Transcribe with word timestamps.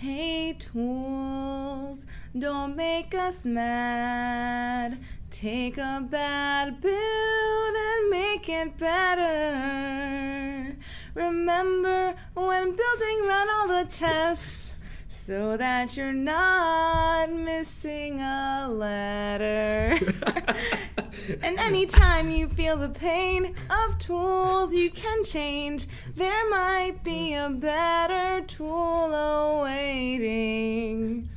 Hey, 0.00 0.56
tools, 0.58 2.06
don't 2.32 2.74
make 2.74 3.14
us 3.14 3.44
mad. 3.44 4.98
Take 5.30 5.76
a 5.76 6.02
bad 6.10 6.80
build 6.80 7.74
and 7.76 8.08
make 8.08 8.48
it 8.48 8.78
better. 8.78 10.74
Remember 11.12 12.14
when 12.32 12.74
building, 12.74 13.26
run 13.28 13.46
all 13.50 13.68
the 13.68 13.84
tests 13.90 14.72
so 15.06 15.58
that 15.58 15.98
you're 15.98 16.14
not 16.14 17.30
missing 17.30 18.22
a 18.22 18.68
letter. 18.70 19.98
and 21.42 21.58
anytime 21.58 22.30
you 22.30 22.48
feel 22.48 22.76
the 22.76 22.88
pain 22.88 23.54
of 23.70 23.98
tools 23.98 24.72
you 24.74 24.90
can 24.90 25.24
change, 25.24 25.86
there 26.14 26.48
might 26.50 27.02
be 27.04 27.34
a 27.34 27.50
better 27.50 28.44
tool 28.46 29.14
awaiting. 29.62 31.28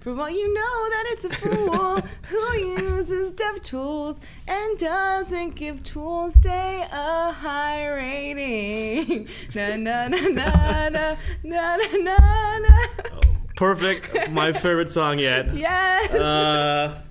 For 0.00 0.14
what 0.14 0.32
you 0.32 0.54
know 0.54 0.88
that 0.90 1.04
it's 1.08 1.24
a 1.26 1.30
fool 1.30 2.00
who 2.22 2.56
uses 2.58 3.32
dev 3.32 3.60
tools 3.60 4.18
and 4.48 4.78
doesn't 4.78 5.56
give 5.56 5.82
Toolsday 5.82 6.88
a 6.90 7.32
high 7.32 7.86
rating. 7.86 9.28
Na 9.54 9.76
na 9.76 10.08
na 10.08 10.16
na 10.28 10.88
na 10.88 11.16
na 11.44 11.76
na 11.76 11.98
na. 11.98 12.58
na. 12.58 12.78
Perfect. 13.56 14.30
My 14.30 14.54
favorite 14.54 14.90
song 14.90 15.18
yet. 15.18 15.48
Yes. 15.54 16.14
Uh, 16.14 17.02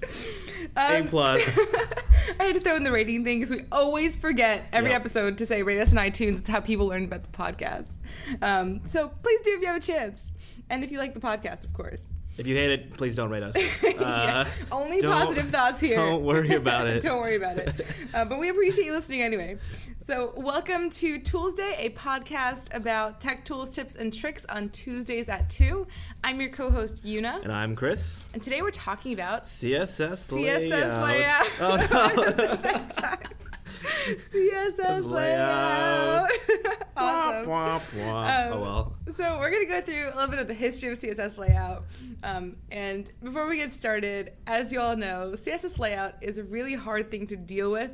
A 0.77 0.99
Um, 1.01 1.07
plus. 1.07 1.59
I 2.39 2.43
had 2.43 2.55
to 2.55 2.61
throw 2.61 2.75
in 2.75 2.83
the 2.83 2.91
rating 2.91 3.23
thing 3.23 3.39
because 3.39 3.51
we 3.51 3.63
always 3.71 4.15
forget 4.15 4.67
every 4.71 4.91
Yep. 4.91 5.01
episode 5.01 5.37
to 5.39 5.45
say 5.45 5.63
rate 5.63 5.79
us 5.79 5.91
on 5.91 5.97
iTunes. 5.97 6.39
It's 6.39 6.47
how 6.49 6.59
people 6.59 6.87
learn 6.87 7.05
about 7.05 7.23
the 7.23 7.29
podcast. 7.29 7.95
Um, 8.41 8.81
so 8.85 9.09
please 9.23 9.41
do 9.41 9.51
if 9.55 9.61
you 9.61 9.67
have 9.67 9.77
a 9.77 9.79
chance, 9.79 10.31
and 10.69 10.83
if 10.83 10.91
you 10.91 10.97
like 10.99 11.13
the 11.13 11.19
podcast, 11.19 11.63
of 11.65 11.73
course. 11.73 12.09
If 12.39 12.48
you 12.48 12.55
hate 12.55 12.71
it, 12.71 12.95
please 12.98 13.17
don't 13.17 13.29
rate 13.29 13.43
us. 13.43 13.55
Yeah. 13.99 14.45
Uh, 14.71 14.75
Only 14.75 15.01
positive 15.01 15.49
thoughts 15.49 15.82
here. 15.82 15.98
don't 15.98 16.23
worry 16.23 16.55
about 16.55 16.87
it. 16.87 17.01
don't 17.04 17.20
worry 17.20 17.35
about 17.35 17.57
it. 17.57 17.70
Uh, 18.13 18.23
but 18.23 18.40
we 18.40 18.48
appreciate 18.48 18.85
you 18.85 18.93
listening 18.93 19.21
anyway. 19.21 19.57
So, 19.99 20.32
welcome 20.37 20.90
to 20.91 21.20
Toolsday, 21.20 21.76
a 21.77 21.90
podcast 21.90 22.73
about 22.73 23.20
tech 23.20 23.43
tools, 23.43 23.76
tips, 23.76 23.98
and 23.98 24.13
tricks 24.13 24.45
on 24.45 24.70
Tuesdays 24.70 25.27
at 25.27 25.49
2. 25.49 25.85
I'm 26.23 26.40
your 26.40 26.49
co 26.49 26.71
host, 26.71 27.05
Una. 27.05 27.41
and 27.43 27.51
I'm 27.51 27.76
Chris. 27.76 28.21
And 28.34 28.41
today 28.41 28.62
we're 28.62 28.71
talking 28.71 29.12
about 29.12 29.43
CSS 29.43 30.29
CSS 30.29 31.04
layout. 31.04 31.51
Oh 31.60 31.76
no. 31.91 33.15
CSS 33.80 35.10
layout. 35.10 36.30
layout. 36.30 36.30
awesome. 36.98 37.49
Wah, 37.49 37.80
wah, 37.80 37.82
wah. 37.98 38.26
Um, 38.27 38.54
oh 38.54 38.62
well. 38.62 38.96
So 39.13 39.38
we're 39.40 39.52
gonna 39.52 39.66
go 39.66 39.82
through 39.82 40.08
a 40.08 40.16
little 40.16 40.30
bit 40.30 40.40
of 40.40 40.48
the 40.48 40.54
history 40.54 40.91
of 40.91 40.99
CSS 40.99 41.38
layout. 41.38 41.84
Um, 42.24 42.57
and 42.72 43.10
before 43.24 43.48
we 43.48 43.57
get 43.57 43.72
started, 43.72 44.34
as 44.48 44.72
you 44.74 44.80
all 44.82 44.96
know, 44.98 45.32
CSS 45.35 45.80
layout 45.80 46.16
is 46.22 46.38
a 46.38 46.44
really 46.44 46.76
hard 46.76 47.10
thing 47.10 47.27
to 47.27 47.35
deal 47.35 47.72
with 47.72 47.91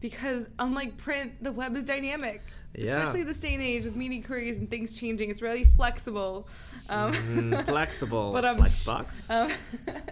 because 0.00 0.48
unlike 0.58 0.96
print, 0.96 1.42
the 1.42 1.52
web 1.52 1.76
is 1.76 1.84
dynamic. 1.84 2.42
Yeah. 2.74 3.02
Especially 3.02 3.22
this 3.22 3.40
day 3.40 3.54
and 3.54 3.62
age 3.62 3.84
with 3.86 3.96
media 3.96 4.22
queries 4.22 4.58
and 4.58 4.68
things 4.68 4.98
changing, 4.98 5.30
it's 5.30 5.40
really 5.40 5.64
flexible. 5.64 6.46
Um, 6.90 7.12
Mm, 7.12 7.64
flexible. 7.68 8.32
But, 8.32 8.44
um, 8.44 8.58
Flexbox. 8.58 9.30
um, 9.90 10.02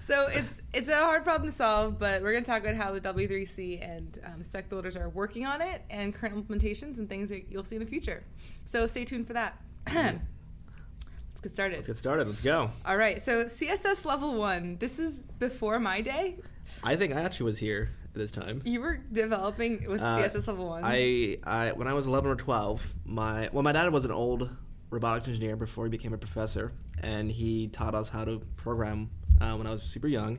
so 0.00 0.28
it's 0.28 0.62
it's 0.72 0.88
a 0.88 0.96
hard 0.96 1.24
problem 1.24 1.50
to 1.50 1.56
solve, 1.56 1.98
but 1.98 2.22
we're 2.22 2.32
going 2.32 2.44
to 2.44 2.50
talk 2.50 2.62
about 2.62 2.74
how 2.76 2.92
the 2.92 3.00
W3C 3.00 3.80
and 3.82 4.18
um, 4.24 4.42
spec 4.42 4.68
builders 4.68 4.96
are 4.96 5.08
working 5.08 5.46
on 5.46 5.60
it 5.60 5.82
and 5.90 6.14
current 6.14 6.34
implementations 6.36 6.98
and 6.98 7.08
things 7.08 7.30
that 7.30 7.50
you'll 7.50 7.64
see 7.64 7.76
in 7.76 7.80
the 7.82 7.88
future. 7.88 8.24
So 8.64 8.86
stay 8.86 9.04
tuned 9.04 9.26
for 9.26 9.32
that. 9.34 9.60
Let's 9.92 11.40
get 11.42 11.54
started. 11.54 11.76
Let's 11.76 11.88
get 11.88 11.96
started. 11.96 12.26
Let's 12.26 12.40
go. 12.40 12.70
All 12.84 12.96
right, 12.96 13.20
so 13.20 13.44
CSS 13.44 14.04
level 14.04 14.38
one. 14.38 14.76
This 14.78 14.98
is 14.98 15.26
before 15.38 15.78
my 15.78 16.00
day. 16.00 16.36
I 16.82 16.96
think 16.96 17.14
I 17.14 17.20
actually 17.20 17.46
was 17.46 17.58
here 17.58 17.90
this 18.14 18.30
time. 18.30 18.62
You 18.64 18.80
were 18.80 18.96
developing 19.12 19.86
with 19.86 20.00
Uh, 20.00 20.16
CSS 20.16 20.46
level 20.48 20.66
one. 20.66 20.82
I, 20.84 21.38
I 21.44 21.72
when 21.72 21.86
I 21.88 21.92
was 21.92 22.06
11 22.06 22.30
or 22.30 22.36
12, 22.36 22.94
my 23.04 23.50
well, 23.52 23.62
my 23.62 23.72
dad 23.72 23.92
was 23.92 24.04
an 24.04 24.10
old 24.12 24.48
robotics 24.90 25.28
engineer 25.28 25.56
before 25.56 25.84
he 25.84 25.90
became 25.90 26.14
a 26.14 26.18
professor, 26.18 26.72
and 27.02 27.30
he 27.30 27.68
taught 27.68 27.94
us 27.94 28.08
how 28.08 28.24
to 28.24 28.40
program 28.56 29.10
uh, 29.40 29.54
when 29.54 29.66
I 29.66 29.70
was 29.70 29.82
super 29.82 30.08
young, 30.08 30.38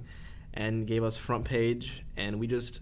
and 0.53 0.85
gave 0.87 1.03
us 1.03 1.17
front 1.17 1.45
page, 1.45 2.03
and 2.15 2.39
we 2.39 2.47
just 2.47 2.81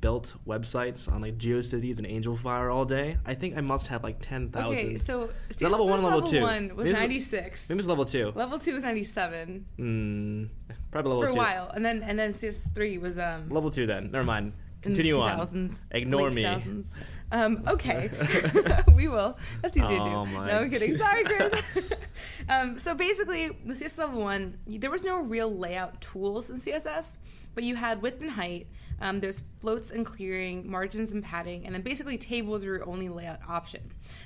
built 0.00 0.34
websites 0.46 1.10
on 1.10 1.22
like 1.22 1.38
GeoCities 1.38 1.96
and 1.96 2.06
AngelFire 2.06 2.72
all 2.72 2.84
day. 2.84 3.16
I 3.24 3.32
think 3.32 3.56
I 3.56 3.62
must 3.62 3.86
have 3.86 4.02
like 4.04 4.18
10,000. 4.20 4.68
okay, 4.70 4.96
so 4.98 5.30
CSS 5.48 5.70
level 5.70 5.88
one 5.88 6.00
or 6.00 6.02
level 6.02 6.22
two? 6.22 6.42
one 6.42 6.76
was 6.76 6.84
Maybe 6.84 6.92
96. 6.98 7.68
Maybe 7.70 7.78
it's 7.78 7.88
level 7.88 8.04
two. 8.04 8.30
Level 8.34 8.58
two 8.58 8.74
was 8.74 8.84
97 8.84 9.64
Mm, 9.78 10.48
probably 10.90 11.08
level 11.10 11.22
for 11.22 11.28
a 11.28 11.32
two. 11.32 11.38
while, 11.38 11.70
and 11.74 11.82
then 11.84 12.02
and 12.02 12.18
then 12.18 12.36
CS 12.36 12.68
three 12.74 12.98
was 12.98 13.18
um 13.18 13.48
Level 13.48 13.70
two 13.70 13.86
then. 13.86 14.10
Never 14.10 14.24
mind. 14.24 14.52
In 14.86 14.92
the 14.92 15.02
Continue 15.02 15.20
on. 15.20 15.38
2000s, 15.46 15.86
Ignore 15.90 16.30
me. 16.30 16.42
2000s. 16.44 16.96
Um, 17.32 17.62
okay, 17.66 18.10
we 18.94 19.08
will. 19.08 19.36
That's 19.60 19.76
easy 19.76 19.86
Oh, 19.86 20.24
to 20.24 20.30
do. 20.30 20.36
my. 20.36 20.46
No 20.46 20.58
I'm 20.60 20.70
kidding. 20.70 20.96
Sorry, 20.98 21.24
Chris. 21.24 21.92
um, 22.48 22.78
so 22.78 22.94
basically, 22.94 23.48
the 23.64 23.74
CSS 23.74 23.98
level 23.98 24.20
one, 24.22 24.58
there 24.66 24.90
was 24.90 25.04
no 25.04 25.18
real 25.20 25.50
layout 25.52 26.00
tools 26.00 26.50
in 26.50 26.60
CSS, 26.60 27.18
but 27.54 27.64
you 27.64 27.74
had 27.76 28.02
width 28.02 28.20
and 28.22 28.30
height. 28.30 28.68
Um, 29.00 29.18
there's 29.20 29.42
floats 29.58 29.90
and 29.90 30.06
clearing, 30.06 30.70
margins 30.70 31.10
and 31.12 31.24
padding, 31.24 31.66
and 31.66 31.74
then 31.74 31.82
basically 31.82 32.16
tables 32.18 32.64
were 32.64 32.76
your 32.76 32.88
only 32.88 33.08
layout 33.08 33.40
option. 33.48 33.80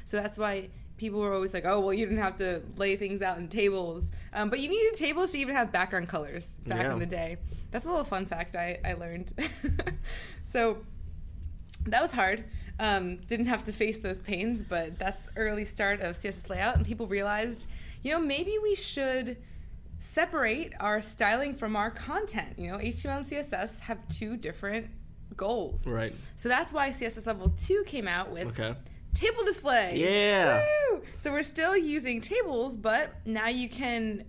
So 0.04 0.18
that's 0.18 0.36
why 0.36 0.68
people 0.98 1.20
were 1.20 1.32
always 1.32 1.54
like, 1.54 1.64
"Oh, 1.64 1.80
well, 1.80 1.94
you 1.94 2.04
didn't 2.04 2.20
have 2.22 2.36
to 2.38 2.62
lay 2.76 2.96
things 2.96 3.22
out 3.22 3.38
in 3.38 3.48
tables," 3.48 4.12
um, 4.34 4.50
but 4.50 4.60
you 4.60 4.68
needed 4.68 4.94
tables 4.94 5.32
to 5.32 5.38
even 5.38 5.54
have 5.54 5.72
background 5.72 6.08
colors 6.08 6.58
back 6.66 6.82
Yeah. 6.82 6.92
in 6.92 6.98
the 6.98 7.06
day. 7.06 7.38
That's 7.70 7.86
a 7.86 7.88
little 7.90 8.04
fun 8.04 8.26
fact 8.26 8.54
I, 8.56 8.78
I 8.84 8.92
learned. 8.94 9.32
so 10.44 10.78
that 11.86 12.02
was 12.02 12.12
hard. 12.12 12.44
Um, 12.80 13.16
didn't 13.26 13.46
have 13.46 13.64
to 13.64 13.72
face 13.72 13.98
those 13.98 14.20
pains, 14.20 14.62
but 14.62 14.98
that's 14.98 15.28
early 15.36 15.64
start 15.64 16.00
of 16.00 16.16
CSS 16.16 16.48
layout, 16.50 16.76
and 16.76 16.86
people 16.86 17.06
realized, 17.06 17.68
you 18.02 18.12
know, 18.12 18.20
maybe 18.20 18.56
we 18.62 18.74
should 18.74 19.36
separate 19.98 20.72
our 20.78 21.00
styling 21.02 21.54
from 21.54 21.74
our 21.76 21.90
content. 21.90 22.54
You 22.56 22.70
know, 22.72 22.78
HTML 22.78 23.18
and 23.18 23.26
CSS 23.26 23.80
have 23.80 24.06
two 24.08 24.36
different 24.36 24.86
goals. 25.36 25.88
Right. 25.88 26.12
So 26.36 26.48
that's 26.48 26.72
why 26.72 26.90
CSS 26.90 27.26
level 27.26 27.50
two 27.50 27.82
came 27.86 28.06
out 28.08 28.30
with 28.30 28.46
Okay. 28.48 28.74
Table 29.18 29.44
display. 29.44 29.94
Yeah. 29.96 30.62
Woo! 30.90 31.02
So 31.18 31.32
we're 31.32 31.42
still 31.42 31.76
using 31.76 32.20
tables, 32.20 32.76
but 32.76 33.14
now 33.24 33.48
you 33.48 33.68
can 33.68 34.24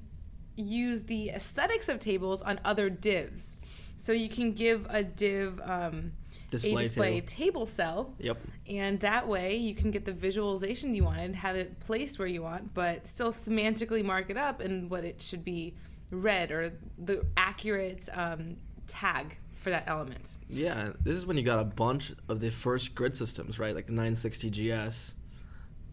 use 0.55 1.03
the 1.03 1.29
aesthetics 1.29 1.87
of 1.89 1.99
tables 1.99 2.41
on 2.41 2.59
other 2.65 2.89
divs. 2.89 3.55
So 3.97 4.11
you 4.11 4.29
can 4.29 4.53
give 4.53 4.87
a 4.89 5.03
div 5.03 5.59
um, 5.63 6.13
Display 6.51 6.71
a 6.73 6.77
display 6.77 7.11
table. 7.21 7.27
table 7.27 7.65
cell, 7.67 8.13
Yep. 8.19 8.37
and 8.67 8.99
that 9.01 9.27
way 9.27 9.57
you 9.57 9.75
can 9.75 9.91
get 9.91 10.05
the 10.05 10.11
visualization 10.11 10.95
you 10.95 11.03
wanted, 11.03 11.35
have 11.35 11.55
it 11.55 11.79
placed 11.79 12.17
where 12.17 12.27
you 12.27 12.41
want, 12.41 12.73
but 12.73 13.07
still 13.07 13.31
semantically 13.31 14.03
mark 14.03 14.29
it 14.31 14.37
up 14.37 14.59
and 14.59 14.89
what 14.89 15.03
it 15.05 15.21
should 15.21 15.45
be 15.45 15.75
read 16.09 16.49
or 16.51 16.73
the 16.97 17.23
accurate 17.37 18.09
um, 18.13 18.55
tag 18.87 19.37
for 19.59 19.69
that 19.69 19.83
element. 19.87 20.33
Yeah, 20.49 20.91
this 21.03 21.15
is 21.15 21.25
when 21.25 21.37
you 21.37 21.43
got 21.43 21.59
a 21.59 21.65
bunch 21.65 22.13
of 22.27 22.39
the 22.39 22.51
first 22.51 22.95
grid 22.95 23.15
systems, 23.15 23.59
right? 23.59 23.75
Like 23.75 23.87
the 23.87 23.93
960 23.93 24.49
GS 24.49 25.15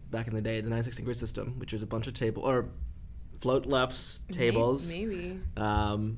back 0.09 0.27
in 0.27 0.33
the 0.33 0.41
day, 0.41 0.55
the 0.61 0.69
960 0.69 1.03
grid 1.03 1.17
system, 1.17 1.59
which 1.59 1.73
was 1.73 1.83
a 1.83 1.87
bunch 1.87 2.07
of 2.07 2.13
table 2.13 2.43
or 2.43 2.69
float 3.39 3.65
lefts 3.65 4.19
tables. 4.31 4.89
Maybe. 4.89 5.39
Um, 5.55 6.17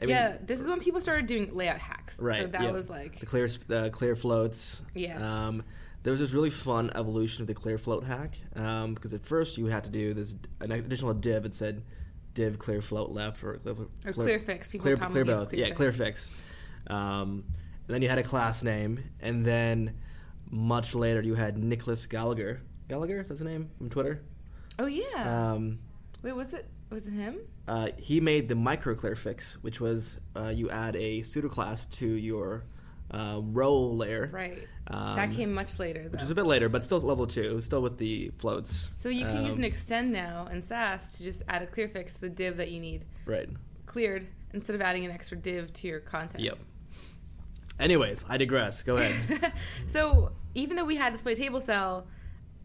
I 0.00 0.06
mean, 0.06 0.14
yeah, 0.14 0.36
this 0.40 0.60
is 0.60 0.68
when 0.68 0.80
people 0.80 1.00
started 1.00 1.26
doing 1.26 1.54
layout 1.54 1.78
hacks. 1.78 2.20
right. 2.20 2.42
So 2.42 2.46
that 2.48 2.62
yeah. 2.62 2.70
was 2.70 2.88
like 2.88 3.18
the 3.18 3.26
clear 3.26 3.48
the 3.66 3.90
clear 3.90 4.14
floats. 4.14 4.82
Yes. 4.94 5.22
Um, 5.24 5.64
there 6.02 6.10
was 6.10 6.20
this 6.20 6.32
really 6.32 6.50
fun 6.50 6.90
evolution 6.94 7.42
of 7.42 7.46
the 7.46 7.54
clear 7.54 7.78
float 7.78 8.04
hack 8.04 8.34
um, 8.56 8.94
because 8.94 9.14
at 9.14 9.24
first 9.24 9.56
you 9.56 9.66
had 9.66 9.84
to 9.84 9.90
do 9.90 10.14
this 10.14 10.34
an 10.60 10.72
additional 10.72 11.14
div 11.14 11.44
that 11.44 11.54
said 11.54 11.84
div 12.34 12.58
clear 12.58 12.80
float 12.80 13.10
left 13.10 13.44
or 13.44 13.58
clear, 13.58 13.76
or 14.04 14.12
clear 14.12 14.38
fix. 14.38 14.68
People 14.68 14.84
clear, 14.84 14.96
clear 14.96 15.24
both. 15.24 15.50
clear 15.50 15.66
yeah, 15.66 15.74
clear 15.74 15.92
fix. 15.92 16.30
Um, 16.88 17.44
and 17.86 17.94
then 17.94 18.02
you 18.02 18.08
had 18.08 18.18
a 18.18 18.22
class 18.22 18.62
name, 18.62 19.02
and 19.20 19.44
then 19.44 19.94
much 20.50 20.94
later 20.94 21.22
you 21.22 21.34
had 21.34 21.56
Nicolas 21.58 22.06
Gallagher. 22.06 22.62
Gallagher, 22.88 23.20
is 23.20 23.28
that 23.28 23.34
his 23.38 23.42
name 23.42 23.70
from 23.78 23.90
Twitter? 23.90 24.22
Oh 24.78 24.86
yeah. 24.86 25.52
Um, 25.52 25.78
Wait, 26.22 26.32
was 26.36 26.52
it 26.54 26.66
was 26.90 27.06
it 27.06 27.12
him? 27.12 27.38
uh, 27.66 27.88
he 27.98 28.20
made 28.20 28.48
the 28.48 28.54
micro 28.54 28.94
clear 28.94 29.14
fix, 29.16 29.62
which 29.62 29.80
was 29.80 30.18
uh, 30.36 30.48
you 30.48 30.70
add 30.70 30.94
a 30.96 31.22
pseudo 31.22 31.48
class 31.48 31.86
to 31.86 32.06
your 32.06 32.64
uh, 33.10 33.40
row 33.42 33.78
layer. 33.88 34.30
Right. 34.32 34.66
Um, 34.88 35.16
that 35.16 35.30
came 35.32 35.52
much 35.54 35.78
later 35.78 36.02
though. 36.04 36.10
which 36.12 36.22
is 36.22 36.30
a 36.30 36.34
bit 36.34 36.46
later, 36.46 36.68
but 36.68 36.84
still 36.84 37.00
level 37.00 37.26
two, 37.26 37.60
still 37.60 37.80
with 37.82 37.98
the 37.98 38.30
floats. 38.38 38.90
so 38.96 39.08
you 39.08 39.24
can 39.24 39.44
use 39.46 39.54
Um, 39.56 39.60
an 39.60 39.64
extend 39.64 40.12
now 40.12 40.46
in 40.50 40.60
Sass 40.62 41.16
to 41.18 41.22
just 41.22 41.42
add 41.48 41.62
a 41.62 41.66
clear 41.66 41.88
fix 41.88 42.14
to 42.14 42.20
the 42.22 42.28
div 42.30 42.56
that 42.58 42.70
you 42.70 42.80
need 42.80 43.04
Right. 43.26 43.48
cleared 43.86 44.26
instead 44.52 44.74
of 44.74 44.82
adding 44.82 45.04
an 45.04 45.10
extra 45.12 45.36
div 45.36 45.72
to 45.74 45.88
your 45.88 46.00
content. 46.00 46.42
Yep. 46.44 46.56
Anyways, 47.80 48.24
I 48.28 48.36
digress. 48.36 48.82
Go 48.82 48.94
ahead. 48.94 49.52
so 49.84 50.32
even 50.54 50.76
though 50.76 50.84
we 50.84 50.96
had 50.96 51.12
display 51.12 51.34
table 51.34 51.60
cell, 51.60 52.06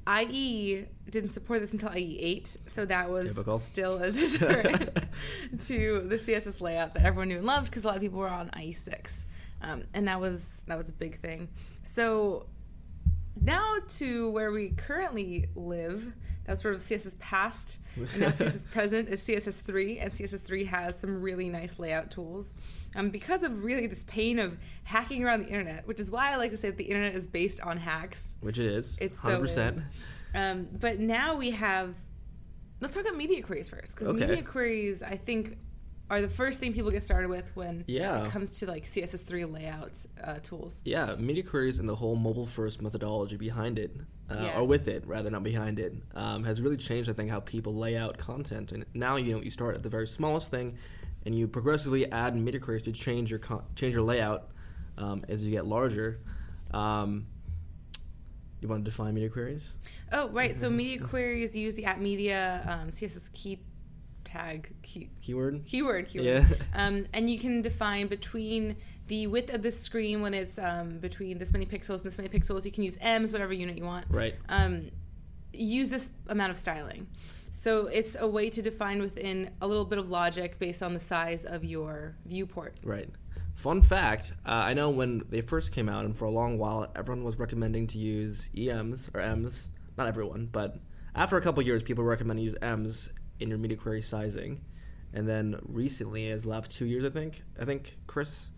IE 0.08 0.86
didn't 1.10 1.30
support 1.32 1.62
this 1.62 1.74
until 1.74 1.96
IE 1.96 2.20
8, 2.20 2.58
so 2.68 2.86
that 2.86 3.10
was 3.10 3.36
Typical. 3.36 3.60
still 3.60 4.02
a 4.02 4.12
deterrent 4.12 4.96
to 5.60 6.00
the 6.08 6.16
CSS 6.16 6.62
layout 6.62 6.94
that 6.94 7.04
everyone 7.04 7.28
knew 7.30 7.38
and 7.38 7.46
loved 7.46 7.68
because 7.70 7.84
a 7.84 7.88
lot 7.88 7.96
of 7.96 8.02
people 8.02 8.20
were 8.20 8.30
on 8.30 8.50
IE 8.60 8.74
6. 8.74 9.26
Um, 9.62 9.84
and 9.94 10.08
that 10.08 10.20
was 10.22 10.64
that 10.68 10.78
was 10.78 10.90
a 10.90 10.94
big 10.94 11.18
thing. 11.18 11.50
So 11.84 12.46
now 13.42 13.76
to 13.98 14.30
where 14.32 14.52
we 14.52 14.70
currently 14.70 15.48
live, 15.56 16.14
that's 16.48 16.62
sort 16.64 16.74
of 16.74 16.82
CSS 16.82 17.20
past, 17.20 17.80
and 17.96 18.20
now 18.20 18.28
CSS 18.30 18.72
present 18.72 19.10
is 19.10 19.22
CSS 19.22 19.62
3, 19.62 20.00
and 20.00 20.12
CSS 20.12 20.40
3 20.42 20.66
has 20.66 20.98
some 21.00 21.22
really 21.22 21.50
nice 21.50 21.78
layout 21.78 22.10
tools. 22.10 22.56
Um, 22.96 23.10
because 23.12 23.44
of 23.44 23.64
really 23.64 23.86
this 23.86 24.04
pain 24.06 24.40
of 24.40 24.58
hacking 24.86 25.24
around 25.24 25.42
the 25.42 25.50
internet, 25.50 25.86
which 25.88 26.00
is 26.00 26.10
why 26.10 26.32
I 26.34 26.38
like 26.38 26.52
to 26.52 26.58
say 26.58 26.70
that 26.70 26.78
the 26.78 26.86
internet 26.86 27.14
is 27.14 27.28
based 27.28 27.62
on 27.62 27.78
hacks. 27.78 28.36
Which 28.42 28.58
it 28.60 28.66
is. 28.66 28.98
It's 29.00 29.22
so 29.22 29.42
100%. 29.42 29.70
is. 29.78 29.84
Um, 30.34 30.68
but 30.72 31.00
now 31.00 31.36
we 31.36 31.52
have. 31.52 31.96
Let's 32.80 32.94
talk 32.94 33.04
about 33.06 33.18
media 33.18 33.42
queries 33.44 33.70
first, 33.70 33.94
because 33.96 34.08
Okay. 34.10 34.26
media 34.28 34.44
queries, 34.44 35.04
I 35.04 35.18
think, 35.18 35.58
are 36.10 36.22
the 36.22 36.30
first 36.30 36.60
thing 36.60 36.74
people 36.74 36.90
get 36.92 37.04
started 37.04 37.30
with 37.30 37.50
when 37.56 37.84
Yeah. 37.88 38.24
it 38.26 38.32
comes 38.32 38.60
to 38.60 38.66
like 38.66 38.84
CSS3 38.84 39.52
layouts 39.52 40.08
uh, 40.24 40.36
tools. 40.42 40.82
Yeah, 40.86 41.16
media 41.18 41.44
queries 41.44 41.80
and 41.80 41.88
the 41.90 41.96
whole 41.96 42.16
mobile 42.16 42.46
first 42.46 42.82
methodology 42.82 43.36
behind 43.36 43.78
it, 43.78 43.96
uh, 44.30 44.36
Yeah. 44.42 44.60
or 44.60 44.64
with 44.66 44.88
it 44.88 45.06
rather, 45.06 45.30
not 45.30 45.44
behind 45.44 45.80
it, 45.80 45.94
um, 46.16 46.44
has 46.46 46.62
really 46.62 46.78
changed, 46.78 47.10
I 47.10 47.14
think, 47.14 47.30
how 47.30 47.42
people 47.42 47.76
lay 47.76 47.98
out 47.98 48.18
content. 48.18 48.72
And 48.72 48.86
now 48.94 49.18
you 49.18 49.34
know 49.36 49.42
you 49.42 49.50
start 49.52 49.76
at 49.76 49.84
the 49.84 49.90
very 49.90 50.08
smallest 50.08 50.50
thing, 50.50 50.78
and 51.26 51.36
you 51.36 51.48
progressively 51.48 52.10
add 52.12 52.36
media 52.36 52.60
queries 52.62 52.84
to 52.84 52.94
change 52.94 53.30
your 53.30 53.40
con- 53.40 53.66
change 53.76 53.94
your 53.94 54.04
layout 54.04 54.50
um, 54.98 55.26
as 55.28 55.44
you 55.44 55.52
get 55.52 55.66
larger. 55.66 56.20
Um, 56.72 57.28
you 58.62 58.68
want 58.68 58.84
to 58.84 58.90
define 58.90 59.14
media 59.14 59.30
queries? 59.30 59.74
Oh, 60.12 60.30
right. 60.30 60.56
So 60.56 60.70
media 60.70 61.00
queries 61.06 61.56
use 61.56 61.76
the 61.76 61.86
at 61.86 62.02
media 62.02 62.64
um, 62.66 62.90
CSS 62.92 63.32
key 63.34 63.60
tag 64.28 64.74
key, 64.84 65.10
Keyword. 65.22 65.64
keyword 65.66 66.08
keyword. 66.08 66.26
Yeah. 66.28 66.46
Um, 66.76 67.06
and 67.14 67.30
you 67.30 67.40
can 67.40 67.62
define 67.62 68.08
between 68.08 68.76
the 69.08 69.26
width 69.28 69.54
of 69.54 69.62
the 69.62 69.72
screen 69.72 70.22
when 70.22 70.34
it's 70.34 70.60
um, 70.60 71.00
between 71.00 71.38
this 71.40 71.54
many 71.54 71.66
pixels 71.66 71.98
and 71.98 72.04
this 72.06 72.18
many 72.18 72.30
pixels. 72.30 72.66
You 72.66 72.72
can 72.72 72.84
use 72.84 72.98
m's, 73.02 73.32
whatever 73.32 73.54
unit 73.54 73.78
you 73.78 73.86
want. 73.86 74.06
Right. 74.10 74.36
um, 74.50 74.90
use 75.54 75.90
this 75.90 76.12
amount 76.28 76.52
of 76.52 76.58
styling. 76.58 77.08
So 77.50 77.88
it's 77.88 78.16
a 78.20 78.28
way 78.28 78.50
to 78.50 78.62
define 78.62 79.00
within 79.02 79.50
a 79.62 79.68
little 79.68 79.86
bit 79.86 79.98
of 79.98 80.10
logic 80.10 80.60
based 80.60 80.84
on 80.84 80.94
the 80.94 81.00
size 81.00 81.46
of 81.46 81.64
your 81.64 82.16
viewport. 82.26 82.76
Right. 82.84 83.10
Fun 83.56 83.82
fact: 83.82 84.34
uh, 84.46 84.52
I 84.52 84.74
know 84.76 84.90
when 84.92 85.24
they 85.30 85.42
first 85.42 85.72
came 85.72 85.90
out, 85.90 86.06
and 86.06 86.16
for 86.16 86.26
a 86.26 86.30
long 86.32 86.60
while, 86.60 86.92
everyone 86.96 87.24
was 87.24 87.40
recommending 87.40 87.88
to 87.88 87.98
use 87.98 88.52
EMs 88.56 89.10
or 89.16 89.22
Ms. 89.36 89.70
Not 89.98 90.08
everyone, 90.08 90.50
but 90.52 90.78
after 91.16 91.38
a 91.38 91.42
couple 91.42 91.64
years, 91.64 91.82
people 91.82 92.04
recommend 92.04 92.38
to 92.38 92.44
use 92.46 92.56
Ms 92.62 93.10
in 93.40 93.50
your 93.50 93.58
media 93.58 93.78
query 93.78 94.02
sizing. 94.02 94.62
And 95.14 95.28
then 95.28 95.60
recently, 95.64 96.30
as 96.30 96.46
last 96.46 96.72
two 96.72 96.86
years, 96.86 97.06
I 97.06 97.10
think, 97.10 97.44
I 97.60 97.66
think 97.66 97.98
Chris 98.08 98.52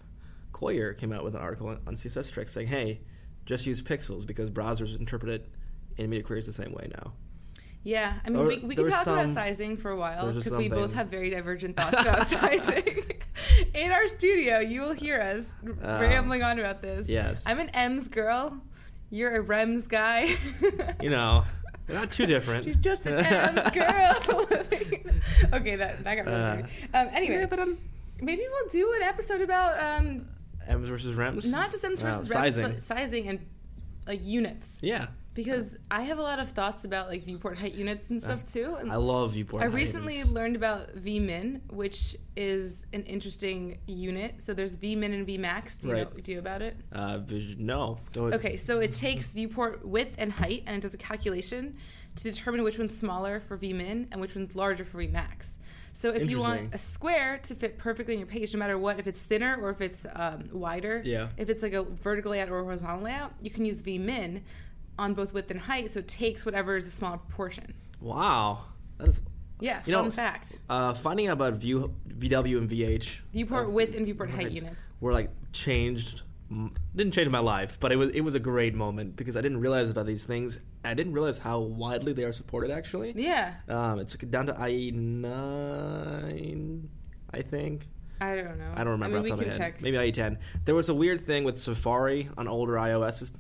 Coyier 0.52 0.98
came 0.98 1.12
out 1.12 1.24
with 1.24 1.36
an 1.36 1.42
article 1.42 1.70
on 1.70 1.96
CSS 1.96 2.32
tricks 2.32 2.52
saying, 2.52 2.68
"Hey, 2.68 3.02
just 3.46 3.66
use 3.66 3.82
pixels 3.82 4.26
because 4.26 4.50
browsers 4.50 4.98
interpret 5.00 5.32
it 5.32 5.50
in 5.98 6.10
media 6.10 6.24
queries 6.24 6.48
the 6.48 6.54
same 6.54 6.74
way 6.74 6.90
now." 6.96 7.14
Yeah, 7.84 8.20
I 8.26 8.30
mean, 8.30 8.42
Or 8.42 8.48
we, 8.48 8.58
we 8.58 8.76
could 8.76 8.90
talk 8.90 9.08
about 9.08 9.30
sizing 9.30 9.78
for 9.78 9.92
a 9.92 9.96
while 9.96 10.32
because 10.32 10.56
we 10.56 10.68
both 10.68 10.94
have 10.96 11.08
very 11.08 11.30
divergent 11.30 11.78
thoughts 11.78 11.94
about 12.02 12.28
sizing. 12.28 13.06
In 13.74 13.92
our 13.92 14.06
studio, 14.08 14.60
you 14.60 14.82
will 14.82 14.94
hear 14.94 15.20
us 15.22 15.56
ah. 15.84 16.00
rambling 16.00 16.44
on 16.44 16.60
about 16.60 16.82
this. 16.82 17.08
Yes. 17.08 17.46
I'm 17.48 17.60
an 17.60 17.70
M's 17.70 18.10
girl. 18.10 18.62
You're 19.10 19.42
a 19.42 19.44
Rems 19.44 19.88
guy. 19.88 20.30
You 21.02 21.10
know, 21.10 21.46
they're 21.90 22.00
not 22.00 22.12
too 22.12 22.26
different. 22.26 22.64
She's 22.66 22.78
just 22.78 23.06
an 23.08 23.18
M's 23.26 23.72
girl. 23.74 24.46
okay, 25.54 25.76
that, 25.76 26.04
that 26.04 26.16
got 26.16 26.26
really 26.26 26.38
Uh, 26.38 26.56
weird. 26.56 26.66
Um, 26.94 27.08
anyway, 27.14 27.40
Yeah, 27.40 27.46
but 27.48 27.60
um, 27.60 27.78
maybe 28.22 28.42
we'll 28.50 28.70
do 28.70 28.94
an 28.96 29.02
episode 29.04 29.42
about 29.42 29.80
um, 29.82 30.28
Ms 30.68 30.90
versus 30.90 31.18
Rems. 31.18 31.50
not 31.52 31.72
just 31.72 31.84
M's 31.84 32.02
Wow, 32.04 32.12
versus 32.12 32.30
sizing. 32.30 32.64
but 32.64 32.84
sizing 32.84 33.28
and 33.28 33.40
like 34.08 34.24
units. 34.26 34.80
Yeah, 34.84 35.08
Because 35.44 35.78
I 35.90 36.02
have 36.02 36.20
a 36.20 36.22
lot 36.22 36.40
of 36.40 36.50
thoughts 36.50 36.84
about 36.84 37.08
like 37.08 37.24
viewport 37.24 37.58
height 37.58 37.74
units 37.74 38.10
and 38.10 38.22
stuff 38.22 38.46
too. 38.46 38.76
And 38.78 38.92
I 38.92 38.98
love 38.98 39.32
viewport. 39.34 39.64
I 39.64 39.68
recently 39.68 40.16
It's- 40.20 40.30
learned 40.34 40.58
about 40.58 40.96
vmin, 40.98 41.62
which 41.70 42.18
is 42.36 42.86
an 42.92 43.04
interesting 43.04 43.80
unit. 43.88 44.42
So 44.42 44.54
there's 44.54 44.76
vmin 44.76 45.14
and 45.14 45.26
vmax. 45.26 45.80
Do 45.80 45.88
you 45.88 45.94
Right. 45.94 46.14
know, 46.14 46.20
do 46.22 46.32
you 46.32 46.36
know 46.36 46.40
about 46.42 46.62
it? 46.62 46.76
Uh, 46.92 47.20
no. 47.58 48.00
Okay, 48.18 48.58
so 48.58 48.82
it 48.82 48.94
takes 48.94 49.32
viewport 49.32 49.86
width 49.88 50.16
and 50.20 50.34
height, 50.34 50.64
and 50.68 50.76
it 50.76 50.82
does 50.82 50.94
a 50.94 50.98
calculation 50.98 51.78
to 52.18 52.24
determine 52.24 52.64
which 52.64 52.78
one's 52.78 52.98
smaller 52.98 53.40
for 53.40 53.56
vmin 53.56 54.08
and 54.12 54.20
which 54.20 54.36
one's 54.36 54.56
larger 54.58 54.84
for 54.84 54.98
vmax. 55.02 55.58
So 55.94 56.10
if 56.14 56.30
you 56.30 56.40
want 56.40 56.74
a 56.74 56.78
square 56.78 57.40
to 57.44 57.56
fit 57.56 57.78
perfectly 57.78 58.14
in 58.14 58.20
your 58.20 58.28
page, 58.28 58.54
no 58.54 58.60
matter 58.60 58.78
what, 58.78 59.00
if 59.00 59.08
it's 59.08 59.22
thinner 59.22 59.56
or 59.62 59.70
if 59.70 59.80
it's 59.82 60.06
um, 60.16 60.46
wider, 60.52 61.02
Yeah. 61.06 61.30
if 61.38 61.50
it's 61.50 61.64
like 61.64 61.74
a 61.74 61.84
vertical 61.84 62.32
layout 62.32 62.50
or 62.50 62.60
a 62.60 62.64
horizontal 62.64 63.02
layout, 63.02 63.34
you 63.42 63.50
can 63.50 63.66
use 63.66 63.82
vmin 63.82 64.42
on 65.00 65.14
both 65.14 65.34
width 65.34 65.50
and 65.52 65.60
height. 65.62 65.92
So 65.94 66.00
it 66.00 66.08
takes 66.08 66.46
whatever 66.46 66.76
is 66.76 66.86
a 66.86 66.92
smaller 66.92 67.18
proportion. 67.18 67.74
Wow. 68.02 68.66
That's 68.98 69.22
Yeah, 69.62 69.82
You 69.86 69.94
fun 69.96 70.06
know- 70.06 70.12
fact. 70.12 70.60
uh, 70.70 70.94
finding 70.94 71.28
out 71.28 71.34
about 71.34 71.54
view, 71.56 71.94
VW 72.08 72.58
and 72.60 72.70
VH. 72.70 73.22
Viewport 73.34 73.68
uh, 73.68 73.72
width 73.72 73.96
and 73.96 74.06
viewport 74.06 74.30
height 74.32 74.52
units. 74.52 74.94
Were 75.00 75.14
like 75.14 75.32
changed. 75.54 76.22
Didn't 76.96 77.14
change 77.14 77.30
my 77.30 77.40
life, 77.40 77.78
but 77.80 77.92
it 77.92 77.96
was 77.98 78.10
it 78.10 78.22
was 78.22 78.34
a 78.34 78.40
great 78.40 78.74
moment 78.74 79.16
because 79.16 79.38
I 79.38 79.42
didn't 79.42 79.60
realize 79.60 79.88
about 79.92 80.08
these 80.08 80.26
things. 80.26 80.60
I 80.84 80.96
didn't 80.96 81.14
realize 81.14 81.38
how 81.38 81.60
widely 81.60 82.12
they 82.14 82.24
are 82.24 82.34
supported. 82.34 82.72
Actually, 82.72 83.14
Yeah, 83.16 83.54
um, 83.68 84.00
it's 84.00 84.16
down 84.16 84.48
to 84.48 84.56
IE 84.68 84.90
nine, 84.92 86.90
I 87.32 87.42
think. 87.44 87.88
I 88.22 88.36
don't 88.36 88.58
know. 88.58 88.72
I 88.76 88.78
don't 88.84 88.94
remember. 88.94 89.20
I 89.20 89.22
mean, 89.22 89.38
we 89.38 89.44
can 89.46 89.56
check. 89.56 89.82
Maybe 89.82 89.98
IE10. 89.98 90.38
There 90.66 90.76
was 90.76 90.90
a 90.90 90.94
weird 90.96 91.26
thing 91.26 91.44
with 91.44 91.58
Safari 91.60 92.30
on 92.38 92.48
older 92.48 92.74
iOS 92.74 93.32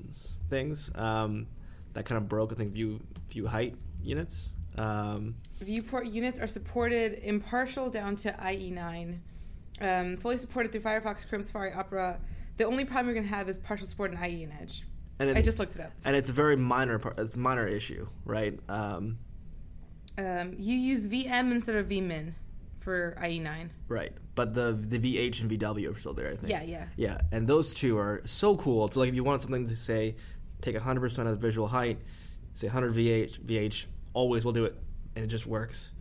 things 0.50 0.92
um, 0.96 1.48
that 1.94 2.06
kind 2.06 2.18
of 2.18 2.28
broke. 2.28 2.51
I 2.51 2.56
think 2.56 2.72
view 2.74 3.00
view 3.30 3.48
height 3.48 3.75
units. 4.04 4.54
Um, 4.78 5.36
Viewport 5.62 6.07
units 6.07 6.40
are 6.40 6.48
supported 6.48 7.19
impartial 7.24 7.90
down 7.90 8.16
to 8.18 8.31
IE9. 8.31 9.19
Um, 9.81 10.18
fully 10.18 10.38
supported 10.38 10.72
through 10.72 10.81
Firefox, 10.81 11.28
Chrome, 11.28 11.42
Safari, 11.44 11.72
Opera. 11.74 12.19
The 12.57 12.66
only 12.66 12.86
problem 12.86 13.07
you're 13.07 13.16
going 13.16 13.28
to 13.30 13.34
have 13.36 13.48
is 13.50 13.57
partial 13.57 13.88
support 13.88 14.12
in 14.13 14.18
IE 14.24 14.44
and 14.44 14.54
Edge. 14.62 14.86
and 15.19 15.30
it, 15.30 15.38
I 15.38 15.42
just 15.42 15.60
looked 15.60 15.75
it 15.75 15.81
up. 15.81 15.92
and 16.06 16.16
it's 16.16 16.30
a 16.30 16.34
very 16.34 16.56
minor 16.57 17.00
part. 17.00 17.18
It's 17.19 17.34
a 17.34 17.38
minor 17.40 17.68
issue, 17.68 18.07
right? 18.25 18.57
Um, 18.69 19.18
Um, 20.18 20.54
you 20.57 20.75
use 20.75 21.07
VM 21.07 21.51
instead 21.51 21.75
of 21.75 21.88
vmin 21.88 22.34
for 22.78 23.16
IE9. 23.22 23.70
right. 23.88 24.12
But 24.36 24.53
the 24.53 24.72
the 24.72 25.00
VH 25.00 25.41
and 25.41 25.51
VW 25.51 25.94
are 25.94 26.00
still 26.00 26.13
there. 26.13 26.32
I 26.32 26.36
think. 26.36 26.50
Yeah, 26.50 26.63
yeah. 26.63 26.86
Yeah, 26.96 27.22
and 27.32 27.46
those 27.48 27.74
two 27.74 27.98
are 27.98 28.22
so 28.25 28.56
cool. 28.56 28.89
So 28.89 29.01
like, 29.01 29.10
if 29.10 29.15
you 29.15 29.24
want 29.25 29.41
something 29.41 29.68
to 29.68 29.75
say, 29.75 30.15
take 30.62 30.75
100 30.75 31.00
percent 31.01 31.28
of 31.28 31.39
the 31.39 31.48
visual 31.48 31.68
height, 31.68 31.98
say 32.54 32.68
100 32.68 32.94
VH, 32.94 33.39
VH 33.42 33.86
always 34.13 34.44
will 34.46 34.51
do 34.54 34.66
it, 34.66 34.75
and 35.16 35.24
it 35.24 35.28
just 35.28 35.46
works. 35.48 35.94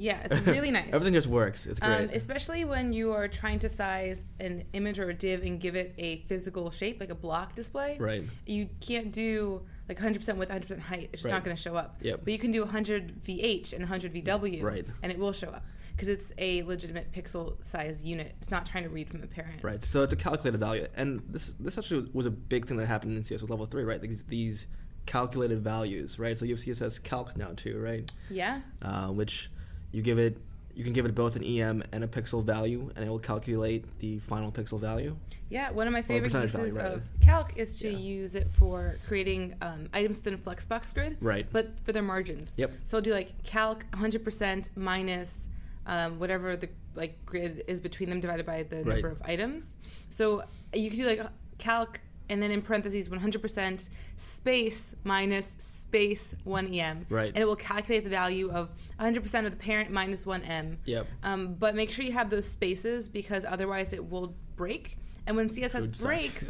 Yeah, 0.00 0.18
it's 0.24 0.38
really 0.46 0.70
nice. 0.70 0.90
Everything 0.92 1.14
just 1.14 1.26
works. 1.26 1.66
It's 1.66 1.80
great. 1.80 2.02
Um, 2.04 2.10
especially 2.12 2.64
when 2.64 2.92
you 2.92 3.12
are 3.12 3.26
trying 3.26 3.58
to 3.60 3.68
size 3.68 4.24
an 4.38 4.62
image 4.72 5.00
or 5.00 5.08
a 5.10 5.14
div 5.14 5.42
and 5.42 5.58
give 5.60 5.74
it 5.74 5.92
a 5.98 6.18
physical 6.20 6.70
shape, 6.70 7.00
like 7.00 7.10
a 7.10 7.16
block 7.16 7.56
display. 7.56 7.96
right. 7.98 8.22
You 8.46 8.68
can't 8.80 9.10
do 9.12 9.62
like 9.88 9.98
100% 9.98 10.36
with 10.36 10.50
100% 10.50 10.78
height. 10.78 11.08
It's 11.12 11.22
just 11.22 11.24
Right. 11.24 11.32
not 11.32 11.44
going 11.44 11.56
to 11.56 11.60
show 11.60 11.74
up. 11.74 11.96
Yep. 12.02 12.20
But 12.22 12.32
you 12.32 12.38
can 12.38 12.52
do 12.52 12.60
100 12.62 13.20
VH 13.22 13.72
and 13.72 13.80
100 13.80 14.12
VW, 14.12 14.62
Right. 14.62 14.86
and 15.02 15.10
it 15.10 15.18
will 15.18 15.32
show 15.32 15.48
up 15.48 15.64
because 15.98 16.08
it's 16.08 16.32
a 16.38 16.62
legitimate 16.62 17.10
pixel 17.12 17.56
size 17.66 18.04
unit. 18.04 18.36
It's 18.40 18.52
not 18.52 18.64
trying 18.64 18.84
to 18.84 18.88
read 18.88 19.08
from 19.10 19.20
a 19.24 19.26
parent. 19.26 19.64
Right. 19.64 19.82
So 19.82 20.04
it's 20.04 20.12
a 20.12 20.16
calculated 20.16 20.58
value, 20.60 20.86
and 20.96 21.20
this 21.28 21.54
this 21.58 21.76
actually 21.76 22.08
was 22.12 22.24
a 22.24 22.30
big 22.30 22.66
thing 22.68 22.76
that 22.76 22.86
happened 22.86 23.16
in 23.16 23.22
CSS 23.24 23.50
level 23.50 23.66
three, 23.66 23.82
right? 23.82 24.00
These 24.00 24.22
these 24.24 24.68
calculated 25.06 25.58
values, 25.58 26.16
right? 26.20 26.38
So 26.38 26.44
you 26.44 26.54
have 26.54 26.60
CSS 26.64 27.02
calc 27.02 27.36
now 27.36 27.50
too, 27.56 27.80
right? 27.80 28.08
Yeah. 28.30 28.60
Uh, 28.80 29.08
which 29.08 29.50
you 29.90 30.00
give 30.02 30.18
it. 30.20 30.38
You 30.72 30.84
can 30.84 30.92
give 30.92 31.06
it 31.06 31.14
both 31.16 31.34
an 31.34 31.42
EM 31.42 31.82
and 31.90 32.04
a 32.04 32.06
pixel 32.06 32.44
value, 32.44 32.92
and 32.94 33.04
it 33.04 33.08
will 33.08 33.18
calculate 33.18 33.84
the 33.98 34.20
final 34.20 34.52
pixel 34.52 34.78
value. 34.78 35.16
Yeah. 35.48 35.72
One 35.72 35.88
of 35.88 35.92
my 35.92 36.02
favorite 36.02 36.32
uses 36.32 36.76
value, 36.76 36.94
of 36.94 37.08
calc 37.20 37.56
is 37.56 37.80
to 37.80 37.90
Yeah. 37.90 37.98
use 37.98 38.36
it 38.36 38.48
for 38.48 38.98
creating 39.08 39.56
um, 39.60 39.88
items 39.92 40.18
within 40.18 40.34
a 40.34 40.38
flexbox 40.38 40.94
grid. 40.94 41.16
Right. 41.20 41.48
but 41.50 41.80
for 41.84 41.90
their 41.92 42.04
margins. 42.04 42.54
Yep. 42.56 42.70
So 42.84 42.98
I'll 42.98 43.02
do 43.02 43.12
like 43.12 43.42
calc 43.42 43.86
100% 43.92 44.70
minus 44.76 45.48
um, 45.88 46.18
whatever 46.20 46.54
the 46.56 46.68
like 46.94 47.24
grid 47.26 47.64
is 47.66 47.80
between 47.80 48.08
them 48.10 48.20
divided 48.20 48.46
by 48.46 48.62
the 48.62 48.76
Right. 48.76 48.86
number 48.86 49.08
of 49.08 49.20
items. 49.24 49.76
So 50.10 50.44
you 50.72 50.90
could 50.90 50.98
do 50.98 51.06
like 51.06 51.22
calc 51.58 52.00
and 52.30 52.42
then 52.42 52.50
in 52.50 52.60
parentheses 52.60 53.08
100% 53.08 53.88
space 54.18 54.94
minus 55.04 55.56
space 55.58 56.34
1em. 56.46 57.06
Right. 57.08 57.28
And 57.28 57.38
it 57.38 57.46
will 57.46 57.56
calculate 57.56 58.04
the 58.04 58.10
value 58.10 58.50
of 58.50 58.70
100% 59.00 59.46
of 59.46 59.50
the 59.50 59.56
parent 59.56 59.90
minus 59.90 60.26
1m. 60.26 60.76
Yep. 60.84 61.06
Um, 61.22 61.54
but 61.54 61.74
make 61.74 61.90
sure 61.90 62.04
you 62.04 62.12
have 62.12 62.28
those 62.28 62.46
spaces 62.48 63.08
because 63.08 63.44
otherwise 63.46 63.92
it 63.94 64.10
will 64.10 64.34
break 64.56 64.98
And 65.28 65.36
when 65.36 65.50
CSS 65.50 66.02
breaks, 66.02 66.48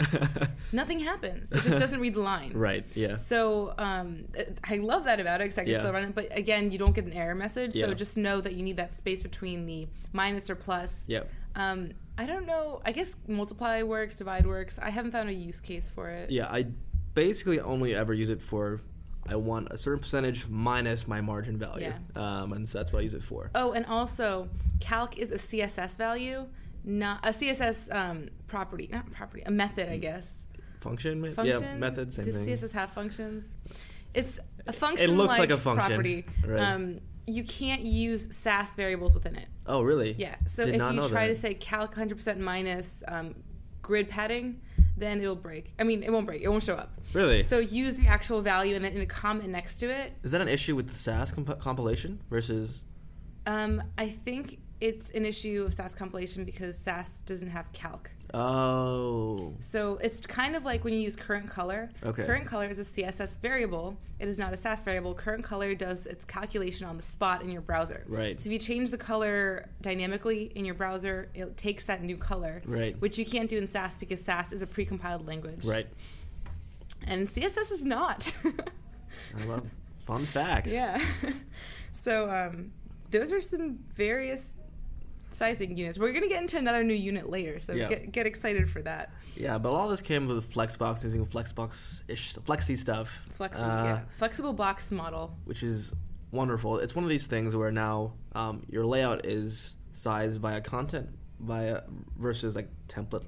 nothing 0.72 1.00
happens. 1.00 1.50
It 1.50 1.62
just 1.62 1.78
doesn't 1.78 1.98
read 2.00 2.14
the 2.14 2.20
line. 2.20 2.52
right. 2.54 2.84
Yeah. 2.96 3.16
So 3.16 3.74
um, 3.76 4.24
I 4.62 4.76
love 4.76 5.04
that 5.06 5.18
about 5.18 5.40
it 5.40 5.46
because 5.46 5.58
I 5.58 5.64
can 5.64 5.72
Yeah. 5.72 5.80
still 5.80 5.92
run 5.92 6.04
it. 6.04 6.14
But 6.14 6.28
again, 6.38 6.70
you 6.70 6.78
don't 6.78 6.94
get 6.94 7.04
an 7.04 7.12
error 7.12 7.34
message. 7.34 7.72
So 7.74 7.92
just 7.92 8.16
know 8.16 8.40
that 8.40 8.54
you 8.54 8.62
need 8.62 8.76
that 8.76 8.94
space 8.94 9.22
between 9.22 9.66
the 9.66 9.88
minus 10.12 10.48
or 10.48 10.54
plus. 10.54 11.06
Yep. 11.08 11.28
Um, 11.56 11.90
I 12.16 12.24
don't 12.26 12.46
know. 12.46 12.80
I 12.84 12.92
guess 12.92 13.16
multiply 13.26 13.82
works, 13.82 14.14
divide 14.14 14.46
works. 14.46 14.78
I 14.78 14.90
haven't 14.90 15.10
found 15.10 15.28
a 15.28 15.34
use 15.34 15.60
case 15.60 15.90
for 15.90 16.08
it. 16.08 16.30
Yeah. 16.30 16.46
I 16.48 16.66
basically 17.14 17.58
only 17.58 17.96
ever 17.96 18.14
use 18.14 18.28
it 18.28 18.42
for 18.42 18.80
I 19.28 19.34
want 19.36 19.68
a 19.72 19.76
certain 19.76 19.98
percentage 20.00 20.46
minus 20.48 21.06
my 21.08 21.20
margin 21.20 21.58
value. 21.58 21.92
Um, 22.14 22.52
and 22.52 22.68
so 22.68 22.78
that's 22.78 22.92
what 22.92 23.00
I 23.00 23.02
use 23.02 23.14
it 23.14 23.22
for. 23.24 23.50
Oh, 23.54 23.72
and 23.72 23.84
also, 23.86 24.48
calc 24.80 25.18
is 25.18 25.32
a 25.32 25.34
CSS 25.36 25.98
value, 25.98 26.46
not 26.88 27.24
a 27.24 27.28
CSS 27.30 27.94
um, 27.94 28.28
property, 28.46 28.88
not 28.90 29.10
property, 29.12 29.42
a 29.44 29.50
method, 29.50 29.88
I 29.90 29.98
guess. 29.98 30.44
Function. 30.80 31.32
Function. 31.32 31.62
Yeah. 31.62 31.76
Method. 31.76 32.12
Same 32.12 32.24
Does 32.24 32.44
thing. 32.44 32.56
CSS 32.56 32.72
have 32.72 32.90
functions? 32.90 33.56
It's 34.14 34.40
a 34.66 34.72
function. 34.72 35.10
It 35.10 35.14
looks 35.14 35.38
like 35.38 35.50
a 35.50 35.56
function, 35.56 35.88
property. 35.88 36.24
right. 36.46 36.60
Um, 36.60 37.00
you 37.26 37.44
can't 37.44 37.82
use 37.82 38.34
Sass 38.34 38.74
variables 38.74 39.14
within 39.14 39.36
it. 39.36 39.46
Oh, 39.66 39.82
really? 39.82 40.14
Yeah. 40.18 40.36
So 40.46 40.64
Did 40.64 40.76
if 40.76 40.92
you 40.94 41.08
try 41.08 41.26
that. 41.26 41.28
to 41.28 41.34
say 41.34 41.52
calc 41.52 41.94
100% 41.94 42.38
minus 42.38 43.04
um, 43.06 43.34
grid 43.82 44.08
padding, 44.08 44.62
then 44.96 45.20
it'll 45.20 45.36
break. 45.36 45.74
I 45.78 45.84
mean, 45.84 46.02
it 46.02 46.10
won't 46.10 46.26
break. 46.26 46.40
It 46.40 46.48
won't 46.48 46.62
show 46.62 46.74
up. 46.74 46.94
Really? 47.12 47.42
So 47.42 47.58
use 47.58 47.96
the 47.96 48.06
actual 48.06 48.40
value 48.40 48.74
and 48.76 48.84
then 48.84 48.94
in 48.94 49.02
a 49.02 49.06
comment 49.06 49.50
next 49.50 49.76
to 49.80 49.90
it. 49.90 50.14
Is 50.22 50.30
that 50.30 50.40
an 50.40 50.48
issue 50.48 50.74
with 50.74 50.88
the 50.88 50.94
Sass 50.94 51.30
comp- 51.30 51.58
compilation 51.60 52.20
versus? 52.30 52.82
Um, 53.46 53.82
I 53.98 54.08
think 54.08 54.58
it's 54.80 55.10
an 55.10 55.24
issue 55.24 55.64
of 55.66 55.74
Sass 55.74 55.94
compilation 55.94 56.44
because 56.44 56.78
Sass 56.78 57.22
doesn't 57.22 57.48
have 57.48 57.72
calc. 57.72 58.10
Oh. 58.34 59.54
So 59.60 59.98
it's 60.02 60.26
kind 60.26 60.54
of 60.54 60.64
like 60.64 60.84
when 60.84 60.92
you 60.92 61.00
use 61.00 61.16
current 61.16 61.48
color. 61.48 61.90
Okay. 62.04 62.24
Current 62.24 62.46
color 62.46 62.66
is 62.66 62.78
a 62.78 62.82
CSS 62.82 63.40
variable. 63.40 63.96
It 64.18 64.28
is 64.28 64.38
not 64.38 64.52
a 64.52 64.56
Sass 64.56 64.84
variable. 64.84 65.14
Current 65.14 65.44
color 65.44 65.74
does 65.74 66.06
its 66.06 66.24
calculation 66.24 66.86
on 66.86 66.96
the 66.96 67.02
spot 67.02 67.42
in 67.42 67.50
your 67.50 67.62
browser. 67.62 68.04
Right. 68.06 68.40
So 68.40 68.48
if 68.48 68.52
you 68.52 68.58
change 68.58 68.90
the 68.90 68.98
color 68.98 69.68
dynamically 69.80 70.52
in 70.54 70.64
your 70.64 70.74
browser, 70.74 71.28
it 71.34 71.56
takes 71.56 71.84
that 71.86 72.02
new 72.02 72.16
color. 72.16 72.62
Right. 72.64 73.00
Which 73.00 73.18
you 73.18 73.24
can't 73.24 73.48
do 73.48 73.58
in 73.58 73.70
Sass 73.70 73.98
because 73.98 74.22
Sass 74.22 74.52
is 74.52 74.62
a 74.62 74.66
precompiled 74.66 75.26
language. 75.26 75.64
Right. 75.64 75.88
And 77.06 77.26
CSS 77.26 77.72
is 77.72 77.86
not. 77.86 78.32
I 78.44 79.44
love 79.46 79.66
fun 79.96 80.24
facts. 80.24 80.72
yeah. 80.74 81.02
so 81.92 82.30
um, 82.30 82.72
those 83.10 83.32
are 83.32 83.40
some 83.40 83.78
various 83.94 84.56
sizing 85.30 85.76
units. 85.76 85.98
We're 85.98 86.12
gonna 86.12 86.28
get 86.28 86.40
into 86.42 86.58
another 86.58 86.82
new 86.84 86.94
unit 86.94 87.28
later, 87.28 87.58
so 87.60 87.72
Yeah. 87.74 87.88
get 87.88 88.12
get 88.12 88.26
excited 88.26 88.68
for 88.68 88.82
that. 88.82 89.12
Yeah, 89.36 89.58
but 89.58 89.70
all 89.72 89.88
this 89.88 90.00
came 90.00 90.26
with 90.26 90.52
Flexbox 90.52 91.04
using 91.04 91.24
Flexbox 91.26 92.02
ish 92.08 92.34
Flexi 92.34 92.76
stuff. 92.76 93.08
Flexible, 93.30 93.70
Uh, 93.70 93.84
yeah. 93.84 94.00
Flexible 94.10 94.52
box 94.52 94.90
model. 94.90 95.36
which 95.44 95.62
is 95.62 95.92
wonderful. 96.30 96.78
It's 96.78 96.94
one 96.94 97.04
of 97.04 97.10
these 97.10 97.26
things 97.26 97.54
where 97.56 97.72
now 97.72 98.14
um, 98.34 98.64
your 98.68 98.84
layout 98.86 99.24
is 99.26 99.76
sized 99.92 100.40
via 100.40 100.60
content 100.60 101.08
via 101.40 101.82
versus 102.18 102.54
like 102.56 102.68
template 102.88 103.24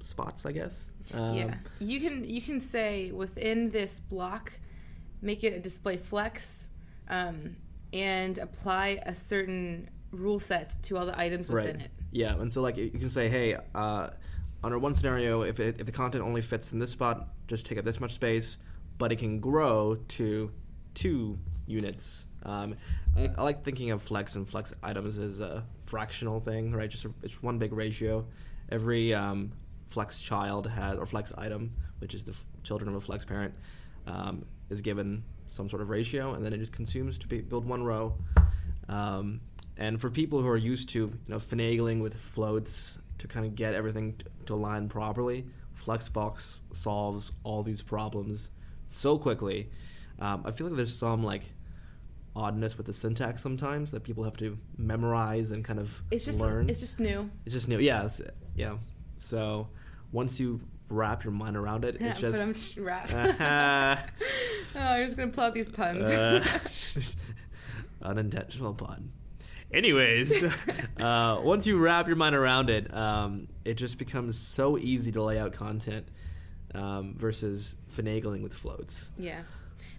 spots, 0.00 0.44
I 0.44 0.52
guess. 0.52 0.90
Um, 1.14 1.34
yeah, 1.34 1.54
you 1.80 2.00
can 2.00 2.24
you 2.28 2.40
can 2.42 2.60
say 2.60 3.10
within 3.12 3.70
this 3.70 4.00
block, 4.00 4.52
make 5.20 5.44
it 5.44 5.54
a 5.54 5.60
display 5.60 5.96
flex, 5.96 6.66
um, 7.08 7.56
and 7.92 8.38
apply 8.38 9.00
a 9.04 9.14
certain 9.14 9.88
rule 10.12 10.38
set 10.38 10.76
to 10.84 10.96
all 10.98 11.06
the 11.06 11.18
items 11.18 11.48
within 11.50 11.76
Right. 11.76 11.84
it. 11.86 11.90
Yeah, 12.12 12.34
and 12.38 12.52
so 12.52 12.60
like 12.62 12.76
you 12.76 12.90
can 12.90 13.10
say, 13.10 13.28
hey, 13.28 13.56
uh, 13.74 14.10
under 14.62 14.78
one 14.78 14.94
scenario, 14.94 15.42
if 15.42 15.58
it, 15.58 15.80
if 15.80 15.86
the 15.86 15.92
content 15.92 16.22
only 16.22 16.40
fits 16.42 16.72
in 16.72 16.78
this 16.78 16.90
spot, 16.90 17.28
just 17.48 17.66
take 17.66 17.78
up 17.78 17.84
this 17.84 17.98
much 18.00 18.12
space, 18.12 18.58
but 18.98 19.10
it 19.10 19.16
can 19.16 19.40
grow 19.40 19.96
to 20.08 20.52
two 20.94 21.38
units. 21.66 22.26
Um, 22.44 22.74
I, 23.16 23.30
I 23.36 23.42
like 23.42 23.64
thinking 23.64 23.90
of 23.90 24.02
flex 24.02 24.36
and 24.36 24.46
flex 24.48 24.72
items 24.82 25.18
as 25.18 25.40
a 25.40 25.64
fractional 25.86 26.38
thing, 26.40 26.72
right? 26.72 26.90
Just 26.90 27.04
a, 27.06 27.10
it's 27.22 27.42
one 27.42 27.58
big 27.58 27.72
ratio. 27.72 28.26
Every 28.68 29.14
um, 29.14 29.52
flex 29.86 30.22
child 30.22 30.66
has 30.66 30.98
or 30.98 31.06
flex 31.06 31.32
item, 31.38 31.70
which 31.98 32.14
is 32.14 32.24
the 32.24 32.32
f- 32.32 32.44
children 32.62 32.88
of 32.90 32.96
a 32.96 33.00
flex 33.00 33.24
parent, 33.24 33.54
um, 34.06 34.44
is 34.70 34.80
given 34.80 35.24
some 35.48 35.68
sort 35.68 35.82
of 35.82 35.88
ratio, 35.90 36.34
and 36.34 36.44
then 36.44 36.52
it 36.52 36.58
just 36.58 36.72
consumes 36.72 37.18
to 37.18 37.26
be, 37.28 37.40
build 37.40 37.64
one 37.64 37.82
row. 37.82 38.14
Um, 38.88 39.40
and 39.76 40.00
for 40.00 40.10
people 40.10 40.40
who 40.40 40.48
are 40.48 40.56
used 40.56 40.88
to 40.90 40.98
you 40.98 41.18
know 41.28 41.36
finagling 41.38 42.00
with 42.02 42.14
floats 42.16 42.98
to 43.18 43.28
kind 43.28 43.46
of 43.46 43.54
get 43.54 43.74
everything 43.74 44.16
to 44.46 44.54
align 44.54 44.88
properly, 44.88 45.46
Flexbox 45.84 46.60
solves 46.72 47.32
all 47.44 47.62
these 47.62 47.82
problems 47.82 48.50
so 48.86 49.18
quickly. 49.18 49.70
Um, 50.18 50.42
I 50.44 50.50
feel 50.52 50.66
like 50.68 50.76
there's 50.76 50.94
some 50.94 51.22
like 51.22 51.54
oddness 52.34 52.76
with 52.78 52.86
the 52.86 52.92
syntax 52.92 53.42
sometimes 53.42 53.90
that 53.90 54.02
people 54.02 54.24
have 54.24 54.36
to 54.38 54.56
memorize 54.78 55.50
and 55.50 55.64
kind 55.64 55.78
of 55.78 56.02
It's 56.10 56.24
just 56.24 56.40
learn. 56.40 56.68
it's 56.70 56.80
just 56.80 56.98
new. 57.00 57.30
It's 57.44 57.54
just 57.54 57.68
new. 57.68 57.78
Yeah, 57.78 58.08
yeah. 58.54 58.76
So 59.18 59.68
once 60.12 60.40
you 60.40 60.60
wrap 60.88 61.24
your 61.24 61.32
mind 61.32 61.56
around 61.56 61.84
it, 61.84 61.96
it's 62.00 62.20
just. 62.20 62.32
but 62.32 62.40
I'm 62.42 62.52
just. 62.54 62.74
just 62.74 62.78
rap. 62.78 63.10
uh, 63.12 63.96
oh, 64.76 64.80
I'm 64.80 65.04
just 65.04 65.16
gonna 65.16 65.30
pull 65.30 65.44
out 65.44 65.54
these 65.54 65.70
puns. 65.70 67.16
unintentional 68.02 68.74
pun. 68.74 69.12
Anyways, 69.72 70.44
uh, 71.00 71.40
once 71.42 71.66
you 71.66 71.78
wrap 71.78 72.06
your 72.06 72.16
mind 72.16 72.34
around 72.34 72.70
it, 72.70 72.92
um, 72.94 73.48
it 73.64 73.74
just 73.74 73.98
becomes 73.98 74.38
so 74.38 74.76
easy 74.76 75.12
to 75.12 75.22
lay 75.22 75.38
out 75.38 75.52
content 75.52 76.08
um, 76.74 77.14
versus 77.16 77.74
finagling 77.90 78.42
with 78.42 78.52
floats. 78.52 79.10
Yeah. 79.18 79.42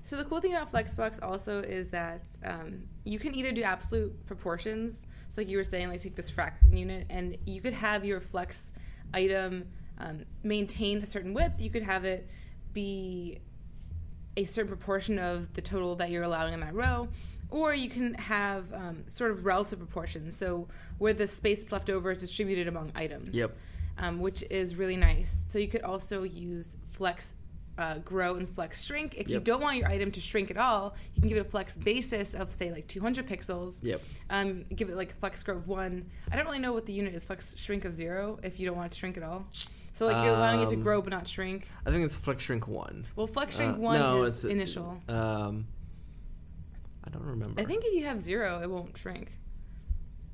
So 0.04 0.18
the 0.18 0.26
cool 0.26 0.40
thing 0.40 0.54
about 0.54 0.72
Flexbox 0.72 1.22
also 1.22 1.62
is 1.62 1.90
that 1.90 2.30
um, 2.46 2.84
you 3.04 3.20
can 3.20 3.36
either 3.36 3.52
do 3.52 3.64
absolute 3.64 4.26
proportions. 4.26 5.08
So 5.30 5.42
like 5.42 5.50
you 5.50 5.58
were 5.58 5.64
saying, 5.64 5.90
like 5.90 6.02
take 6.02 6.16
this 6.16 6.30
fraction 6.30 6.76
unit, 6.76 7.08
and 7.10 7.38
you 7.46 7.62
could 7.62 7.74
have 7.74 8.06
your 8.06 8.20
flex 8.20 8.74
item 9.14 9.68
um, 10.00 10.26
maintain 10.44 11.02
a 11.02 11.06
certain 11.06 11.34
width. 11.34 11.62
You 11.62 11.70
could 11.70 11.84
have 11.84 12.06
it 12.06 12.30
be 12.74 13.40
a 14.36 14.46
certain 14.46 14.68
proportion 14.68 15.20
of 15.20 15.54
the 15.54 15.62
total 15.62 15.96
that 15.96 16.10
you're 16.10 16.24
allowing 16.24 16.54
in 16.54 16.60
that 16.62 16.74
row. 16.74 17.08
Or 17.54 17.74
you 17.74 17.88
can 17.90 18.16
have 18.16 18.74
um, 18.74 19.04
sort 19.08 19.30
of 19.32 19.46
relative 19.46 19.78
proportions, 19.80 20.36
so 20.36 20.68
where 20.98 21.14
the 21.14 21.28
space 21.28 21.60
that's 21.60 21.72
left 21.72 21.90
over 21.90 22.10
is 22.12 22.22
distributed 22.22 22.68
among 22.68 22.92
items 22.96 23.36
Yep. 23.38 23.52
um, 24.00 24.20
which 24.20 24.44
is 24.50 24.76
really 24.76 24.98
nice. 24.98 25.30
So 25.50 25.60
you 25.60 25.68
could 25.68 25.84
also 25.84 26.24
use 26.24 26.78
flex 26.92 27.36
uh, 27.78 27.98
grow 28.00 28.36
and 28.36 28.48
flex 28.50 28.84
shrink. 28.86 29.16
If 29.18 29.30
you 29.30 29.40
don't 29.40 29.62
want 29.62 29.78
your 29.78 29.88
item 29.88 30.12
to 30.12 30.20
shrink 30.20 30.50
at 30.52 30.58
all, 30.58 30.96
you 31.16 31.22
can 31.22 31.30
give 31.30 31.38
it 31.38 31.42
a 31.42 31.50
flex 31.50 31.78
basis 31.78 32.34
of 32.36 32.50
say 32.52 32.72
like 32.72 32.88
200 32.88 33.28
pixels. 33.28 33.80
Yep. 33.84 34.02
Um, 34.32 34.66
give 34.76 34.90
it 34.90 34.96
like 34.96 35.12
a 35.12 35.16
flex 35.16 35.42
grow 35.44 35.56
of 35.58 35.68
one. 35.68 36.06
I 36.32 36.36
don't 36.36 36.46
really 36.46 36.60
know 36.60 36.74
what 36.74 36.86
the 36.88 36.94
unit 36.94 37.14
is. 37.16 37.24
Flex 37.26 37.56
shrink 37.58 37.86
of 37.86 37.94
zero 37.96 38.40
if 38.44 38.60
you 38.60 38.66
don't 38.68 38.78
want 38.78 38.88
it 38.88 38.94
to 38.94 39.00
shrink 39.00 39.18
at 39.18 39.24
all. 39.24 39.46
So 39.92 40.08
like 40.08 40.24
you're 40.26 40.36
allowing 40.36 40.62
it 40.62 40.70
to 40.70 40.76
Um, 40.76 40.82
grow 40.84 41.02
but 41.04 41.12
not 41.12 41.28
shrink. 41.28 41.68
I 41.86 41.92
think 41.92 42.04
it's 42.06 42.16
flex 42.16 42.44
shrink 42.44 42.68
one. 42.68 43.06
Well, 43.16 43.28
flex 43.28 43.58
shrink 43.58 43.78
Uh, 43.78 43.82
one 43.82 44.00
no, 44.00 44.24
is 44.24 44.44
it's- 44.44 44.52
initial. 44.52 45.02
Um, 45.08 45.68
don't 47.14 47.26
remember. 47.26 47.62
I 47.62 47.66
think 47.66 47.84
if 47.86 47.94
you 47.94 48.06
have 48.06 48.20
zero, 48.20 48.62
it 48.62 48.70
won't 48.70 48.98
shrink. 48.98 49.32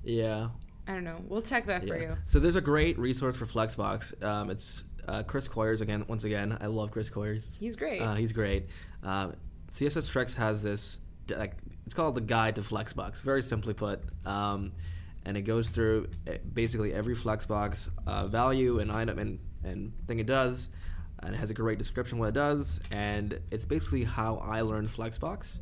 Yeah. 0.03 0.49
I 0.87 0.93
don't 0.93 1.03
know. 1.03 1.21
We'll 1.27 1.41
check 1.41 1.65
that 1.67 1.81
for 1.87 1.95
Yeah. 1.95 2.01
you. 2.01 2.17
So 2.25 2.39
there's 2.39 2.55
a 2.55 2.61
great 2.61 2.97
resource 2.97 3.37
for 3.37 3.45
Flexbox. 3.45 4.23
Um, 4.23 4.49
it's 4.49 4.83
uh, 5.07 5.23
Chris 5.23 5.47
Coyier's 5.47 5.81
again. 5.81 6.05
Once 6.07 6.23
again, 6.23 6.57
I 6.59 6.65
love 6.67 6.91
Chris 6.91 7.09
Coyier's. 7.09 7.55
He's 7.59 7.75
great. 7.75 8.01
Uh, 8.01 8.15
he's 8.15 8.31
great. 8.31 8.67
Um, 9.03 9.35
CSS 9.71 10.09
Tricks 10.11 10.35
has 10.35 10.63
this 10.63 10.97
like 11.35 11.53
it's 11.85 11.93
called 11.93 12.15
the 12.15 12.21
Guide 12.21 12.55
to 12.55 12.61
Flexbox. 12.61 13.21
Very 13.21 13.43
simply 13.43 13.73
put, 13.73 14.01
um, 14.25 14.71
and 15.25 15.37
it 15.37 15.43
goes 15.43 15.69
through 15.69 16.07
uh, 16.27 16.33
basically 16.53 16.93
every 16.93 17.15
Flexbox 17.15 17.89
uh, 18.07 18.27
value 18.27 18.79
and 18.79 18.91
item 18.91 19.19
and 19.19 19.39
and 19.63 19.93
thing 20.07 20.19
it 20.19 20.25
does, 20.27 20.69
and 21.21 21.35
it 21.35 21.37
has 21.37 21.49
a 21.51 21.53
great 21.53 21.77
description 21.77 22.17
of 22.17 22.19
what 22.21 22.29
it 22.29 22.33
does. 22.35 22.79
And 22.91 23.39
it's 23.51 23.65
basically 23.65 24.05
how 24.05 24.37
I 24.37 24.61
learned 24.61 24.87
Flexbox. 24.87 25.59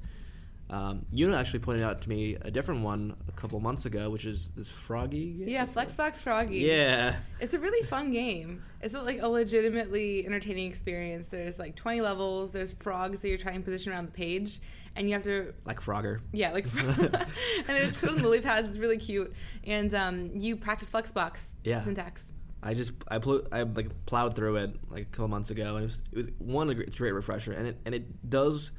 Um, 0.69 1.05
Una 1.17 1.37
actually 1.37 1.59
pointed 1.59 1.83
out 1.83 2.01
to 2.01 2.09
me 2.09 2.35
a 2.41 2.51
different 2.51 2.81
one 2.81 3.15
a 3.27 3.31
couple 3.31 3.57
months 3.61 3.85
ago, 3.85 4.09
which 4.09 4.25
is 4.25 4.51
this 4.51 4.67
Froggy. 4.69 5.31
game. 5.33 5.47
yeah, 5.47 5.65
Flexbox 5.65 6.21
Froggy. 6.21 6.59
Yeah. 6.59 7.15
It's 7.39 7.53
a 7.53 7.59
really 7.59 7.85
fun 7.87 8.11
game. 8.11 8.63
It's 8.81 8.93
a, 8.93 9.01
like 9.01 9.21
a 9.21 9.29
legitimately 9.29 10.25
entertaining 10.25 10.67
experience. 10.69 11.29
There's 11.29 11.57
like 11.57 11.75
20 11.77 12.01
levels. 12.01 12.51
There's 12.51 12.73
frogs 12.73 13.21
that 13.21 13.29
you're 13.29 13.37
trying 13.37 13.59
to 13.59 13.61
position 13.61 13.93
around 13.93 14.07
the 14.07 14.11
page, 14.11 14.59
and 14.95 15.07
you 15.07 15.13
have 15.13 15.23
to 15.23 15.53
Like 15.63 15.79
Frogger. 15.81 16.19
yeah 16.33 16.51
like 16.51 16.65
and 16.87 17.69
it's 17.69 18.05
on 18.05 18.17
lily 18.21 18.41
pads. 18.41 18.67
It's 18.69 18.77
really 18.77 18.97
cute, 18.97 19.33
and 19.63 19.93
um, 19.93 20.31
you 20.35 20.57
practice 20.57 20.89
Flexbox 20.91 21.55
Yeah. 21.63 21.79
syntax. 21.81 22.33
I 22.61 22.73
just 22.73 22.91
I 23.07 23.19
pl- 23.19 23.47
I 23.51 23.61
like 23.63 24.05
plowed 24.05 24.35
through 24.35 24.57
it 24.57 24.75
like 24.89 25.03
a 25.03 25.05
couple 25.05 25.27
months 25.29 25.49
ago, 25.51 25.75
and 25.75 25.83
it 25.83 25.85
was 25.85 26.01
it 26.11 26.17
was 26.17 26.27
one 26.39 26.69
it's 26.71 26.95
a 26.95 26.97
great 26.97 27.13
refresher, 27.13 27.53
and 27.53 27.67
it 27.67 27.77
and 27.85 27.95
it 27.95 28.29
does 28.29 28.71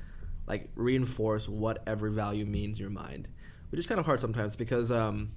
like 0.48 0.70
reinforce 0.74 1.48
what 1.48 1.82
every 1.86 2.10
value 2.10 2.46
means 2.46 2.78
in 2.78 2.82
your 2.82 2.90
mind, 2.90 3.28
which 3.70 3.78
is 3.78 3.86
kind 3.86 3.98
of 4.00 4.06
hard 4.06 4.20
sometimes 4.20 4.56
because 4.56 4.90
um, 4.90 5.30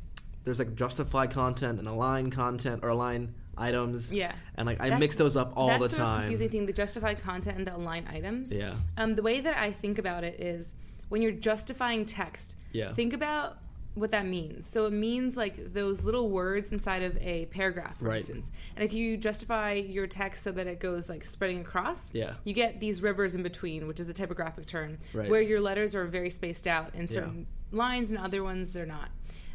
there's 0.44 0.60
like 0.60 0.76
justify 0.76 1.28
content 1.28 1.80
and 1.80 1.88
align 1.88 2.32
content 2.32 2.84
or 2.84 2.90
align 2.90 3.34
items. 3.58 4.12
Yeah. 4.12 4.34
And 4.56 4.66
like 4.66 4.80
I 4.80 4.86
That's- 4.86 5.00
mix 5.00 5.16
those 5.16 5.36
up 5.38 5.54
all 5.56 5.68
That's 5.68 5.82
the 5.82 5.88
the, 5.90 5.96
time. 5.98 6.10
most 6.10 6.20
confusing 6.22 6.50
thing: 6.50 6.66
the 6.66 6.74
justified 6.74 7.22
content 7.22 7.58
and 7.58 7.68
the 7.68 7.76
align 7.76 8.08
items. 8.12 8.56
Yeah. 8.56 8.74
Um, 8.98 9.16
the 9.16 9.22
way 9.24 9.42
that 9.42 9.58
I 9.58 9.72
think 9.72 10.00
about 10.00 10.24
it 10.24 10.40
is 10.40 10.76
when 11.10 11.22
you're 11.22 11.32
justifying 11.34 12.06
text. 12.06 12.56
Yeah. 12.72 12.94
Think 12.94 13.14
about 13.14 13.58
what 13.94 14.12
that 14.12 14.26
means. 14.26 14.68
So 14.68 14.86
it 14.86 14.94
means 14.94 15.36
like 15.36 15.74
those 15.74 16.06
little 16.06 16.30
words 16.30 16.72
inside 16.72 17.04
of 17.04 17.18
a 17.18 17.46
paragraph, 17.48 17.98
for 17.98 18.06
Right. 18.06 18.20
instance. 18.20 18.52
And 18.76 18.86
if 18.86 18.94
you 18.94 19.18
justify 19.18 19.74
your 19.74 20.08
text 20.08 20.44
so 20.44 20.52
that 20.54 20.66
it 20.66 20.80
goes 20.80 21.10
like 21.10 21.26
spreading 21.26 21.60
across, 21.60 22.14
Yeah. 22.14 22.36
you 22.46 22.54
get 22.54 22.80
these 22.80 23.02
rivers 23.02 23.36
in 23.36 23.44
between, 23.44 23.88
which 23.88 24.00
is 24.00 24.08
a 24.10 24.14
typographic 24.14 24.66
term, 24.66 24.98
Right. 25.14 25.30
where 25.30 25.42
your 25.42 25.60
letters 25.60 25.94
are 25.94 26.06
very 26.06 26.30
spaced 26.30 26.68
out 26.68 26.96
in 26.96 27.10
certain 27.10 27.48
lines 27.72 28.12
and 28.12 28.20
other 28.20 28.44
ones 28.44 28.72
they're 28.74 28.86
not. 28.86 29.10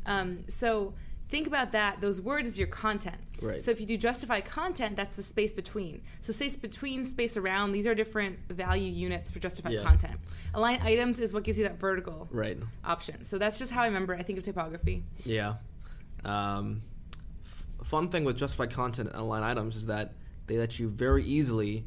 Um, 0.04 0.44
so 0.48 0.92
think 1.28 1.46
about 1.46 1.72
that. 1.72 2.00
Those 2.00 2.20
words 2.20 2.48
is 2.48 2.58
your 2.58 2.68
content. 2.68 3.16
Right. 3.42 3.60
So 3.60 3.70
if 3.70 3.80
you 3.80 3.86
do 3.86 3.96
justify 3.98 4.40
content, 4.40 4.96
that's 4.96 5.16
the 5.16 5.22
space 5.22 5.52
between. 5.52 6.02
So 6.20 6.32
space 6.32 6.56
between, 6.56 7.04
space 7.04 7.36
around, 7.36 7.72
these 7.72 7.86
are 7.86 7.94
different 7.94 8.38
value 8.48 8.90
units 8.90 9.30
for 9.30 9.40
justified 9.40 9.72
Yeah. 9.74 9.82
content. 9.82 10.14
Align 10.54 10.80
items 10.82 11.18
is 11.20 11.32
what 11.32 11.42
gives 11.44 11.58
you 11.58 11.64
that 11.68 11.78
vertical 11.78 12.28
Right. 12.30 12.58
option. 12.84 13.24
So 13.24 13.36
that's 13.38 13.58
just 13.58 13.72
how 13.72 13.82
I 13.82 13.86
remember. 13.86 14.14
I 14.14 14.22
think 14.22 14.38
of 14.38 14.44
typography. 14.44 15.02
Yeah. 15.24 15.56
Um, 16.24 16.82
f- 17.44 17.66
fun 17.84 18.08
thing 18.08 18.24
with 18.24 18.36
justified 18.38 18.70
content 18.72 19.10
and 19.10 19.18
align 19.18 19.42
items 19.42 19.76
is 19.76 19.86
that 19.86 20.14
they 20.46 20.58
let 20.58 20.78
you 20.78 20.88
very 20.88 21.24
easily 21.24 21.84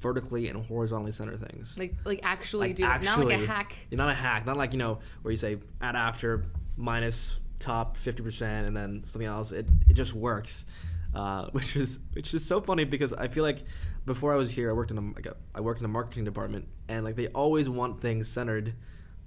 vertically 0.00 0.48
and 0.48 0.64
horizontally 0.66 1.12
center 1.12 1.36
things. 1.36 1.76
Like 1.78 1.94
like 2.04 2.20
actually 2.22 2.68
Like, 2.68 2.76
do 2.76 2.84
it, 2.84 2.86
not 2.86 3.18
like 3.18 3.28
a 3.28 3.32
actually- 3.32 3.46
hack. 3.46 3.76
Not 3.92 4.10
a 4.10 4.14
hack, 4.14 4.46
not 4.46 4.56
like 4.56 4.72
you 4.72 4.78
know 4.78 4.98
where 5.22 5.30
you 5.32 5.36
say 5.38 5.58
add 5.80 5.96
after 5.96 6.46
minus 6.76 7.40
top 7.58 7.96
fifty 7.96 8.22
percent 8.22 8.66
and 8.66 8.76
then 8.76 9.04
something 9.04 9.28
else. 9.28 9.52
It 9.52 9.68
it 9.88 9.94
just 9.94 10.14
works, 10.14 10.66
uh, 11.14 11.46
which 11.52 11.76
is 11.76 12.00
which 12.12 12.32
is 12.34 12.44
so 12.44 12.60
funny 12.60 12.84
because 12.84 13.12
I 13.12 13.28
feel 13.28 13.44
like 13.44 13.62
before 14.06 14.32
I 14.32 14.36
was 14.36 14.50
here, 14.50 14.70
I 14.70 14.72
worked 14.72 14.90
in 14.90 14.98
a, 14.98 15.00
like 15.00 15.26
a 15.26 15.36
I 15.54 15.60
worked 15.60 15.80
in 15.80 15.84
the 15.84 15.88
marketing 15.88 16.24
department 16.24 16.68
and 16.88 17.04
like 17.04 17.16
they 17.16 17.28
always 17.28 17.68
want 17.68 18.00
things 18.00 18.28
centered 18.28 18.74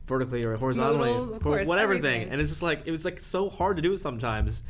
vertically 0.06 0.44
or 0.46 0.56
horizontally 0.58 1.10
Modals, 1.10 1.42
course, 1.42 1.68
whatever 1.68 1.94
everything. 1.94 2.24
thing, 2.24 2.32
and 2.32 2.42
it's 2.42 2.50
just 2.50 2.64
like 2.64 2.82
it 2.86 2.92
was 2.92 3.06
like 3.06 3.20
so 3.20 3.50
hard 3.50 3.78
to 3.78 3.82
do 3.82 3.94
it 3.94 4.00
sometimes. 4.00 4.64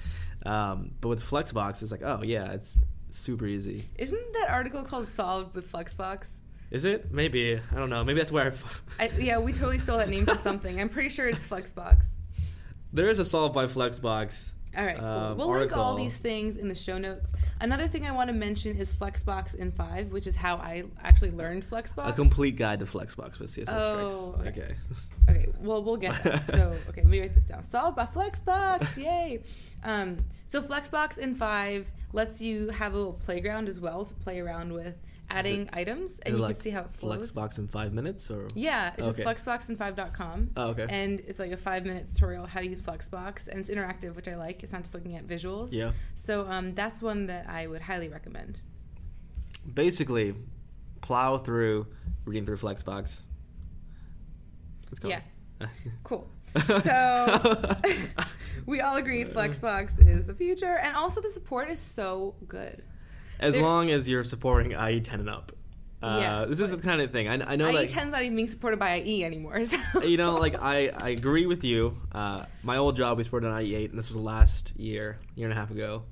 Um, 0.45 0.91
but 1.01 1.09
with 1.09 1.21
Flexbox, 1.21 1.81
it's 1.81 1.91
like 1.91 2.03
oh 2.03 2.21
yeah, 2.23 2.51
it's 2.51 2.79
super 3.09 3.45
easy. 3.45 3.85
Isn't 3.97 4.33
that 4.33 4.49
article 4.49 4.83
called 4.83 5.07
"Solved 5.07 5.55
with 5.55 5.71
Flexbox"? 5.71 6.41
Is 6.71 6.85
it? 6.85 7.11
Maybe 7.11 7.59
I 7.71 7.75
don't 7.75 7.89
know. 7.89 8.03
Maybe 8.03 8.19
that's 8.19 8.31
where 8.31 8.53
I, 8.99 9.05
I, 9.05 9.11
yeah, 9.19 9.39
we 9.39 9.51
totally 9.51 9.79
stole 9.79 9.97
that 9.97 10.09
name 10.09 10.25
from 10.25 10.37
something. 10.49 10.79
I'm 10.79 10.89
pretty 10.89 11.09
sure 11.09 11.27
it's 11.27 11.47
Flexbox. 11.47 12.05
There 12.93 13.09
is 13.09 13.19
a 13.19 13.25
solve 13.25 13.53
by 13.53 13.65
Flexbox. 13.67 14.53
All 14.77 14.85
right, 14.85 14.97
cool. 14.97 15.05
um, 15.05 15.37
we'll 15.37 15.49
link 15.51 15.75
all 15.75 15.95
these 15.95 16.17
things 16.17 16.55
in 16.55 16.69
the 16.69 16.75
show 16.75 16.97
notes. 16.97 17.33
Another 17.59 17.87
thing 17.89 18.05
I 18.07 18.11
want 18.11 18.29
to 18.29 18.33
mention 18.33 18.77
is 18.77 18.95
Flexbox 18.95 19.53
in 19.53 19.73
five, 19.73 20.13
which 20.13 20.25
is 20.27 20.37
how 20.37 20.55
I 20.55 20.85
actually 21.03 21.31
learned 21.31 21.63
Flexbox. 21.63 22.07
A 22.07 22.13
complete 22.13 22.55
guide 22.55 22.79
to 22.79 22.85
Flexbox 22.85 23.37
with 23.39 23.49
CSS 23.51 23.65
Oh, 23.67 24.35
strikes. 24.39 24.57
okay. 24.57 24.61
Okay. 24.63 24.75
Okay, 25.29 25.47
well 25.59 25.83
we'll 25.83 25.97
get 25.97 26.21
that. 26.23 26.45
So 26.51 26.73
okay, 26.89 27.01
let 27.01 27.05
me 27.05 27.19
write 27.21 27.35
this 27.35 27.45
down. 27.45 27.63
Solved 27.63 27.95
by 27.95 28.05
Flexbox, 28.05 28.97
yay! 29.03 29.41
Um, 29.83 30.17
so 30.47 30.61
Flexbox 30.61 31.17
in 31.19 31.35
five 31.35 31.91
lets 32.11 32.41
you 32.41 32.69
have 32.69 32.93
a 32.93 32.97
little 32.97 33.13
playground 33.13 33.67
as 33.69 33.79
well 33.79 34.03
to 34.05 34.13
play 34.15 34.39
around 34.39 34.73
with 34.73 34.95
adding 35.35 35.69
items, 35.73 36.19
and 36.19 36.35
you 36.35 36.41
like 36.41 36.55
can 36.55 36.61
see 36.61 36.69
how 36.69 36.81
it 36.81 36.89
flows. 36.91 37.33
Flexbox 37.35 37.57
in 37.57 37.67
five 37.67 37.93
minutes 37.93 38.29
or 38.31 38.47
Yeah, 38.55 38.93
it's 38.97 39.07
Okay. 39.07 39.23
just 39.23 39.45
flexboxin5.com. 39.45 40.51
Oh, 40.57 40.67
okay. 40.69 40.85
And 40.89 41.19
it's 41.21 41.39
like 41.39 41.51
a 41.51 41.57
five 41.57 41.85
minute 41.85 42.07
tutorial 42.13 42.45
how 42.45 42.59
to 42.59 42.67
use 42.67 42.81
Flexbox, 42.81 43.47
and 43.47 43.59
it's 43.59 43.69
interactive, 43.69 44.15
which 44.15 44.27
I 44.27 44.35
like. 44.35 44.63
It's 44.63 44.71
not 44.73 44.81
just 44.83 44.93
looking 44.93 45.15
at 45.15 45.25
visuals. 45.27 45.69
Yeah. 45.73 45.91
So 46.15 46.45
um, 46.49 46.73
that's 46.73 47.01
one 47.01 47.27
that 47.27 47.49
I 47.49 47.67
would 47.67 47.81
highly 47.83 48.09
recommend. 48.09 48.61
Basically, 49.71 50.35
plow 51.01 51.37
through 51.37 51.87
reading 52.25 52.45
through 52.45 52.57
Flexbox. 52.57 53.21
Let's 54.89 54.99
go. 54.99 55.09
Yeah. 55.09 55.21
Cool. 56.03 56.27
So 56.67 57.75
we 58.65 58.81
all 58.81 58.97
agree 58.97 59.23
Flexbox 59.23 60.05
is 60.05 60.27
the 60.27 60.33
future, 60.33 60.77
and 60.83 60.95
also 60.97 61.21
the 61.21 61.29
support 61.29 61.69
is 61.69 61.79
so 61.79 62.35
good. 62.47 62.83
As 63.41 63.57
long 63.57 63.89
as 63.89 64.07
you're 64.07 64.23
supporting 64.23 64.71
IE 64.71 65.01
10 65.01 65.19
and 65.19 65.29
up. 65.29 65.51
Uh, 66.01 66.17
Yeah, 66.19 66.45
this 66.45 66.59
is 66.59 66.71
the 66.71 66.77
kind 66.77 67.01
of 67.01 67.11
thing. 67.11 67.27
I, 67.27 67.53
I 67.53 67.55
know 67.55 67.69
IE 67.69 67.73
like 67.73 67.89
10's 67.89 68.11
not 68.11 68.23
even 68.23 68.35
being 68.35 68.47
supported 68.47 68.79
by 68.79 68.95
IE 69.01 69.23
anymore. 69.23 69.63
So. 69.65 70.01
you 70.03 70.17
know 70.17 70.35
like 70.35 70.61
I, 70.61 70.89
I 70.89 71.09
agree 71.09 71.45
with 71.45 71.63
you. 71.63 71.97
Uh, 72.11 72.45
my 72.63 72.77
old 72.77 72.95
job 72.95 73.17
we 73.17 73.23
supported 73.23 73.51
an 73.51 73.61
IE 73.61 73.75
8 73.75 73.89
and 73.91 73.99
this 73.99 74.09
was 74.09 74.17
last 74.17 74.75
year, 74.77 75.17
year 75.35 75.47
and 75.47 75.53
a 75.53 75.59
half 75.59 75.71
ago. 75.71 76.03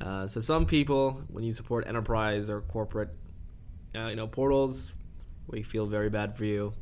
Uh, 0.00 0.26
so 0.28 0.40
some 0.40 0.66
people 0.66 1.22
when 1.28 1.44
you 1.44 1.52
support 1.52 1.86
enterprise 1.86 2.48
or 2.50 2.60
corporate 2.60 3.10
uh, 3.94 4.06
you 4.08 4.16
know 4.16 4.26
portals, 4.26 4.92
we 5.46 5.62
feel 5.62 5.86
very 5.86 6.10
bad 6.10 6.36
for 6.36 6.44
you. 6.44 6.74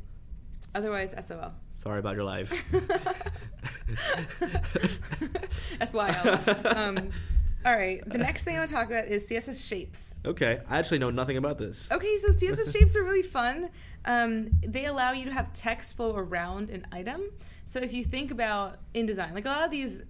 Otherwise, 0.75 1.15
SOL. 1.25 1.53
Sorry 1.71 1.99
about 1.99 2.15
your 2.15 2.25
life. 2.25 2.51
Um, 6.65 7.09
all 7.67 7.75
right. 7.75 8.01
The 8.09 8.17
next 8.17 8.43
thing 8.45 8.55
I 8.55 8.59
want 8.59 8.69
to 8.69 8.75
talk 8.75 8.87
about 8.87 9.05
is 9.07 9.29
CSS 9.29 9.67
shapes. 9.67 10.19
okay, 10.25 10.61
I 10.69 10.79
actually 10.79 10.99
know 10.99 11.09
nothing 11.09 11.35
about 11.35 11.57
this. 11.57 11.91
Okay, 11.91 12.17
so 12.17 12.29
CSS 12.29 12.71
shapes 12.71 12.95
are 12.95 13.03
really 13.03 13.21
fun. 13.21 13.69
Um, 14.05 14.47
they 14.65 14.85
allow 14.85 15.11
you 15.11 15.25
to 15.25 15.33
have 15.33 15.51
text 15.51 15.97
flow 15.97 16.15
around 16.15 16.69
an 16.69 16.87
item. 16.93 17.23
So 17.65 17.79
if 17.79 17.93
you 17.93 18.05
think 18.05 18.31
about 18.31 18.77
InDesign, 18.95 19.33
like 19.33 19.45
a 19.45 19.49
lot 19.49 19.65
of 19.65 19.71
these 19.71 20.03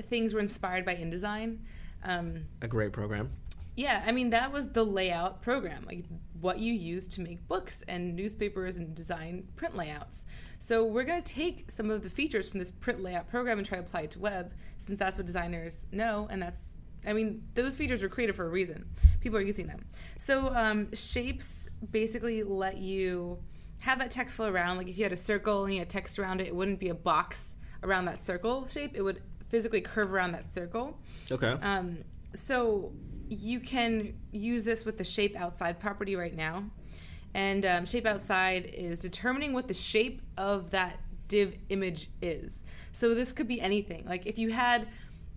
things 0.00 0.32
were 0.32 0.40
inspired 0.40 0.86
by 0.86 0.94
InDesign. 0.96 1.58
Um, 2.04 2.46
A 2.62 2.68
great 2.68 2.92
program. 2.92 3.32
yeah, 3.76 4.02
I 4.06 4.12
mean 4.12 4.30
that 4.30 4.50
was 4.50 4.72
the 4.72 4.84
layout 4.84 5.42
program, 5.42 5.84
like 5.86 6.04
what 6.40 6.58
you 6.58 6.72
use 6.72 7.06
to 7.08 7.20
make 7.20 7.46
books 7.48 7.82
and 7.86 8.16
newspapers 8.16 8.78
and 8.78 8.94
design 8.94 9.48
print 9.56 9.76
layouts. 9.76 10.24
So 10.58 10.84
we're 10.84 11.04
going 11.04 11.22
to 11.22 11.34
take 11.34 11.70
some 11.70 11.90
of 11.90 12.02
the 12.02 12.08
features 12.08 12.48
from 12.48 12.60
this 12.60 12.70
print 12.70 13.02
layout 13.02 13.28
program 13.28 13.58
and 13.58 13.66
try 13.66 13.76
to 13.78 13.84
apply 13.84 14.02
it 14.02 14.10
to 14.12 14.18
web, 14.18 14.54
since 14.78 14.98
that's 14.98 15.18
what 15.18 15.26
designers 15.26 15.84
know, 15.92 16.26
and 16.30 16.40
that's 16.40 16.76
I 17.06 17.12
mean 17.12 17.42
those 17.54 17.76
features 17.76 18.02
were 18.02 18.08
created 18.08 18.36
for 18.36 18.46
a 18.46 18.48
reason. 18.48 18.86
People 19.20 19.38
are 19.38 19.42
using 19.42 19.66
them. 19.66 19.84
So 20.18 20.54
um, 20.54 20.94
shapes 20.94 21.68
basically 21.90 22.42
let 22.42 22.78
you 22.78 23.38
have 23.80 23.98
that 23.98 24.10
text 24.10 24.36
flow 24.36 24.50
around. 24.50 24.76
Like 24.76 24.88
if 24.88 24.96
you 24.96 25.04
had 25.04 25.12
a 25.12 25.16
circle 25.16 25.64
and 25.64 25.74
you 25.74 25.80
had 25.80 25.90
text 25.90 26.18
around 26.18 26.40
it, 26.40 26.48
it 26.48 26.54
wouldn't 26.54 26.80
be 26.80 26.88
a 26.88 26.94
box 26.94 27.56
around 27.82 28.06
that 28.06 28.24
circle 28.24 28.66
shape. 28.66 28.92
It 28.94 29.02
would 29.02 29.20
physically 29.50 29.80
curve 29.80 30.12
around 30.12 30.32
that 30.32 30.52
circle. 30.52 30.98
Okay. 31.30 31.52
Um, 31.62 31.98
so 32.34 32.92
you 33.28 33.60
can 33.60 34.14
use 34.32 34.64
this 34.64 34.84
with 34.84 34.98
the 34.98 35.04
shape 35.04 35.36
outside 35.36 35.78
property 35.80 36.16
right 36.16 36.34
now. 36.34 36.64
And 37.34 37.66
um, 37.66 37.86
shape 37.86 38.06
outside 38.06 38.70
is 38.72 39.00
determining 39.00 39.52
what 39.52 39.68
the 39.68 39.74
shape 39.74 40.22
of 40.38 40.70
that 40.70 41.00
div 41.28 41.56
image 41.68 42.08
is. 42.22 42.64
So 42.92 43.14
this 43.14 43.32
could 43.32 43.48
be 43.48 43.60
anything. 43.60 44.06
Like 44.06 44.26
if 44.26 44.38
you 44.38 44.50
had 44.50 44.88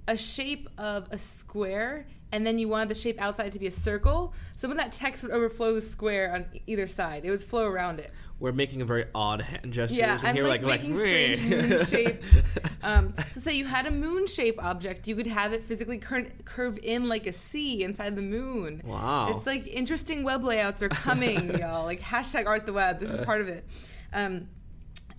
a 0.07 0.17
shape 0.17 0.69
of 0.77 1.07
a 1.11 1.17
square 1.17 2.07
and 2.31 2.45
then 2.45 2.59
you 2.59 2.67
wanted 2.67 2.89
the 2.89 2.95
shape 2.95 3.21
outside 3.21 3.51
to 3.53 3.59
be 3.59 3.67
a 3.67 3.71
circle, 3.71 4.33
some 4.55 4.71
of 4.71 4.77
that 4.77 4.91
text 4.91 5.23
would 5.23 5.31
overflow 5.31 5.75
the 5.75 5.81
square 5.81 6.33
on 6.33 6.45
either 6.67 6.87
side. 6.87 7.23
It 7.25 7.31
would 7.31 7.43
flow 7.43 7.65
around 7.65 7.99
it. 7.99 8.11
We're 8.39 8.51
making 8.51 8.81
a 8.83 8.85
very 8.85 9.05
odd 9.15 9.41
hand 9.41 9.73
gestures. 9.73 9.97
Yeah, 9.97 10.19
and 10.23 10.37
I'm 10.37 10.43
like, 10.43 10.61
like, 10.61 10.81
making 10.81 10.95
like, 10.95 11.07
strange 11.07 11.41
moon 11.41 11.85
shapes. 11.85 12.45
Um, 12.83 13.13
so, 13.29 13.39
say 13.39 13.57
you 13.57 13.65
had 13.65 13.87
a 13.87 13.91
moon 13.91 14.27
shape 14.27 14.63
object, 14.63 15.07
you 15.07 15.15
could 15.15 15.25
have 15.25 15.53
it 15.53 15.63
physically 15.63 15.97
cur- 15.97 16.31
curve 16.45 16.77
in 16.83 17.09
like 17.09 17.25
a 17.25 17.33
C 17.33 17.83
inside 17.83 18.15
the 18.15 18.21
moon. 18.21 18.83
Wow. 18.85 19.33
It's 19.33 19.47
like 19.47 19.65
interesting 19.67 20.23
web 20.23 20.43
layouts 20.43 20.83
are 20.83 20.89
coming, 20.89 21.49
y'all. 21.57 21.85
Like 21.85 21.99
hashtag 21.99 22.45
art 22.45 22.67
the 22.67 22.73
web. 22.73 22.99
This 22.99 23.11
is 23.11 23.25
part 23.25 23.41
of 23.41 23.47
it. 23.47 23.65
Um, 24.13 24.47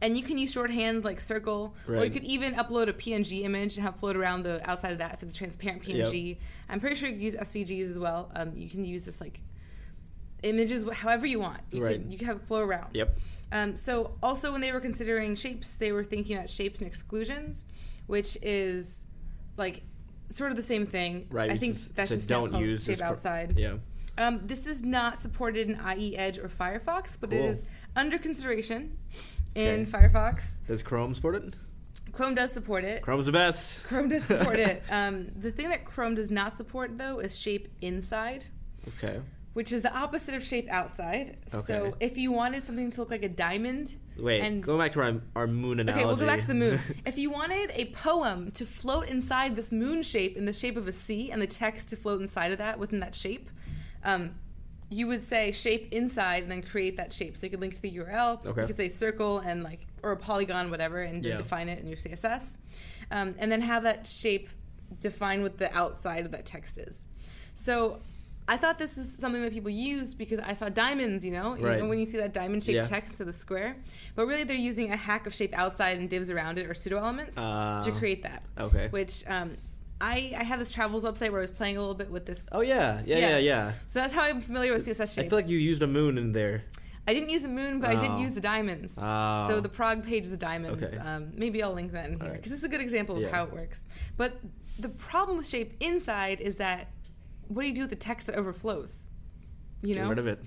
and 0.00 0.16
you 0.16 0.22
can 0.22 0.38
use 0.38 0.52
shorthand 0.52 1.04
like 1.04 1.20
circle, 1.20 1.74
or 1.88 2.04
you 2.04 2.11
could 2.11 2.24
even 2.24 2.54
upload 2.54 2.88
a 2.88 2.92
PNG 2.92 3.42
image 3.44 3.76
and 3.76 3.84
have 3.84 3.96
float 3.96 4.16
around 4.16 4.44
the 4.44 4.61
outside 4.68 4.92
of 4.92 4.98
that 4.98 5.14
if 5.14 5.22
it's 5.22 5.34
a 5.34 5.38
transparent 5.38 5.82
PNG. 5.82 6.38
I'm 6.68 6.80
pretty 6.80 6.96
sure 6.96 7.08
you 7.08 7.14
can 7.14 7.22
use 7.22 7.34
SVGs 7.37 7.90
as 7.90 7.98
well. 7.98 8.30
Um, 8.34 8.52
you 8.54 8.68
can 8.70 8.84
use 8.84 9.04
this 9.04 9.20
like 9.20 9.40
images 10.42 10.88
however 10.92 11.26
you 11.26 11.40
want. 11.40 11.61
You 11.70 11.82
Right. 11.84 12.00
can 12.00 12.11
you 12.11 12.18
can 12.18 12.26
have 12.28 12.37
it 12.37 12.42
flow 12.42 12.61
around. 12.61 12.94
Yep. 12.94 13.16
Um, 13.50 13.76
so 13.76 14.16
also 14.22 14.52
when 14.52 14.61
they 14.61 14.72
were 14.72 14.80
considering 14.80 15.34
shapes, 15.34 15.74
they 15.74 15.90
were 15.90 16.04
thinking 16.04 16.37
about 16.37 16.50
shapes 16.50 16.78
and 16.78 16.87
exclusions, 16.87 17.64
which 18.06 18.37
is 18.42 19.06
like 19.56 19.82
sort 20.28 20.50
of 20.50 20.56
the 20.56 20.62
same 20.62 20.87
thing. 20.87 21.26
Right. 21.30 21.50
I 21.50 21.56
think 21.56 21.74
just- 21.74 21.94
that's 21.96 22.11
so 22.11 22.16
just 22.16 22.28
don't 22.28 22.54
use 22.61 22.84
shape 22.84 22.98
pro- 22.98 23.08
outside. 23.08 23.58
Yeah. 23.58 23.78
Um, 24.18 24.40
this 24.46 24.66
is 24.66 24.82
not 24.84 25.22
supported 25.22 25.68
in 25.70 25.76
IE 25.80 26.16
Edge 26.16 26.38
or 26.38 26.48
Firefox, 26.48 27.16
but 27.20 27.32
it 27.32 27.38
Cool. 27.38 27.48
is 27.48 27.62
under 27.96 28.18
consideration 28.18 28.96
in 29.54 29.82
Okay. 29.82 29.90
Firefox. 29.90 30.64
Does 30.66 30.82
Chrome 30.82 31.14
support 31.14 31.34
it? 31.37 31.54
Chrome 32.12 32.34
does 32.34 32.52
support 32.52 32.84
it. 32.84 33.02
Chrome's 33.02 33.26
the 33.26 33.32
best. 33.32 33.84
Chrome 33.84 34.08
does 34.08 34.24
support 34.24 34.58
it. 34.58 34.82
Um, 34.90 35.28
the 35.37 35.50
thing 35.50 35.68
that 35.70 35.84
Chrome 35.84 36.14
does 36.14 36.30
not 36.30 36.56
support 36.56 36.96
though 36.96 37.18
is 37.18 37.38
shape 37.38 37.68
inside, 37.80 38.46
Okay. 38.88 39.20
which 39.52 39.72
is 39.72 39.82
the 39.82 39.96
opposite 39.96 40.34
of 40.34 40.44
shape 40.44 40.68
outside. 40.70 41.38
Okay. 41.52 41.58
So 41.58 41.94
if 42.00 42.16
you 42.16 42.32
wanted 42.32 42.62
something 42.62 42.90
to 42.90 43.00
look 43.00 43.11
like 43.11 43.22
a 43.22 43.28
diamond, 43.28 43.94
Wait, 44.16 44.40
and 44.40 44.62
go 44.62 44.76
back 44.78 44.92
to 44.94 45.00
our, 45.02 45.20
our 45.37 45.46
moon 45.46 45.80
analogy. 45.80 46.00
Okay, 46.00 46.06
we'll 46.06 46.16
go 46.16 46.26
back 46.26 46.40
to 46.40 46.46
the 46.46 46.54
moon. 46.54 46.80
if 47.06 47.18
you 47.18 47.30
wanted 47.30 47.70
a 47.74 47.87
poem 47.87 48.50
to 48.52 48.64
float 48.66 49.08
inside 49.08 49.54
this 49.56 49.70
moon 49.72 50.02
shape 50.02 50.37
in 50.37 50.44
the 50.44 50.52
shape 50.52 50.76
of 50.76 50.87
a 50.88 50.92
C 50.92 51.30
and 51.30 51.40
the 51.42 51.46
text 51.46 51.88
to 51.90 51.96
float 51.96 52.20
inside 52.20 52.52
of 52.52 52.58
that 52.58 52.78
within 52.78 53.00
that 53.00 53.14
shape, 53.14 53.48
um, 54.04 54.34
you 54.90 55.07
would 55.07 55.22
say 55.22 55.53
shape 55.53 55.88
inside 55.92 56.42
and 56.42 56.51
then 56.51 56.62
create 56.62 56.96
that 56.96 57.12
shape. 57.12 57.37
So 57.37 57.46
you 57.46 57.51
could 57.51 57.61
link 57.61 57.74
to 57.74 57.83
the 57.83 57.90
URL. 57.90 58.44
Okay. 58.46 58.62
You 58.62 58.66
could 58.66 58.77
say 58.77 58.88
circle 58.88 59.38
and 59.40 59.62
like 59.62 59.87
or 60.03 60.12
a 60.12 60.16
polygon, 60.16 60.70
whatever, 60.70 61.03
and 61.03 61.22
Yeah. 61.24 61.37
define 61.37 61.68
it 61.68 61.79
in 61.79 61.87
your 61.87 61.96
CSS, 61.98 62.57
um, 63.11 63.35
and 63.38 63.53
then 63.53 63.61
have 63.61 63.83
that 63.83 64.07
shape 64.07 64.48
define 65.03 65.42
what 65.42 65.59
the 65.59 65.70
outside 65.77 66.24
of 66.24 66.33
that 66.33 66.46
text 66.46 66.79
is. 66.79 67.07
So. 67.55 68.01
I 68.51 68.57
thought 68.57 68.79
this 68.79 68.96
was 68.96 69.12
something 69.12 69.42
that 69.42 69.53
people 69.53 69.68
used 69.70 70.16
because 70.16 70.40
I 70.40 70.55
saw 70.55 70.70
diamonds, 70.70 71.22
you 71.22 71.33
know, 71.33 71.55
Right. 71.59 71.87
when 71.87 71.98
you 71.98 72.07
see 72.07 72.16
that 72.16 72.33
diamond 72.33 72.64
shaped 72.64 72.77
Yeah. 72.77 72.83
text 72.85 73.18
to 73.18 73.27
the 73.27 73.33
square. 73.35 73.77
But 74.14 74.27
really, 74.27 74.42
they're 74.44 74.57
using 74.57 74.90
a 74.90 74.96
hack 74.96 75.27
of 75.27 75.35
shape 75.35 75.53
outside 75.53 75.98
and 75.98 76.09
divs 76.09 76.31
around 76.31 76.59
it 76.59 76.64
or 76.64 76.72
pseudo 76.72 76.96
elements 76.96 77.37
Ah. 77.37 77.83
to 77.85 77.92
create 77.92 78.22
that. 78.22 78.42
Okay. 78.59 78.88
Which 78.88 79.22
um, 79.29 79.59
I 80.00 80.32
I 80.37 80.44
have 80.44 80.58
this 80.58 80.70
travels 80.70 81.04
website 81.04 81.30
where 81.30 81.40
I 81.40 81.42
was 81.42 81.50
playing 81.50 81.76
a 81.76 81.80
little 81.80 81.94
bit 81.94 82.11
with 82.11 82.26
this. 82.26 82.46
Oh 82.52 82.61
yeah, 82.61 83.02
yeah, 83.04 83.18
Yeah. 83.18 83.28
yeah, 83.30 83.38
yeah. 83.38 83.72
So 83.88 83.98
that's 84.00 84.14
how 84.14 84.22
I'm 84.22 84.40
familiar 84.40 84.72
with 84.72 84.87
CSS 84.87 85.14
shapes. 85.14 85.18
I 85.18 85.28
feel 85.28 85.38
like 85.38 85.48
you 85.48 85.58
used 85.58 85.82
a 85.82 85.87
moon 85.87 86.18
in 86.18 86.32
there. 86.32 86.64
I 87.06 87.14
didn't 87.14 87.30
use 87.30 87.44
a 87.44 87.48
moon, 87.48 87.80
but 87.80 87.88
I 87.90 87.94
did 87.98 88.11
Oh. 88.11 88.18
use 88.18 88.34
the 88.34 88.40
diamonds. 88.40 88.98
Oh. 89.02 89.46
So 89.48 89.61
the 89.61 89.68
Prague 89.70 90.04
page 90.04 90.24
is 90.24 90.30
the 90.30 90.37
diamonds. 90.37 90.82
Okay. 90.94 90.98
Um, 91.02 91.32
maybe 91.34 91.62
I'll 91.62 91.72
link 91.72 91.92
that 91.92 92.11
in 92.11 92.20
here 92.20 92.32
because 92.32 92.52
it's 92.52 92.64
a 92.64 92.68
good 92.68 92.82
example 92.82 93.16
of 93.16 93.22
Yeah. 93.22 93.30
how 93.30 93.44
it 93.44 93.52
works. 93.52 93.87
But 94.16 94.38
the 94.78 94.90
problem 94.90 95.38
with 95.38 95.48
shape 95.48 95.72
inside 95.80 96.40
is 96.40 96.56
that 96.56 96.88
what 97.48 97.62
do 97.62 97.68
you 97.68 97.74
do 97.74 97.80
with 97.80 97.90
the 97.90 97.96
text 97.96 98.26
that 98.26 98.37
overflows? 98.37 99.08
You 99.82 99.94
Get 99.94 100.02
know, 100.02 100.08
rid 100.11 100.18
of 100.18 100.26
it. 100.26 100.38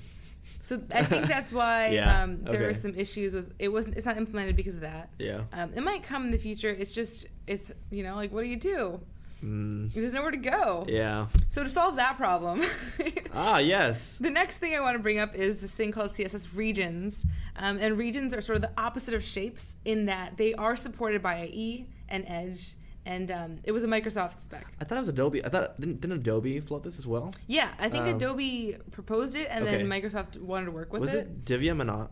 so 0.62 0.80
I 0.94 1.04
think 1.04 1.26
that's 1.26 1.52
why 1.62 1.88
Yeah, 1.90 2.22
um, 2.24 2.44
there 2.44 2.54
okay. 2.56 2.64
are 2.66 2.74
some 2.76 2.94
issues 2.96 3.34
with 3.34 3.54
it. 3.58 3.70
wasn't 3.70 3.98
It's 3.98 4.06
not 4.06 4.18
implemented 4.18 4.56
because 4.56 4.76
of 4.76 4.82
that. 4.82 5.10
Yeah. 5.18 5.44
Um, 5.54 5.72
it 5.76 5.82
might 5.82 6.04
come 6.04 6.26
in 6.26 6.32
the 6.32 6.38
future. 6.38 6.70
It's 6.70 6.94
just 6.94 7.26
it's 7.48 7.72
you 7.90 8.04
know 8.04 8.16
like 8.16 8.32
what 8.32 8.44
do 8.44 8.48
you 8.50 8.58
do? 8.58 9.02
Mm, 9.44 9.92
There's 9.94 10.14
nowhere 10.14 10.32
to 10.32 10.38
go. 10.38 10.86
yeah. 10.88 11.28
So 11.50 11.64
to 11.64 11.70
solve 11.70 11.96
that 11.96 12.16
problem, 12.18 12.62
Ah, 13.34 13.58
yes. 13.58 14.18
the 14.18 14.30
next 14.30 14.60
thing 14.60 14.76
I 14.76 14.80
want 14.82 14.96
to 14.98 15.02
bring 15.04 15.20
up 15.20 15.34
is 15.36 15.62
this 15.62 15.72
thing 15.72 15.92
called 15.92 16.12
CSS 16.12 16.56
regions. 16.56 17.26
Um, 17.56 17.78
and 17.80 17.98
regions 17.98 18.34
are 18.36 18.42
sort 18.42 18.56
of 18.58 18.62
the 18.62 18.72
opposite 18.78 19.14
of 19.14 19.24
shapes 19.24 19.78
in 19.84 20.06
that 20.06 20.38
they 20.38 20.54
are 20.54 20.76
supported 20.76 21.22
by 21.22 21.44
IE 21.52 21.88
and 22.08 22.24
Edge, 22.28 22.76
and 23.06 23.32
um, 23.32 23.58
it 23.64 23.72
was 23.72 23.84
a 23.84 23.88
Microsoft 23.88 24.40
spec. 24.42 24.66
I 24.80 24.84
thought 24.86 24.98
it 24.98 25.02
was 25.02 25.10
Adobe. 25.10 25.44
I 25.44 25.50
thought 25.50 25.80
didn't, 25.80 26.02
didn't 26.02 26.18
Adobe 26.20 26.60
float 26.60 26.84
this 26.84 27.00
as 27.00 27.08
well? 27.08 27.32
Yeah, 27.48 27.70
I 27.80 27.90
think 27.90 28.04
Um, 28.06 28.16
Adobe 28.16 28.76
proposed 28.92 29.36
it, 29.36 29.48
and 29.50 29.66
then. 29.66 29.88
Microsoft 29.88 30.40
wanted 30.40 30.66
to 30.66 30.72
work 30.72 30.94
with 30.94 31.02
was 31.02 31.14
it. 31.14 31.26
it, 31.28 31.46
Divium 31.46 31.82
and 31.82 31.90
uh, 31.90 32.08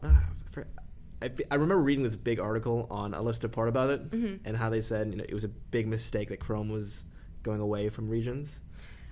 I, 1.21 1.29
I, 1.51 1.55
remember 1.55 1.77
reading 1.79 2.03
this 2.03 2.15
big 2.15 2.39
article 2.39 2.87
on 2.89 3.13
A 3.13 3.21
List 3.21 3.43
Apart 3.43 3.67
about 3.69 3.89
it 3.89 4.09
Mhm. 4.11 4.39
and 4.45 4.55
how 4.57 4.69
they 4.69 4.79
said 4.81 5.09
you 5.11 5.17
know 5.17 5.25
it 5.27 5.33
was 5.33 5.43
a 5.43 5.49
big 5.49 5.85
mistake 5.87 6.29
that 6.29 6.39
Chrome 6.39 6.69
was 6.69 7.03
going 7.43 7.59
away 7.61 7.89
from 7.89 8.09
regions. 8.09 8.61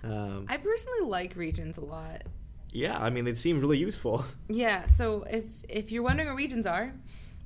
Um, 0.04 0.46
I 0.48 0.58
personally 0.58 1.10
like 1.10 1.36
regions 1.36 1.78
a 1.78 1.86
lot. 1.86 2.24
yeah, 2.72 2.98
I 2.98 3.10
mean 3.10 3.26
they 3.26 3.34
seem 3.34 3.60
really 3.60 3.78
useful. 3.78 4.24
Yeah, 4.50 4.88
so 4.88 5.24
if 5.30 5.64
if 5.70 5.92
you're 5.92 6.04
wondering 6.04 6.30
what 6.30 6.38
regions 6.38 6.66
are, 6.66 6.88
do 6.88 6.94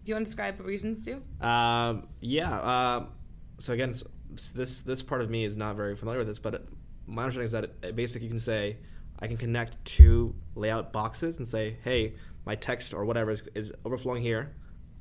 you 0.06 0.16
want 0.16 0.26
to 0.26 0.30
describe 0.30 0.58
what 0.60 0.68
regions 0.68 1.06
do? 1.06 1.22
Um, 1.46 2.08
yeah. 2.20 2.60
Um, 2.96 3.08
so 3.60 3.74
again, 3.74 3.94
this 4.54 4.82
this 4.82 5.02
part 5.04 5.22
of 5.22 5.30
me 5.30 5.46
is 5.46 5.56
not 5.58 5.76
very 5.76 5.96
familiar 5.96 6.20
with 6.20 6.28
this, 6.28 6.40
but 6.40 6.68
my 7.08 7.24
understanding 7.24 7.46
is 7.48 7.52
that 7.54 7.64
it, 7.66 7.76
it 7.84 7.96
basically 7.96 8.26
you 8.28 8.32
can 8.32 8.40
say 8.40 8.78
I 9.20 9.28
can 9.28 9.38
connect 9.38 9.84
two 9.86 10.36
layout 10.56 10.92
boxes 10.92 11.38
and 11.38 11.48
say, 11.48 11.78
hey, 11.84 12.16
my 12.46 12.56
text 12.56 12.94
or 12.94 13.06
whatever 13.06 13.32
is, 13.32 13.44
is 13.54 13.72
overflowing 13.86 14.24
here. 14.24 14.54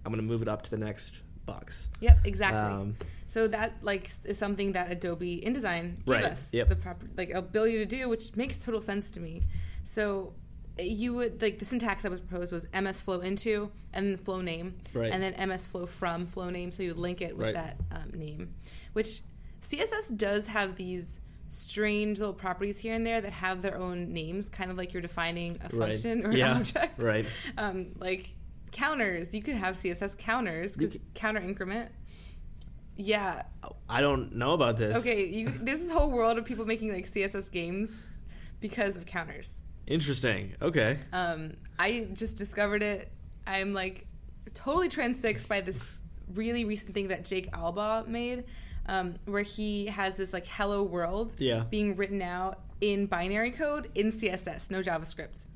I'm 0.04 0.12
going 0.12 0.22
to 0.24 0.28
move 0.30 0.42
it 0.42 0.48
up 0.48 0.62
to 0.62 0.70
the 0.70 0.76
next 0.78 1.20
box. 1.46 1.88
Yep, 2.00 2.18
exactly. 2.24 2.60
Um, 2.60 2.94
So 3.30 3.46
that 3.48 3.74
like 3.82 4.10
is 4.24 4.38
something 4.38 4.72
that 4.72 4.90
Adobe 4.90 5.40
InDesign 5.46 6.04
gave 6.04 6.06
Right, 6.16 6.24
us 6.24 6.52
yep. 6.52 6.68
the 6.68 6.74
proper 6.76 7.06
like 7.16 7.30
ability 7.30 7.78
to 7.78 7.86
do, 7.86 8.08
which 8.08 8.34
makes 8.36 8.62
total 8.62 8.80
sense 8.80 9.10
to 9.12 9.20
me. 9.20 9.40
So 9.84 10.34
you 10.78 11.14
would 11.14 11.40
like 11.40 11.58
the 11.60 11.64
syntax 11.64 12.02
that 12.02 12.10
was 12.10 12.20
proposed 12.20 12.52
was 12.52 12.66
MS 12.74 13.00
flow 13.00 13.20
into 13.20 13.70
and 13.92 14.14
the 14.14 14.18
flow 14.18 14.40
name, 14.40 14.74
Right. 14.94 15.12
and 15.12 15.22
then 15.22 15.34
MS 15.48 15.66
flow 15.66 15.86
from 15.86 16.26
flow 16.26 16.50
name. 16.50 16.72
So 16.72 16.82
you 16.82 16.88
would 16.90 16.98
link 16.98 17.22
it 17.22 17.36
with 17.36 17.46
Right. 17.46 17.54
that 17.54 17.76
um, 17.92 18.10
name, 18.18 18.54
which 18.94 19.20
CSS 19.62 20.16
does 20.16 20.48
have 20.48 20.74
these 20.76 21.20
strange 21.48 22.18
little 22.18 22.34
properties 22.34 22.78
here 22.80 22.94
and 22.94 23.06
there 23.06 23.20
that 23.20 23.32
have 23.32 23.62
their 23.62 23.76
own 23.76 24.12
names, 24.12 24.48
kind 24.48 24.70
of 24.72 24.76
like 24.76 24.92
you're 24.92 25.02
defining 25.02 25.58
a 25.64 25.68
function 25.68 26.26
or 26.26 26.32
Yeah, 26.32 26.52
an 26.52 26.56
object. 26.58 26.98
right. 26.98 27.26
Um, 27.58 27.92
like 27.98 28.34
counters, 28.72 29.32
you 29.34 29.42
could 29.42 29.56
have 29.56 29.76
CSS 29.76 30.16
counters 30.18 30.76
because 30.76 30.96
counter 31.14 31.40
increment. 31.40 31.92
Yeah, 33.02 33.42
I 33.88 34.00
don't 34.00 34.34
know 34.36 34.52
about 34.52 34.76
this. 34.78 34.96
Okay, 34.98 35.26
you, 35.28 35.48
there's 35.48 35.80
this 35.80 35.90
whole 35.90 36.10
world 36.12 36.38
of 36.38 36.44
people 36.44 36.66
making 36.66 36.92
like 36.92 37.06
CSS 37.06 37.50
games 37.50 38.00
because 38.60 38.96
of 38.96 39.06
counters. 39.06 39.62
Interesting. 39.86 40.54
Okay. 40.60 40.96
Um, 41.12 41.54
I 41.78 42.08
just 42.12 42.36
discovered 42.36 42.82
it. 42.82 43.10
I'm 43.46 43.72
like 43.74 44.06
totally 44.54 44.88
transfixed 44.88 45.48
by 45.48 45.60
this 45.62 45.90
really 46.34 46.64
recent 46.64 46.94
thing 46.94 47.08
that 47.08 47.24
Jake 47.24 47.50
Albaugh 47.52 48.06
made, 48.06 48.44
um, 48.86 49.14
where 49.24 49.42
he 49.42 49.86
has 49.86 50.16
this 50.16 50.32
like 50.32 50.46
hello 50.46 50.82
world 50.82 51.34
Yeah. 51.38 51.64
being 51.70 51.96
written 51.96 52.22
out 52.22 52.60
in 52.80 53.06
binary 53.06 53.50
code 53.50 53.90
in 53.94 54.12
CSS, 54.12 54.70
no 54.70 54.80
JavaScript. 54.82 55.46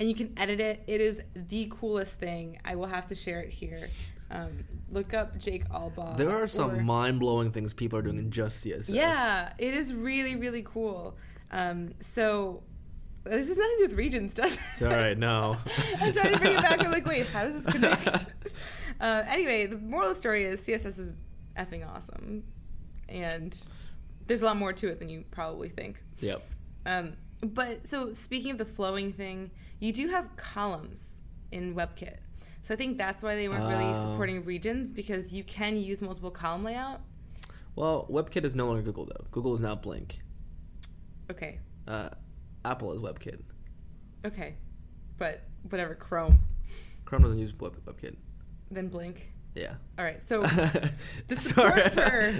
And 0.00 0.08
you 0.08 0.14
can 0.14 0.32
edit 0.36 0.58
it. 0.58 0.82
It 0.88 1.00
is 1.00 1.20
the 1.34 1.68
coolest 1.70 2.18
thing. 2.18 2.58
I 2.64 2.74
will 2.74 2.86
have 2.88 3.06
to 3.06 3.14
share 3.14 3.40
it 3.40 3.50
here. 3.50 3.88
Um, 4.34 4.64
look 4.90 5.14
up 5.14 5.38
Jake 5.38 5.68
Albaugh. 5.68 6.16
There 6.16 6.30
are 6.30 6.46
some 6.46 6.72
or- 6.72 6.82
mind 6.82 7.20
blowing 7.20 7.52
things 7.52 7.72
people 7.72 7.98
are 7.98 8.02
doing 8.02 8.18
in 8.18 8.30
just 8.30 8.64
CSS. 8.64 8.92
yeah, 8.92 9.52
it 9.58 9.74
is 9.74 9.94
really, 9.94 10.34
really 10.36 10.62
cool. 10.62 11.16
Um, 11.52 11.92
so 12.00 12.62
this 13.24 13.48
has 13.48 13.56
nothing 13.56 13.76
to 13.76 13.76
do 13.78 13.88
with 13.90 13.98
regions, 13.98 14.34
does 14.34 14.56
it? 14.56 14.60
It's 14.72 14.82
all 14.82 14.88
right. 14.88 15.16
No. 15.16 15.56
I'm 16.00 16.12
trying 16.12 16.32
to 16.32 16.38
bring 16.38 16.56
it 16.56 16.62
back. 16.62 16.84
I'm 16.84 16.90
like, 16.90 17.06
wait, 17.06 17.26
how 17.28 17.44
does 17.44 17.64
this 17.64 17.72
connect? 17.72 18.08
uh, 19.00 19.22
anyway, 19.28 19.66
the 19.66 19.78
moral 19.78 20.08
of 20.08 20.14
the 20.14 20.20
story 20.20 20.44
is 20.44 20.66
CSS 20.66 20.98
is 20.98 21.12
effing 21.56 21.88
awesome, 21.88 22.42
and 23.08 23.58
there's 24.26 24.42
a 24.42 24.46
lot 24.46 24.56
more 24.56 24.72
to 24.72 24.88
it 24.88 24.98
than 24.98 25.08
you 25.08 25.24
probably 25.30 25.68
think. 25.68 26.02
yep. 26.18 26.42
Um, 26.86 27.14
but 27.40 27.86
so 27.86 28.12
speaking 28.12 28.50
of 28.50 28.58
the 28.58 28.64
flowing 28.64 29.12
thing, 29.12 29.50
you 29.78 29.92
do 29.92 30.08
have 30.08 30.36
columns 30.36 31.22
in 31.52 31.74
WebKit. 31.74 32.16
So 32.64 32.72
I 32.72 32.78
think 32.78 32.96
that's 32.96 33.22
why 33.22 33.36
they 33.36 33.46
weren't 33.46 33.68
really 33.68 33.84
Oh. 33.84 34.00
supporting 34.00 34.42
regions 34.42 34.90
because 34.90 35.34
you 35.34 35.44
can 35.44 35.76
use 35.76 36.00
multiple 36.00 36.30
column 36.30 36.64
layout. 36.64 37.02
Well, 37.76 38.06
WebKit 38.10 38.42
is 38.44 38.54
no 38.54 38.66
longer 38.66 38.80
Google 38.80 39.04
though. 39.04 39.26
Google 39.30 39.54
is 39.54 39.60
now 39.60 39.74
Blink. 39.74 40.20
Okay, 41.30 41.60
Uh, 41.86 42.08
Apple 42.64 42.92
is 42.94 43.00
WebKit. 43.00 43.42
okay, 44.24 44.56
but 45.18 45.42
whatever. 45.68 45.94
Chrome, 45.94 46.38
Chrome 47.04 47.22
doesn't 47.22 47.38
use 47.38 47.54
Web- 47.58 47.84
WebKit. 47.84 48.16
then 48.70 48.88
Blink. 48.88 49.30
Yeah. 49.54 49.74
All 49.98 50.04
right, 50.04 50.20
so 50.22 50.42
the 51.28 51.36
support 51.36 51.92
for 51.92 52.32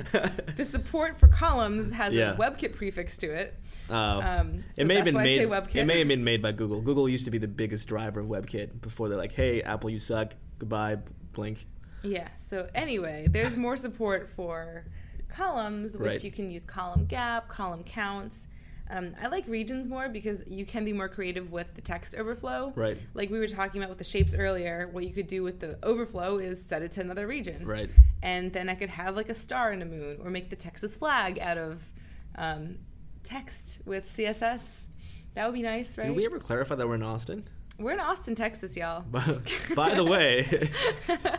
the 0.57 0.65
support 0.65 1.17
for 1.17 1.29
columns 1.29 1.93
has 1.93 2.13
Yeah. 2.13 2.33
a 2.33 2.37
WebKit 2.37 2.75
prefix 2.75 3.17
to 3.19 3.27
it. 3.29 3.55
Oh. 3.89 4.21
Um, 4.21 4.65
so 4.71 4.83
it 4.83 4.87
may 4.87 4.97
have 4.97 5.05
been 5.05 5.15
made. 5.17 5.41
It 5.75 5.85
may 5.87 5.99
have 6.01 6.09
been 6.09 6.25
made 6.25 6.43
by 6.43 6.51
Google. 6.53 6.81
Google 6.81 7.09
used 7.09 7.25
to 7.27 7.31
be 7.31 7.39
the 7.39 7.47
biggest 7.49 7.87
driver 7.89 8.19
of 8.21 8.27
WebKit 8.27 8.81
before 8.81 9.09
they're 9.09 9.19
like, 9.19 9.33
"Hey, 9.33 9.63
Apple, 9.63 9.91
you 9.91 9.99
suck. 10.01 10.35
Goodbye, 10.59 10.99
Blink." 11.33 11.67
Yeah. 12.03 12.29
So 12.37 12.69
anyway, 12.75 13.29
there's 13.31 13.57
more 13.57 13.77
support 13.77 14.29
for 14.29 14.87
columns, 15.29 15.97
which 15.97 16.07
Right. 16.09 16.25
you 16.25 16.31
can 16.33 16.51
use 16.51 16.65
column 16.65 17.07
gap, 17.07 17.49
column 17.49 17.85
counts. 17.85 18.47
Um, 18.91 19.15
I 19.21 19.29
like 19.29 19.47
regions 19.47 19.89
more 19.89 20.09
because 20.09 20.45
you 20.47 20.67
can 20.67 20.85
be 20.85 20.93
more 20.93 21.09
creative 21.09 21.51
with 21.51 21.75
the 21.75 21.81
text 21.81 22.15
overflow. 22.15 22.73
Right. 22.77 23.01
Like 23.15 23.31
we 23.31 23.39
were 23.39 23.49
talking 23.49 23.81
about 23.81 23.89
with 23.89 23.99
the 23.99 24.05
shapes 24.05 24.35
earlier, 24.35 24.89
what 24.93 25.05
you 25.05 25.13
could 25.13 25.27
do 25.27 25.43
with 25.43 25.61
the 25.61 25.79
overflow 25.83 26.39
is 26.39 26.63
set 26.65 26.83
it 26.83 26.93
to 26.93 27.01
another 27.01 27.27
region. 27.27 27.67
Right. 27.67 27.89
And 28.23 28.53
then 28.53 28.69
I 28.69 28.75
could 28.75 28.91
have 28.91 29.17
like 29.17 29.31
a 29.31 29.35
star 29.35 29.71
and 29.71 29.83
a 29.83 29.87
moon, 29.87 30.19
or 30.23 30.31
make 30.31 30.51
the 30.51 30.57
Texas 30.57 30.97
flag 30.97 31.39
out 31.39 31.57
of 31.57 31.93
um, 32.37 32.79
text 33.23 33.81
with 33.87 34.07
CSS. 34.07 34.89
That 35.35 35.47
would 35.47 35.55
be 35.55 35.63
nice, 35.63 35.97
right? 35.99 36.07
Did 36.07 36.17
we 36.17 36.27
ever 36.27 36.39
clarify 36.39 36.75
that 36.75 36.87
we're 36.87 36.95
in 36.95 37.03
Austin? 37.03 37.49
We're 37.79 37.93
in 37.93 38.01
Austin, 38.01 38.37
Texas, 38.37 38.77
y'all. 38.77 39.01
By 39.03 39.95
the 39.95 40.05
way, 40.05 40.69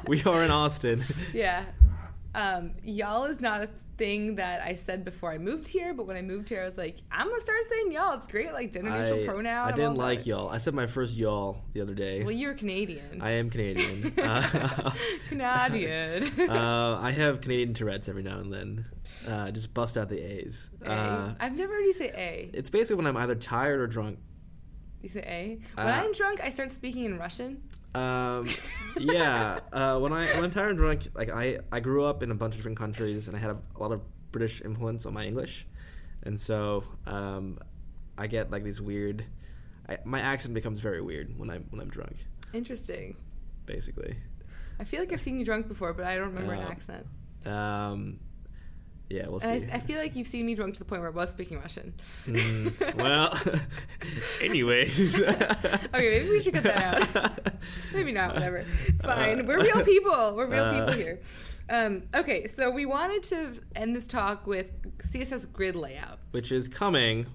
we 0.08 0.22
are 0.24 0.44
in 0.44 0.52
Austin. 0.52 1.02
Yeah. 1.34 1.64
Um, 2.34 2.72
y'all 2.84 3.24
is 3.24 3.40
not 3.40 3.64
a 3.64 3.70
thing 3.98 4.36
that 4.36 4.62
I 4.62 4.76
said 4.76 5.06
before 5.06 5.32
I 5.32 5.38
moved 5.38 5.68
here, 5.68 5.94
but 5.94 6.06
when 6.08 6.18
I 6.18 6.22
moved 6.22 6.50
here, 6.50 6.62
I 6.62 6.66
was 6.66 6.78
like, 6.78 6.98
I'm 7.12 7.28
gonna 7.30 7.42
start 7.42 7.60
saying 7.70 7.92
y'all. 7.92 8.14
It's 8.16 8.26
great, 8.26 8.52
like 8.54 8.74
gender 8.74 8.90
neutral 8.90 9.26
pronoun. 9.26 9.68
I 9.68 9.72
didn't 9.72 9.96
like 9.96 10.20
about 10.20 10.28
y'all. 10.28 10.50
I 10.50 10.58
said 10.58 10.74
my 10.74 10.88
first 10.88 11.16
y'all 11.16 11.62
the 11.74 11.82
other 11.82 11.94
day. 11.94 12.24
Well, 12.24 12.32
you're 12.32 12.54
Canadian. 12.54 13.22
I 13.22 13.32
am 13.32 13.50
Canadian. 13.50 14.14
uh, 14.20 14.92
Canadian. 15.30 16.24
uh, 16.50 17.00
I 17.02 17.12
have 17.12 17.42
Canadian 17.42 17.74
Tourette's 17.74 18.10
every 18.10 18.24
now 18.24 18.40
and 18.40 18.52
then. 18.54 18.86
Uh, 19.28 19.52
just 19.52 19.74
bust 19.74 19.98
out 19.98 20.10
the 20.10 20.20
A's. 20.20 20.70
A. 20.84 20.92
Uh, 20.92 21.34
I've 21.40 21.56
never 21.56 21.74
heard 21.74 21.86
you 21.86 21.94
say 21.94 22.12
A. 22.16 22.50
it's 22.54 22.70
basically 22.70 22.98
when 22.98 23.08
I'm 23.08 23.18
either 23.18 23.36
tired 23.36 23.80
or 23.80 23.88
drunk. 23.88 24.20
You 25.02 25.10
say 25.10 25.22
A. 25.22 25.60
When 25.82 25.88
Uh, 25.88 26.02
I'm 26.04 26.12
drunk, 26.14 26.42
I 26.44 26.50
start 26.50 26.72
speaking 26.72 27.06
in 27.06 27.18
Russian. 27.18 27.62
Um, 27.96 28.46
yeah. 29.00 29.60
Uh, 29.72 30.00
when 30.00 30.12
I 30.14 30.26
when 30.36 30.44
I'm 30.44 30.52
tired 30.52 30.70
and 30.72 30.78
drunk, 30.78 31.08
like 31.16 31.30
I 31.30 31.60
I 31.72 31.80
grew 31.80 32.04
up 32.06 32.22
in 32.24 32.32
a 32.32 32.36
bunch 32.36 32.54
of 32.54 32.58
different 32.60 32.78
countries 32.78 33.28
and 33.28 33.36
I 33.36 33.40
had 33.40 33.52
a, 33.52 33.58
a 33.76 33.80
lot 33.80 33.92
of 33.92 34.02
British 34.32 34.62
influence 34.62 35.06
on 35.06 35.14
my 35.14 35.26
English, 35.26 35.66
and 36.24 36.40
so 36.40 36.84
um, 37.08 37.58
I 38.18 38.28
get 38.28 38.52
like 38.52 38.64
these 38.64 38.82
weird. 38.82 39.24
I, 39.88 39.98
my 40.04 40.20
accent 40.20 40.54
becomes 40.54 40.80
very 40.80 41.02
weird 41.02 41.38
when 41.40 41.50
I 41.50 41.60
when 41.70 41.80
I'm 41.82 41.90
drunk, 41.90 42.16
Interesting. 42.54 43.16
basically. 43.66 44.16
I 44.80 44.84
feel 44.84 45.00
like 45.00 45.14
I've 45.14 45.22
seen 45.22 45.40
you 45.40 45.46
drunk 45.46 45.68
before, 45.70 45.94
but 45.94 46.06
I 46.06 46.18
don't 46.18 46.34
remember 46.34 46.54
an 46.54 46.64
Uh, 46.64 46.70
accent. 46.70 47.06
Um, 47.46 48.20
yeah, 49.10 49.28
we'll 49.28 49.40
see. 49.40 49.48
I, 49.48 49.70
I 49.74 49.80
feel 49.80 50.00
like 50.00 50.16
you've 50.16 50.28
seen 50.28 50.46
me 50.46 50.56
drunk 50.56 50.74
to 50.76 50.80
the 50.80 50.86
point 50.86 51.02
where 51.02 51.12
I 51.12 51.14
was 51.14 51.30
speaking 51.30 51.60
Russian. 51.60 51.94
Mm, 51.98 52.96
well, 52.98 53.38
anyways. 54.42 55.20
Okay, 55.96 56.20
maybe 56.20 56.30
we 56.30 56.42
should 56.42 56.54
cut 56.54 56.64
that 56.64 57.16
out. 57.16 57.54
maybe 57.94 58.12
not. 58.12 58.34
Whatever. 58.34 58.66
It's 58.88 59.04
fine. 59.06 59.46
We're 59.46 59.62
real 59.62 59.84
people. 59.84 60.36
We're 60.36 60.48
real 60.48 60.64
Uh. 60.66 60.80
people 60.80 60.94
here. 60.94 61.20
Um, 61.70 62.04
okay, 62.14 62.46
so 62.48 62.70
we 62.70 62.86
wanted 62.86 63.24
to 63.24 63.54
end 63.76 63.96
this 63.96 64.08
talk 64.08 64.46
with 64.46 64.72
CSS 65.00 65.52
grid 65.52 65.76
layout. 65.76 66.20
Which 66.32 66.52
is 66.52 66.68
coming, 66.68 67.26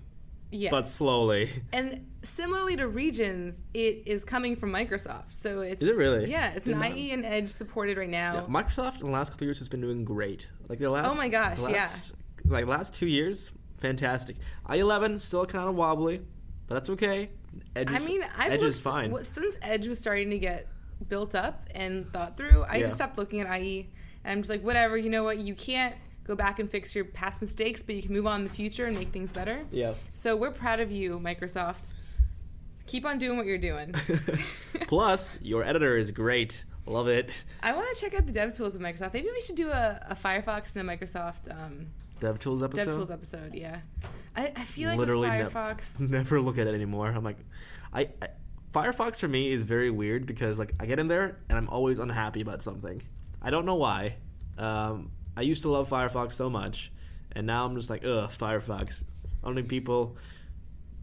Yes. 0.53 0.71
but 0.71 0.87
slowly. 0.87 1.49
And 1.73 2.07
similarly 2.23 2.77
to 2.77 2.89
regions, 2.89 3.63
it 3.73 4.03
is 4.07 4.25
coming 4.25 4.57
from 4.57 4.73
Microsoft. 4.73 5.33
So 5.33 5.61
it's 5.61 5.83
Is 5.83 5.91
it 5.91 5.97
really? 5.97 6.31
Yeah, 6.31 6.53
it's 6.55 6.67
an. 6.67 6.83
IE 6.83 7.13
and 7.13 7.25
Edge 7.25 7.49
supported 7.49 7.97
right 7.97 8.09
now. 8.09 8.35
Yeah, 8.35 8.41
Microsoft 8.43 9.01
in 9.01 9.07
the 9.07 9.13
last 9.13 9.31
couple 9.31 9.47
years 9.47 9.59
has 9.59 9.69
been 9.69 9.81
doing 9.81 10.05
great. 10.05 10.51
Like 10.69 10.79
the 10.81 10.91
last. 10.91 11.11
Oh 11.11 11.15
my 11.15 11.29
gosh, 11.29 11.61
last, 11.61 12.15
Like 12.45 12.67
last 12.67 12.95
two 12.95 13.07
years, 13.07 13.51
fantastic. 13.81 14.37
i11 14.67 15.19
still 15.21 15.47
kind 15.47 15.69
of 15.69 15.75
wobbly, 15.77 16.21
but 16.67 16.75
that's 16.75 16.91
okay. 16.91 17.31
Edge 17.75 17.91
is, 17.91 17.97
I 17.97 17.99
mean, 18.07 18.23
I've 18.37 18.53
Edge 18.53 18.61
looked, 18.61 18.75
is 18.75 18.83
fine. 18.83 19.25
since 19.25 19.59
Edge 19.63 19.89
was 19.89 20.01
starting 20.01 20.31
to 20.31 20.39
get 20.39 20.69
built 21.09 21.35
up 21.35 21.67
and 21.75 22.13
thought 22.13 22.37
through. 22.37 22.65
I 22.69 22.77
Yeah. 22.77 22.83
just 22.85 22.97
stopped 22.97 23.19
looking 23.19 23.41
at 23.41 23.61
IE, 23.61 23.89
and 24.25 24.33
I'm 24.33 24.39
just 24.39 24.51
like, 24.51 24.63
whatever. 24.63 24.97
You 24.97 25.11
know 25.11 25.25
what? 25.25 25.39
You 25.39 25.55
can't 25.55 25.95
go 26.31 26.37
back 26.37 26.61
and 26.61 26.71
fix 26.71 26.95
your 26.95 27.05
past 27.05 27.41
mistakes, 27.41 27.83
but 27.83 27.97
you 27.97 28.03
can 28.03 28.13
move 28.13 28.27
on 28.27 28.43
in 28.43 28.45
the 28.45 28.53
future 28.53 28.87
and 28.87 28.97
make 28.97 29.09
things 29.09 29.33
better. 29.33 29.67
yeah. 29.73 29.95
So 30.13 30.37
we're 30.37 30.53
proud 30.53 30.79
of 30.79 30.93
you, 30.93 31.19
Microsoft. 31.19 31.93
Keep 32.87 33.05
on 33.05 33.19
doing 33.19 33.37
what 33.37 33.47
you're 33.47 33.59
doing. 33.59 33.93
Plus, 34.87 35.39
your 35.43 35.65
editor 35.65 35.97
is 35.97 36.13
great. 36.13 36.65
Love 36.87 37.09
it. 37.09 37.45
I 37.63 37.73
want 37.73 37.95
to 37.95 38.01
check 38.01 38.15
out 38.15 38.27
the 38.27 38.33
dev 38.33 38.53
tools 38.57 38.75
of 38.77 38.81
Microsoft. 38.81 39.13
Maybe 39.13 39.29
we 39.33 39.41
should 39.41 39.57
do 39.57 39.71
a, 39.71 40.01
a 40.09 40.15
Firefox 40.15 40.77
and 40.77 40.89
a 40.89 40.97
Microsoft 40.97 41.51
um, 41.51 41.89
DevTools 42.21 42.63
episode. 42.63 42.89
DevTools 42.89 43.13
episode. 43.13 43.55
Yeah, 43.55 43.81
I, 44.37 44.53
I 44.57 44.65
feel 44.65 44.89
like 44.89 44.99
Literally 44.99 45.29
Firefox. 45.29 46.01
Never 46.11 46.41
look 46.41 46.59
at 46.59 46.67
it 46.69 46.75
anymore. 46.75 47.09
I'm 47.09 47.25
like, 47.25 47.39
I, 47.93 48.09
I 48.23 48.29
Firefox 48.73 49.19
for 49.19 49.29
me 49.29 49.51
is 49.51 49.63
very 49.63 49.91
weird 49.91 50.27
because 50.27 50.59
like 50.61 50.75
I 50.79 50.87
get 50.87 51.01
in 51.01 51.09
there 51.09 51.39
and 51.49 51.59
I'm 51.59 51.69
always 51.69 51.99
unhappy 51.99 52.41
about 52.41 52.63
something. 52.63 53.03
I 53.43 53.51
don't 53.51 53.67
know 53.67 53.75
why. 53.77 54.17
Um, 54.59 55.11
I 55.37 55.43
used 55.43 55.63
to 55.63 55.71
love 55.71 55.89
Firefox 55.89 56.33
so 56.33 56.51
much, 56.51 56.93
and 57.33 57.47
now 57.47 57.65
I'm 57.65 57.75
just 57.77 57.91
like, 57.91 58.05
ugh, 58.05 58.31
Firefox. 58.31 59.03
Only 59.43 59.63
people 59.63 60.17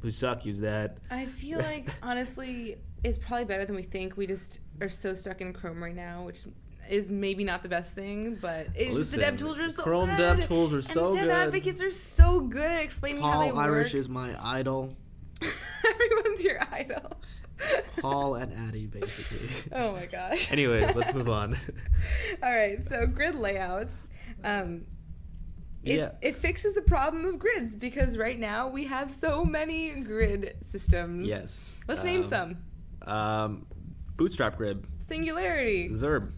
who 0.01 0.11
suck 0.11 0.45
use 0.45 0.59
that. 0.59 0.97
I 1.09 1.25
feel 1.25 1.59
like 1.59 1.87
honestly, 2.03 2.77
it's 3.03 3.17
probably 3.17 3.45
better 3.45 3.65
than 3.65 3.75
we 3.75 3.83
think. 3.83 4.17
We 4.17 4.27
just 4.27 4.59
are 4.81 4.89
so 4.89 5.13
stuck 5.13 5.41
in 5.41 5.53
Chrome 5.53 5.83
right 5.83 5.95
now, 5.95 6.23
which 6.23 6.43
is 6.89 7.11
maybe 7.11 7.43
not 7.43 7.63
the 7.63 7.69
best 7.69 7.93
thing, 7.95 8.37
but 8.41 8.67
it's 8.75 8.95
just 8.95 9.11
the 9.11 9.17
dev 9.17 9.37
tools 9.37 9.59
are 9.59 9.69
so 9.69 9.83
Chrome 9.83 10.05
good. 10.07 10.17
dev 10.17 10.47
tools 10.47 10.73
are 10.73 10.81
so 10.81 11.09
good. 11.09 11.19
and 11.19 11.27
dev 11.27 11.27
good. 11.27 11.47
advocates 11.47 11.81
are 11.81 11.91
so 11.91 12.41
good 12.41 12.71
at 12.71 12.83
explaining 12.83 13.21
how 13.21 13.41
they 13.41 13.49
Paul 13.51 13.59
Irish 13.59 13.93
work. 13.93 13.99
is 13.99 14.09
my 14.09 14.35
idol. 14.41 14.95
Everyone's 15.89 16.43
your 16.43 16.59
idol. 16.71 17.17
Paul 18.01 18.35
and 18.35 18.53
Addy, 18.53 18.85
basically. 18.85 19.71
oh 19.75 19.93
my 19.93 20.05
gosh. 20.05 20.51
anyway, 20.51 20.91
let's 20.93 21.13
move 21.13 21.29
on. 21.29 21.57
All 22.43 22.53
right, 22.53 22.83
so 22.83 23.07
grid 23.07 23.35
layouts. 23.35 24.05
Um, 24.43 24.85
it, 25.83 25.97
Yeah. 25.97 26.11
it 26.21 26.35
fixes 26.35 26.73
the 26.75 26.81
problem 26.81 27.25
of 27.25 27.39
grids 27.39 27.77
because 27.77 28.17
right 28.17 28.37
now 28.39 28.67
we 28.67 28.85
have 28.85 29.09
so 29.11 29.45
many 29.45 30.01
grid 30.01 30.55
systems. 30.61 31.25
yes. 31.27 31.75
Let's 31.87 32.03
name 32.03 32.21
Um, 32.23 32.27
some. 32.27 32.57
Um, 33.03 33.65
Bootstrap 34.17 34.57
Grid, 34.57 34.83
Singularity. 34.99 35.89
ZURB. 35.89 36.31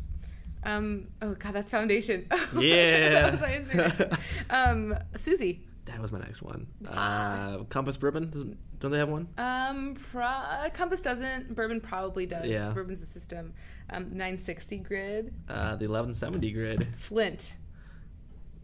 Um, 0.63 1.07
oh 1.21 1.33
god, 1.35 1.53
that's 1.53 1.71
Foundation. 1.71 2.25
Yeah. 2.59 3.21
that 3.21 3.31
was 3.31 3.41
my 3.41 3.55
inspiration. 3.55 4.11
um, 4.49 4.95
Susy. 5.15 5.61
That 5.85 5.99
was 6.01 6.11
my 6.11 6.19
next 6.19 6.41
one. 6.41 6.67
Uh, 6.87 7.63
Compass 7.69 7.97
Bourbon, 7.97 8.29
doesn't, 8.29 8.57
don't 8.79 8.91
they 8.91 8.99
have 8.99 9.09
one? 9.09 9.29
Um, 9.37 9.95
pro- 10.11 10.69
Compass 10.73 11.01
doesn't. 11.01 11.55
Bourbon 11.55 11.79
probably 11.81 12.25
does. 12.25 12.45
Yeah. 12.45 12.71
Bourbon's 12.73 13.01
a 13.01 13.05
system. 13.05 13.53
Um, 13.89 14.09
960 14.09 14.79
grid. 14.81 15.33
Uh, 15.47 15.75
the 15.77 15.87
1170 15.87 16.51
grid. 16.51 16.87
Flint. 16.97 17.55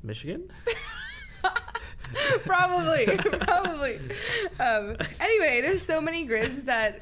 Michigan? 0.05 0.51
probably, 2.45 3.05
probably. 3.39 3.99
Um, 4.59 4.95
anyway, 5.19 5.61
there's 5.61 5.81
so 5.83 6.01
many 6.01 6.25
grids 6.25 6.65
that 6.65 7.01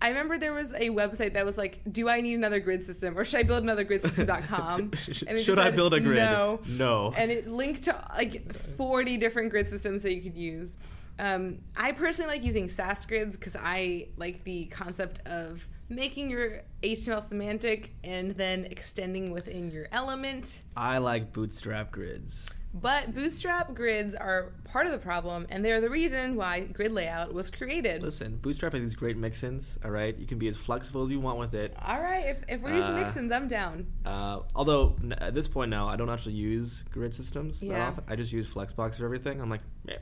I 0.00 0.08
remember 0.08 0.36
there 0.38 0.52
was 0.52 0.74
a 0.74 0.90
website 0.90 1.32
that 1.34 1.46
was 1.46 1.56
like, 1.56 1.80
"Do 1.90 2.08
I 2.08 2.20
need 2.20 2.34
another 2.34 2.60
grid 2.60 2.84
system, 2.84 3.16
or 3.18 3.24
should 3.24 3.40
I 3.40 3.42
build 3.44 3.62
another 3.62 3.84
grid 3.84 4.02
system.com?" 4.02 4.80
And 5.26 5.38
Should 5.40 5.58
I 5.58 5.64
said, 5.64 5.76
build 5.76 5.94
a 5.94 6.00
grid? 6.00 6.16
No. 6.16 6.60
No. 6.68 7.14
And 7.16 7.30
it 7.30 7.48
linked 7.48 7.84
to 7.84 8.04
like 8.16 8.52
40 8.52 9.16
different 9.16 9.50
grid 9.50 9.68
systems 9.68 10.02
that 10.02 10.14
you 10.14 10.20
could 10.22 10.36
use. 10.36 10.76
Um, 11.18 11.60
I 11.76 11.92
personally 11.92 12.30
like 12.30 12.44
using 12.44 12.68
Sass 12.68 13.06
grids 13.06 13.38
because 13.38 13.56
I 13.56 14.08
like 14.18 14.44
the 14.44 14.66
concept 14.66 15.26
of 15.26 15.66
making 15.88 16.30
your 16.30 16.62
HTML 16.82 17.22
semantic 17.22 17.94
and 18.02 18.32
then 18.32 18.64
extending 18.66 19.32
within 19.32 19.70
your 19.70 19.86
element. 19.92 20.62
I 20.76 20.98
like 20.98 21.32
Bootstrap 21.32 21.90
grids. 21.92 22.52
But 22.74 23.14
Bootstrap 23.14 23.72
grids 23.72 24.14
are 24.14 24.52
part 24.64 24.84
of 24.84 24.92
the 24.92 24.98
problem, 24.98 25.46
and 25.48 25.64
they're 25.64 25.80
the 25.80 25.88
reason 25.88 26.36
why 26.36 26.60
grid 26.60 26.92
layout 26.92 27.32
was 27.32 27.50
created. 27.50 28.02
Listen, 28.02 28.36
Bootstrap 28.36 28.74
has 28.74 28.82
these 28.82 28.94
great 28.94 29.16
mix-ins, 29.16 29.78
all 29.82 29.90
right? 29.90 30.14
You 30.18 30.26
can 30.26 30.38
be 30.38 30.46
as 30.48 30.58
flexible 30.58 31.02
as 31.02 31.10
you 31.10 31.18
want 31.18 31.38
with 31.38 31.54
it. 31.54 31.72
All 31.80 31.98
right, 32.02 32.26
if, 32.26 32.42
if 32.48 32.60
we're 32.60 32.74
using 32.74 32.92
Uh, 32.94 32.98
mixins, 33.02 33.32
I'm 33.34 33.48
down. 33.48 33.86
Uh, 34.04 34.40
although, 34.54 34.96
n- 35.02 35.12
at 35.14 35.32
this 35.32 35.48
point 35.48 35.70
now, 35.70 35.88
I 35.88 35.96
don't 35.96 36.10
actually 36.10 36.34
use 36.34 36.82
grid 36.82 37.14
systems 37.14 37.60
that 37.60 37.66
Yeah. 37.66 37.88
often. 37.88 38.04
I 38.08 38.14
just 38.16 38.30
use 38.32 38.52
Flexbox 38.52 38.96
for 38.96 39.06
everything. 39.06 39.40
I'm 39.40 39.48
like, 39.48 39.62
yeah. 39.88 39.96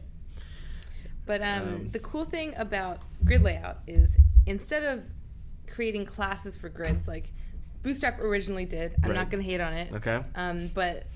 But 1.26 1.42
um, 1.42 1.62
um, 1.62 1.90
the 1.90 2.00
cool 2.00 2.24
thing 2.24 2.54
about 2.56 2.98
grid 3.24 3.42
layout 3.42 3.78
is 3.86 4.18
instead 4.46 4.82
of 4.82 5.04
creating 5.74 6.06
classes 6.06 6.56
for 6.56 6.68
grids 6.68 7.08
like 7.08 7.32
Bootstrap 7.82 8.20
originally 8.20 8.64
did, 8.64 8.94
I'm 9.02 9.10
Right. 9.10 9.16
not 9.16 9.30
going 9.30 9.42
to 9.42 9.48
hate 9.48 9.60
on 9.60 9.72
it. 9.74 9.92
Okay. 9.92 10.20
Um, 10.34 10.68
but 10.72 11.06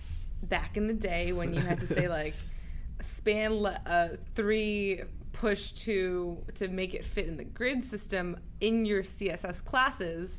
back 0.43 0.77
in 0.77 0.87
the 0.87 0.95
day 0.95 1.33
when 1.33 1.55
you 1.55 1.61
had 1.61 1.81
to 1.81 1.87
say 1.87 2.09
like 2.21 2.35
span 3.01 3.55
le- 3.55 3.81
uh, 3.87 4.09
three 4.35 5.01
push 5.33 5.73
to 5.73 6.43
to 6.57 6.69
make 6.69 6.95
it 6.95 7.05
fit 7.05 7.27
in 7.27 7.37
the 7.37 7.45
grid 7.45 7.83
system 7.85 8.37
in 8.61 8.85
your 8.85 9.03
css 9.03 9.65
classes 9.65 10.39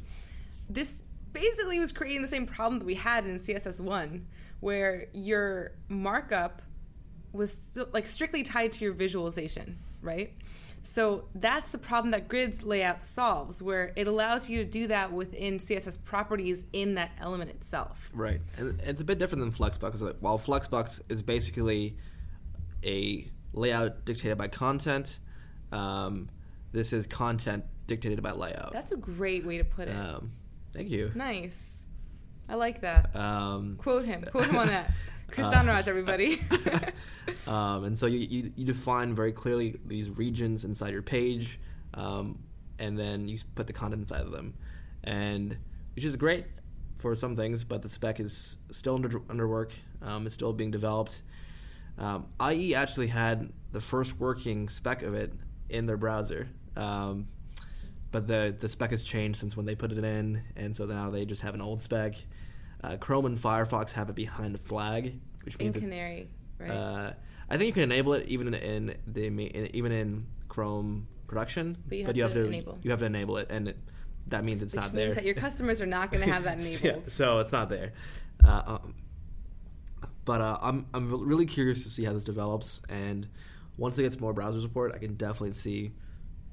this 0.70 1.04
basically 1.32 1.80
was 1.80 1.92
creating 1.94 2.22
the 2.22 2.28
same 2.28 2.46
problem 2.46 2.80
that 2.80 2.86
we 2.86 2.96
had 2.96 3.26
in 3.26 3.38
css1 3.38 4.22
where 4.60 5.06
your 5.14 5.72
markup 5.88 6.62
was 7.32 7.78
like 7.94 8.06
strictly 8.06 8.44
tied 8.44 8.72
to 8.74 8.84
your 8.84 8.94
visualization 8.94 9.78
right 10.02 10.34
so 10.84 11.26
that's 11.36 11.72
the 11.72 11.78
problem 11.78 12.12
that 12.12 12.28
grids 12.28 12.66
layout 12.66 13.04
solves 13.04 13.62
where 13.62 13.92
it 13.96 14.08
allows 14.08 14.50
you 14.50 14.58
to 14.60 14.66
do 14.66 14.88
that 14.88 15.12
within 15.12 15.58
css 15.58 16.02
properties 16.04 16.66
in 16.74 16.96
that 16.96 17.12
element 17.20 17.50
itself 17.50 18.10
Right, 18.14 18.42
and 18.58 18.80
it's 18.82 19.02
a 19.02 19.04
bit 19.06 19.20
different 19.20 19.42
than 19.44 19.52
Flexbox. 19.52 20.02
Like, 20.02 20.18
While 20.20 20.40
Flexbox 20.40 21.02
is 21.10 21.22
basically 21.22 21.98
a 22.84 23.30
layout 23.54 24.06
dictated 24.06 24.38
by 24.38 24.48
content, 24.48 25.20
um, 25.72 26.30
this 26.72 26.94
is 26.94 27.08
content 27.08 27.66
dictated 27.88 28.22
by 28.22 28.32
layout. 28.32 28.72
That's 28.72 28.92
a 28.92 28.98
great 28.98 29.46
way 29.46 29.58
to 29.58 29.64
put 29.64 29.88
it. 29.88 29.96
Um, 29.96 30.32
thank 30.74 30.90
you. 30.90 31.12
nice. 31.16 31.86
I 32.48 32.56
like 32.56 32.82
that. 32.82 33.16
Um, 33.16 33.76
Quote 33.78 34.06
him. 34.06 34.24
Quote 34.32 34.46
him 34.46 34.56
on 34.58 34.68
that. 34.68 34.92
Chris 35.32 35.48
Dhanaraj, 35.48 35.88
everybody. 35.88 36.38
um, 37.48 37.84
and 37.84 37.98
so 37.98 38.06
you, 38.06 38.20
you, 38.20 38.52
you 38.56 38.66
define 38.66 39.14
very 39.14 39.32
clearly 39.32 39.80
these 39.86 40.10
regions 40.10 40.66
inside 40.66 40.94
your 40.94 41.02
page, 41.02 41.60
um, 41.94 42.40
and 42.78 42.98
then 42.98 43.28
you 43.28 43.38
put 43.56 43.68
the 43.68 43.74
content 43.74 44.02
inside 44.02 44.22
of 44.22 44.32
them, 44.32 44.56
and 45.04 45.58
which 45.96 46.06
is 46.06 46.16
great 46.16 46.46
for 46.98 47.16
some 47.16 47.36
things, 47.36 47.64
but 47.64 47.82
the 47.82 47.90
spec 47.90 48.20
is 48.20 48.58
still 48.72 48.96
under 48.96 49.22
under 49.30 49.48
work. 49.48 49.74
Um, 50.02 50.26
it's 50.26 50.36
still 50.36 50.54
being 50.54 50.72
developed. 50.72 51.22
Um, 51.98 52.28
IE 52.52 52.76
actually 52.76 53.08
had 53.08 53.52
the 53.72 53.82
first 53.82 54.20
working 54.20 54.70
spec 54.70 55.04
of 55.04 55.14
it 55.14 55.34
in 55.70 55.86
their 55.86 55.98
browser, 55.98 56.48
um, 56.76 57.28
but 58.12 58.28
the 58.28 58.56
the 58.58 58.70
spec 58.70 58.92
has 58.92 59.06
changed 59.06 59.40
since 59.40 59.58
when 59.58 59.66
they 59.66 59.76
put 59.76 59.92
it 59.92 60.04
in, 60.04 60.44
and 60.56 60.76
so 60.76 60.86
now 60.86 61.10
they 61.10 61.26
just 61.26 61.42
have 61.42 61.54
an 61.54 61.62
old 61.62 61.82
spec. 61.82 62.16
Uh, 62.84 62.98
Chrome 62.98 63.26
and 63.26 63.38
Firefox 63.38 63.94
have 63.94 64.10
it 64.10 64.16
behind 64.16 64.56
a 64.56 64.58
flag, 64.58 65.20
which 65.44 65.58
means 65.60 65.76
it's- 65.76 65.90
Canary, 65.90 66.30
right? 66.60 66.70
uh, 66.72 67.14
I 67.50 67.58
think 67.58 67.68
you 67.68 67.74
can 67.74 67.84
enable 67.92 68.14
it 68.14 68.28
even 68.28 68.54
in, 68.54 68.90
in 68.90 68.98
the 69.08 69.26
in, 69.28 69.76
even 69.76 69.92
in 69.92 70.28
Chrome, 70.48 71.08
production, 71.28 71.78
But 71.88 72.16
you 72.16 72.24
have 72.24 72.34
to 72.34 72.46
enable. 72.46 72.80
you 72.82 72.92
have 72.92 73.00
to 73.00 73.06
enable 73.06 73.38
it, 73.38 73.48
and 73.50 73.68
it, 73.70 73.78
that 74.28 74.44
means 74.44 74.64
it's 74.64 74.74
Which 74.76 74.84
not 74.86 74.94
means 74.94 75.06
there. 75.08 75.14
that 75.16 75.26
your 75.26 75.36
customers 75.36 75.82
are 75.82 75.86
not 75.88 76.12
going 76.12 76.24
to 76.26 76.32
have 76.32 76.44
that 76.44 76.60
enabled. 76.60 76.84
yeah, 76.84 76.98
so 77.10 77.40
it's 77.40 77.52
not 77.52 77.70
there. 77.70 77.94
Uh, 78.44 78.62
um, 78.82 78.96
but 80.26 80.42
uh, 80.42 80.58
I'm 80.62 80.86
I'm 80.94 81.10
really 81.28 81.46
curious 81.48 81.84
to 81.84 81.90
see 81.90 82.04
how 82.06 82.14
this 82.14 82.24
develops, 82.24 82.82
and 82.88 83.28
once 83.78 83.98
it 83.98 84.04
gets 84.04 84.20
more 84.20 84.32
browser 84.34 84.60
support, 84.62 84.94
I 84.94 85.00
can 85.00 85.16
definitely 85.16 85.54
see 85.54 85.92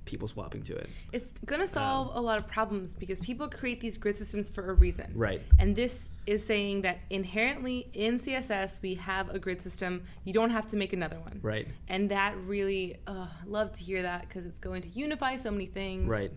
people 0.06 0.26
swapping 0.28 0.62
to 0.62 0.74
it. 0.74 0.88
It's 1.12 1.34
going 1.44 1.60
to 1.60 1.66
solve 1.66 2.12
a 2.16 2.20
lot 2.20 2.38
of 2.38 2.46
problems 2.46 2.94
because 2.94 3.20
people 3.20 3.48
create 3.48 3.80
these 3.80 3.96
grid 3.98 4.16
systems 4.16 4.48
for 4.48 4.70
a 4.70 4.74
reason. 4.74 5.12
Right. 5.14 5.42
And 5.58 5.76
this 5.76 6.08
is 6.26 6.44
saying 6.46 6.82
that 6.82 6.98
inherently 7.10 7.88
in 7.92 8.18
CSS 8.18 8.80
we 8.80 8.94
have 8.94 9.28
a 9.34 9.38
grid 9.38 9.60
system. 9.60 10.04
You 10.24 10.32
don't 10.32 10.50
have 10.50 10.66
to 10.68 10.76
make 10.76 10.92
another 10.94 11.18
one. 11.20 11.40
Right. 11.42 11.68
And 11.88 12.10
that 12.10 12.36
really, 12.38 12.96
uh, 13.06 13.26
love 13.46 13.72
to 13.72 13.82
hear 13.82 14.02
that 14.02 14.22
because 14.22 14.46
it's 14.46 14.58
going 14.60 14.82
to 14.82 14.88
unify 14.88 15.36
so 15.36 15.50
many 15.50 15.66
things. 15.66 16.08
Right. 16.08 16.32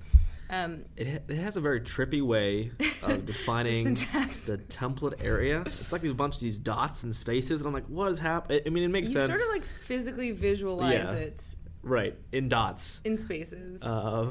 Um, 0.51 0.85
It, 0.97 1.07
ha- 1.07 1.19
it 1.27 1.37
has 1.37 1.57
a 1.57 1.61
very 1.61 1.79
trippy 1.79 2.23
way 2.25 2.71
of 3.03 3.23
defining 3.27 3.83
the 3.83 4.59
template 4.67 5.23
area. 5.23 5.61
It's 5.61 5.91
like 5.93 6.03
a 6.03 6.13
bunch 6.13 6.35
of 6.35 6.41
these 6.41 6.57
dots 6.57 7.03
and 7.03 7.15
spaces, 7.15 7.61
and 7.61 7.67
I'm 7.67 7.73
like, 7.73 7.85
what 7.85 8.11
is 8.11 8.17
happening? 8.17 8.61
I 8.65 8.69
mean, 8.69 8.83
it 8.83 8.87
makes 8.87 9.13
sense. 9.13 9.29
you 9.29 9.35
sort 9.37 9.47
of 9.47 9.53
like 9.53 9.63
physically 9.63 10.31
visualize 10.31 10.91
Yeah. 10.93 11.11
it 11.13 11.55
right, 11.83 12.15
in 12.31 12.49
dots. 12.49 13.01
in 13.05 13.17
spaces. 13.17 13.81
Uh, 13.83 14.29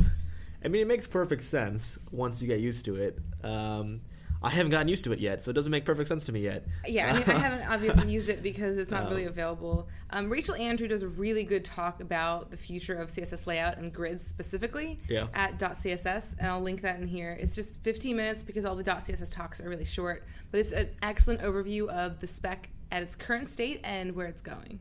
I 0.65 0.69
mean, 0.69 0.83
it 0.83 0.89
makes 0.89 1.07
perfect 1.07 1.45
sense 1.45 1.99
once 2.11 2.43
you 2.43 2.49
get 2.49 2.61
used 2.61 2.85
to 2.87 2.97
it. 2.97 3.19
Um, 3.45 4.01
I 4.41 4.51
haven't 4.51 4.71
gotten 4.71 4.87
used 4.87 5.03
to 5.05 5.11
it 5.13 5.19
yet, 5.19 5.43
so 5.43 5.51
it 5.51 5.55
doesn't 5.55 5.73
make 5.73 5.85
perfect 5.85 6.09
sense 6.09 6.25
to 6.27 6.33
me 6.33 6.41
yet. 6.43 6.65
Yeah, 6.87 7.11
I 7.11 7.13
mean, 7.15 7.25
I 7.29 7.39
haven't 7.41 7.69
obviously 7.69 8.09
used 8.13 8.29
it 8.29 8.41
because 8.41 8.79
it's 8.79 8.91
not 8.91 9.05
Um, 9.05 9.09
really 9.11 9.25
available. 9.25 9.89
Um, 10.11 10.31
Rachel 10.31 10.55
Andrew 10.55 10.87
does 10.87 11.03
a 11.03 11.09
really 11.09 11.45
good 11.45 11.65
talk 11.65 12.01
about 12.01 12.53
the 12.53 12.57
future 12.57 12.95
of 12.95 13.09
CSS 13.09 13.49
layout 13.49 13.79
and 13.79 13.93
grids 13.93 14.25
specifically 14.25 15.01
Yeah. 15.09 15.27
at 15.35 15.59
.css, 15.59 16.37
and 16.39 16.47
I'll 16.49 16.61
link 16.61 16.83
that 16.83 17.01
in 17.01 17.09
here. 17.09 17.37
It's 17.41 17.57
just 17.57 17.83
15 17.83 18.17
minutes 18.17 18.45
because 18.45 18.65
all 18.65 18.77
the 18.77 18.85
.css 18.85 19.35
talks 19.35 19.61
are 19.61 19.69
really 19.69 19.85
short, 19.85 20.25
but 20.53 20.61
it's 20.61 20.71
an 20.73 20.91
excellent 21.03 21.41
overview 21.41 21.89
of 21.89 22.21
the 22.21 22.29
spec 22.29 22.71
at 22.93 23.03
its 23.03 23.17
current 23.17 23.49
state 23.49 23.81
and 23.83 24.15
where 24.15 24.27
it's 24.29 24.41
going. 24.41 24.79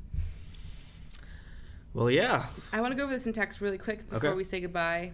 Well, 1.97 2.11
yeah. 2.11 2.45
I 2.71 2.79
want 2.79 2.91
to 2.91 2.95
go 2.97 3.05
over 3.05 3.13
the 3.13 3.19
syntax 3.19 3.59
really 3.59 3.79
quick 3.79 4.07
before 4.09 4.29
Okay. 4.29 4.37
we 4.37 4.43
say 4.43 4.59
goodbye. 4.61 5.13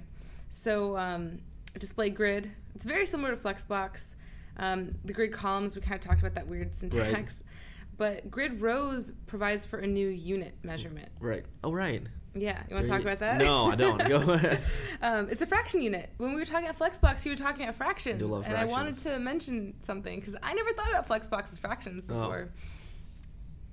So, 0.49 0.97
um, 0.97 1.39
display 1.79 2.09
grid. 2.09 2.51
It's 2.75 2.83
very 2.83 3.05
similar 3.05 3.33
to 3.33 3.37
Flexbox. 3.41 4.15
Um, 4.57 4.91
the 5.05 5.13
grid 5.13 5.31
columns, 5.31 5.75
we 5.75 5.81
kind 5.81 5.95
of 5.95 6.01
talked 6.01 6.19
about 6.19 6.35
that 6.35 6.47
weird 6.47 6.75
syntax. 6.75 7.43
But 7.95 8.31
grid 8.31 8.59
rows 8.59 9.11
provides 9.27 9.67
for 9.67 9.77
a 9.77 9.85
new 9.85 10.07
unit 10.09 10.55
measurement. 10.63 11.09
Right. 11.19 11.45
Oh, 11.63 11.71
right. 11.71 12.01
Yeah, 12.33 12.63
you 12.67 12.73
want 12.75 12.87
to 12.87 12.91
talk 12.91 13.01
about 13.01 13.19
that? 13.19 13.37
No, 13.37 13.67
I 13.71 13.75
don't. 13.75 14.03
Go 14.09 14.15
ahead. 14.33 14.59
um, 15.03 15.29
it's 15.29 15.43
a 15.43 15.45
fraction 15.45 15.79
unit. 15.79 16.09
When 16.17 16.31
we 16.33 16.37
were 16.39 16.45
talking 16.45 16.67
about 16.67 16.79
Flexbox, 16.79 17.23
you 17.23 17.31
were 17.31 17.37
talking 17.37 17.61
about 17.61 17.75
fractions, 17.75 18.17
do 18.17 18.25
love 18.25 18.45
and 18.47 18.57
I 18.57 18.65
wanted 18.65 18.97
to 19.03 19.19
mention 19.19 19.75
something 19.81 20.19
because 20.19 20.35
I 20.41 20.55
never 20.55 20.73
thought 20.73 20.89
about 20.89 21.07
Flexbox 21.07 21.53
as 21.53 21.59
fractions 21.59 22.03
Oh. 22.09 22.13
before. 22.13 22.39
It, 22.39 22.51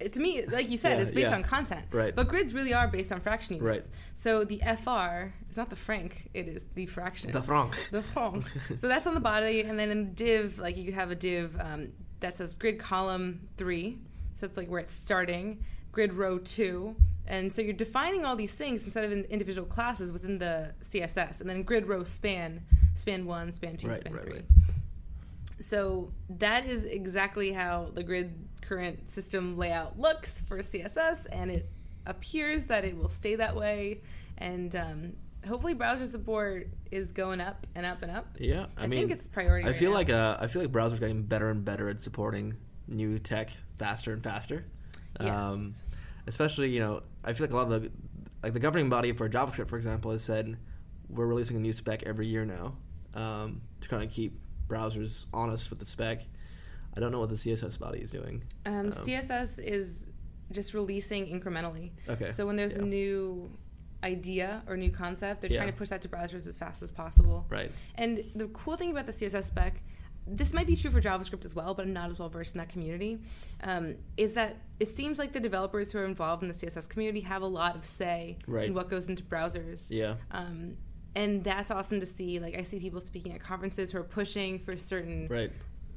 to 0.08 0.20
me, 0.20 0.44
like 0.46 0.70
you 0.70 0.76
said, 0.78 0.96
Yeah, 0.96 1.02
it's 1.02 1.12
based 1.12 1.30
yeah. 1.30 1.36
on 1.36 1.42
content. 1.42 1.84
Right. 1.92 2.14
But 2.14 2.28
grids 2.28 2.54
really 2.54 2.72
are 2.74 2.88
based 2.88 3.12
on 3.12 3.20
fraction 3.20 3.56
units. 3.56 3.90
Right. 3.90 3.98
So 4.14 4.44
the 4.44 4.58
FR 4.58 5.32
is 5.50 5.56
not 5.56 5.70
the 5.70 5.76
franc; 5.76 6.28
it 6.34 6.48
is 6.48 6.66
the 6.74 6.86
fraction. 6.86 7.32
The 7.32 7.42
franc. 7.42 7.76
The 7.90 8.02
franc. 8.02 8.44
so 8.76 8.88
that's 8.88 9.06
on 9.06 9.14
the 9.14 9.20
body, 9.20 9.62
and 9.62 9.78
then 9.78 9.90
in 9.90 10.04
the 10.06 10.10
div, 10.10 10.58
like 10.58 10.76
you 10.76 10.84
could 10.84 10.94
have 10.94 11.10
a 11.10 11.14
div 11.14 11.56
um, 11.60 11.92
that 12.20 12.36
says 12.36 12.54
grid 12.54 12.78
column 12.78 13.40
three. 13.56 13.98
So 14.34 14.46
it's 14.46 14.56
like 14.56 14.68
where 14.68 14.80
it's 14.80 14.94
starting. 14.94 15.64
Grid 15.92 16.12
row 16.14 16.38
two. 16.38 16.96
And 17.26 17.52
so 17.52 17.62
you're 17.62 17.72
defining 17.74 18.24
all 18.24 18.34
these 18.34 18.54
things 18.54 18.84
instead 18.84 19.04
of 19.04 19.12
in 19.12 19.24
individual 19.24 19.66
classes 19.66 20.10
within 20.12 20.38
the 20.38 20.72
CSS, 20.82 21.40
and 21.40 21.48
then 21.48 21.62
grid 21.62 21.86
row 21.86 22.02
span, 22.04 22.62
span 22.94 23.24
one, 23.26 23.52
span 23.52 23.76
two, 23.76 23.88
Right, 23.88 23.98
span 23.98 24.12
right, 24.14 24.22
three. 24.22 24.32
right. 24.34 24.44
So 25.60 26.12
that 26.30 26.66
is 26.66 26.84
exactly 26.84 27.52
how 27.52 27.90
the 27.92 28.02
grid 28.02 28.32
current 28.62 29.08
system 29.08 29.56
layout 29.56 29.98
looks 29.98 30.40
for 30.40 30.58
CSS, 30.58 31.26
and 31.30 31.50
it 31.50 31.68
appears 32.06 32.66
that 32.66 32.84
it 32.84 32.96
will 32.96 33.08
stay 33.08 33.36
that 33.36 33.56
way. 33.56 34.00
And 34.38 34.74
um, 34.76 35.12
hopefully, 35.46 35.74
browser 35.74 36.06
support 36.06 36.68
is 36.90 37.12
going 37.12 37.40
up 37.40 37.66
and 37.74 37.84
up 37.86 38.02
and 38.02 38.10
up. 38.10 38.26
Yeah, 38.38 38.66
I, 38.76 38.84
I 38.84 38.86
mean, 38.86 39.00
think 39.00 39.12
it's 39.12 39.28
priority. 39.28 39.66
I 39.66 39.70
right 39.70 39.78
feel 39.78 39.90
now. 39.90 39.96
like 39.96 40.10
uh, 40.10 40.36
I 40.40 40.46
feel 40.46 40.62
like 40.62 40.72
browsers 40.72 41.00
getting 41.00 41.22
better 41.22 41.50
and 41.50 41.64
better 41.64 41.88
at 41.88 42.00
supporting 42.00 42.56
new 42.88 43.18
tech 43.18 43.50
faster 43.78 44.12
and 44.12 44.22
faster. 44.22 44.64
Um, 45.18 45.26
yes, 45.26 45.84
especially, 46.26 46.70
you 46.70 46.80
know, 46.80 47.02
I 47.24 47.32
feel 47.32 47.46
like 47.46 47.52
a 47.52 47.56
lot 47.56 47.72
of 47.72 47.82
the 47.82 47.90
like 48.42 48.52
the 48.52 48.60
governing 48.60 48.88
body 48.88 49.12
for 49.12 49.28
JavaScript, 49.28 49.68
for 49.68 49.76
example, 49.76 50.10
has 50.12 50.22
said 50.22 50.56
we're 51.08 51.26
releasing 51.26 51.56
a 51.56 51.60
new 51.60 51.72
spec 51.72 52.02
every 52.04 52.26
year 52.26 52.44
now 52.44 52.74
um, 53.14 53.60
to 53.80 53.88
kind 53.88 54.02
of 54.02 54.10
keep 54.10 54.38
browsers 54.68 55.26
honest 55.34 55.70
with 55.70 55.78
the 55.78 55.84
spec. 55.84 56.22
I 56.96 57.00
don't 57.00 57.12
know 57.12 57.20
what 57.20 57.28
the 57.28 57.36
CSS 57.36 57.78
body 57.78 58.00
is 58.00 58.10
doing. 58.10 58.42
um, 58.66 58.74
um, 58.74 58.90
CSS 58.92 59.58
is 59.62 60.08
just 60.52 60.74
releasing 60.74 61.26
incrementally. 61.26 61.92
Okay. 62.08 62.30
So 62.30 62.46
when 62.46 62.56
there's 62.56 62.76
yeah. 62.76 62.82
a 62.82 62.86
new 62.86 63.50
idea 64.02 64.62
or 64.66 64.76
new 64.76 64.90
concept, 64.90 65.42
they're 65.42 65.50
Yeah. 65.50 65.58
trying 65.58 65.72
to 65.72 65.76
push 65.78 65.90
that 65.90 66.02
to 66.02 66.08
browsers 66.08 66.46
as 66.48 66.56
fast 66.58 66.82
as 66.82 66.90
possible. 66.90 67.46
Right. 67.48 67.70
And 67.94 68.24
the 68.34 68.48
cool 68.48 68.76
thing 68.76 68.90
about 68.90 69.06
the 69.06 69.12
CSS 69.12 69.44
spec, 69.48 69.80
this 70.26 70.52
might 70.52 70.66
be 70.66 70.74
true 70.76 70.90
for 70.90 71.00
JavaScript 71.00 71.44
as 71.44 71.54
well, 71.54 71.74
but 71.74 71.86
I'm 71.86 71.92
not 71.92 72.10
as 72.10 72.18
well 72.18 72.28
versed 72.28 72.54
in 72.54 72.58
that 72.58 72.68
community, 72.68 73.20
um, 73.62 73.96
is 74.16 74.34
that 74.34 74.56
it 74.78 74.88
seems 74.88 75.18
like 75.18 75.32
the 75.32 75.40
developers 75.40 75.92
who 75.92 75.98
are 75.98 76.04
involved 76.04 76.42
in 76.42 76.48
the 76.48 76.54
CSS 76.54 76.88
community 76.88 77.20
have 77.20 77.42
a 77.42 77.46
lot 77.46 77.76
of 77.76 77.84
say 77.84 78.38
Right. 78.46 78.66
in 78.66 78.74
what 78.74 78.88
goes 78.88 79.08
into 79.08 79.22
browsers. 79.22 79.88
Yeah. 79.90 80.14
Um, 80.30 80.76
and 81.14 81.44
that's 81.44 81.70
awesome 81.70 82.00
to 82.00 82.06
see. 82.06 82.38
Like 82.40 82.56
I 82.56 82.62
see 82.64 82.78
people 82.80 83.00
speaking 83.00 83.32
at 83.32 83.40
conferences 83.40 83.92
who 83.92 83.98
are 83.98 84.04
pushing 84.04 84.58
for 84.60 84.76
certain 84.76 85.26
Right. 85.28 85.52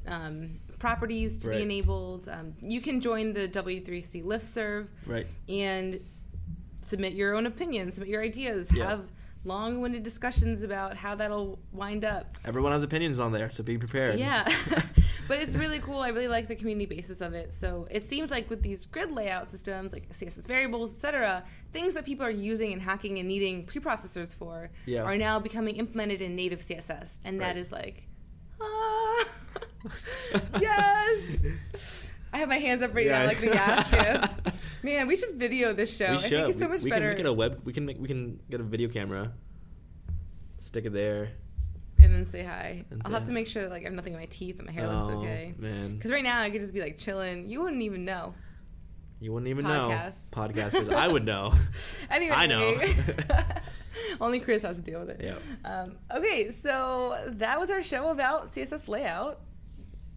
um, 0.08 0.60
properties 0.88 1.40
to 1.40 1.48
Right. 1.50 1.58
be 1.60 1.64
enabled. 1.64 2.28
Um, 2.28 2.56
you 2.60 2.82
can 2.82 3.00
join 3.00 3.32
the 3.32 3.48
W3C 3.48 4.22
listserv 4.22 4.90
Right. 5.06 5.26
and 5.48 6.02
submit 6.82 7.14
your 7.14 7.36
own 7.38 7.46
opinions, 7.46 7.94
submit 7.96 8.10
your 8.10 8.22
ideas, 8.22 8.70
Yeah. 8.70 8.90
have 8.90 9.10
long-winded 9.46 10.04
discussions 10.04 10.62
about 10.62 10.98
how 10.98 11.16
that'll 11.16 11.58
wind 11.72 12.04
up. 12.04 12.32
Everyone 12.44 12.74
has 12.74 12.84
opinions 12.84 13.18
on 13.18 13.32
there, 13.32 13.50
so 13.50 13.64
be 13.64 13.78
prepared. 13.78 14.20
Yeah. 14.20 14.44
but 15.30 15.40
it's 15.42 15.56
really 15.56 15.80
cool. 15.80 16.00
I 16.00 16.10
really 16.10 16.28
like 16.28 16.50
the 16.50 16.56
community 16.56 16.86
basis 16.86 17.22
of 17.22 17.34
it. 17.34 17.54
So 17.54 17.88
it 17.90 18.04
seems 18.04 18.30
like 18.30 18.50
with 18.50 18.62
these 18.62 18.86
grid 18.86 19.10
layout 19.12 19.50
systems, 19.52 19.94
like 19.94 20.10
CSS 20.14 20.46
variables, 20.48 20.92
etc., 20.94 21.46
things 21.72 21.94
that 21.94 22.04
people 22.06 22.26
are 22.26 22.30
using 22.30 22.74
and 22.74 22.82
hacking 22.82 23.20
and 23.20 23.28
needing 23.28 23.66
preprocessors 23.66 24.36
for 24.36 24.70
Yeah. 24.86 25.04
are 25.04 25.16
now 25.18 25.40
becoming 25.40 25.78
implemented 25.78 26.22
in 26.22 26.36
native 26.36 26.60
CSS. 26.62 27.22
And 27.24 27.40
that 27.40 27.48
Right. 27.56 27.58
is 27.58 27.72
like, 27.72 28.08
yes. 30.62 32.12
I 32.32 32.38
have 32.38 32.50
my 32.50 32.58
hands 32.58 32.84
up 32.84 32.94
right 32.96 33.08
now, 33.08 33.26
like 33.26 33.40
the 33.40 33.48
gas 33.48 33.90
gift. 33.92 34.84
Man, 34.84 35.08
we 35.08 35.16
should 35.16 35.36
video 35.36 35.72
this 35.74 35.96
show. 35.96 36.12
We 36.12 36.18
I 36.18 36.18
think 36.18 36.50
it's 36.50 36.60
so 36.60 36.66
we, 36.68 36.74
much 36.74 36.82
we 36.84 36.90
better. 36.90 37.06
can 37.06 37.10
make 37.14 37.20
it 37.20 37.26
a 37.28 37.34
web. 37.34 37.62
We 37.64 37.74
can 37.74 37.86
make. 37.86 38.00
We 38.00 38.08
can 38.08 38.40
get 38.50 38.60
a 38.60 38.64
video 38.64 38.90
camera. 38.90 39.32
Stick 40.58 40.86
it 40.86 40.94
there. 40.94 41.32
and 42.00 42.14
then 42.14 42.26
say 42.28 42.44
hi. 42.44 42.86
And 42.90 43.02
I'll 43.06 43.12
say 43.12 43.18
have 43.18 43.28
to 43.28 43.34
make 43.34 43.48
sure 43.48 43.62
that 43.64 43.72
like 43.72 43.82
I 43.84 43.86
have 43.86 43.94
nothing 43.94 44.14
in 44.14 44.20
my 44.20 44.26
teeth 44.26 44.58
and 44.58 44.66
my 44.68 44.74
hair 44.74 44.88
looks 44.88 45.08
oh, 45.08 45.20
okay. 45.20 45.54
man, 45.58 45.96
Because 45.96 46.12
right 46.12 46.24
now 46.24 46.42
I 46.42 46.50
could 46.50 46.62
just 46.62 46.74
be 46.74 46.82
like 46.82 46.98
chilling. 46.98 47.48
You 47.48 47.62
wouldn't 47.62 47.82
even 47.82 48.04
know. 48.06 48.34
you 49.22 49.32
wouldn't 49.32 49.50
even 49.50 49.66
Podcast. 49.66 50.16
know. 50.36 50.48
Podcasters, 50.48 50.94
I 50.94 51.08
would 51.08 51.26
know. 51.26 51.54
Anyway, 52.10 52.36
I 52.36 52.46
know. 52.48 52.76
only 54.22 54.40
Chris 54.40 54.62
has 54.64 54.76
to 54.76 54.82
deal 54.82 55.00
with 55.00 55.10
it. 55.10 55.22
Yeah. 55.24 55.36
Um, 55.70 55.98
okay, 56.16 56.52
so 56.52 57.18
that 57.28 57.60
was 57.60 57.72
our 57.72 57.82
show 57.82 58.10
about 58.12 58.52
CSS 58.52 58.88
layout. 58.88 59.40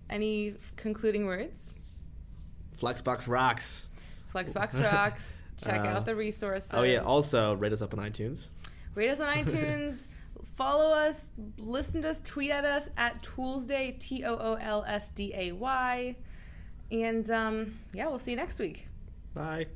Any 0.09 0.55
concluding 0.77 1.27
words? 1.27 1.75
Flexbox 2.81 3.29
rocks. 3.29 3.88
Flexbox 4.33 4.83
rocks. 4.83 5.45
Check 5.64 5.81
Uh, 5.81 5.85
out 5.88 6.05
the 6.05 6.14
resources. 6.14 6.71
Oh 6.73 6.83
yeah. 6.83 6.99
Also, 6.99 7.55
rate 7.55 7.73
us 7.73 7.81
up 7.83 7.95
on 7.97 8.01
iTunes. 8.01 8.51
Rate 8.95 9.09
us 9.11 9.21
on 9.21 9.29
iTunes. 9.45 10.09
Follow 10.45 10.95
us. 10.95 11.31
Listen 11.59 12.03
to 12.03 12.11
us. 12.11 12.21
Tweet 12.21 12.51
at 12.51 12.64
us 12.64 12.88
at 12.97 13.23
Toolsday. 13.23 13.99
T 13.99 14.25
O 14.25 14.35
O 14.37 14.55
L 14.61 14.85
S 14.87 15.11
D 15.11 15.33
A 15.35 15.53
Y. 15.53 16.16
And 16.92 17.31
um, 17.31 17.79
yeah, 17.92 18.07
we'll 18.09 18.19
see 18.19 18.31
you 18.33 18.37
next 18.37 18.59
week. 18.59 18.87
Bye. 19.35 19.66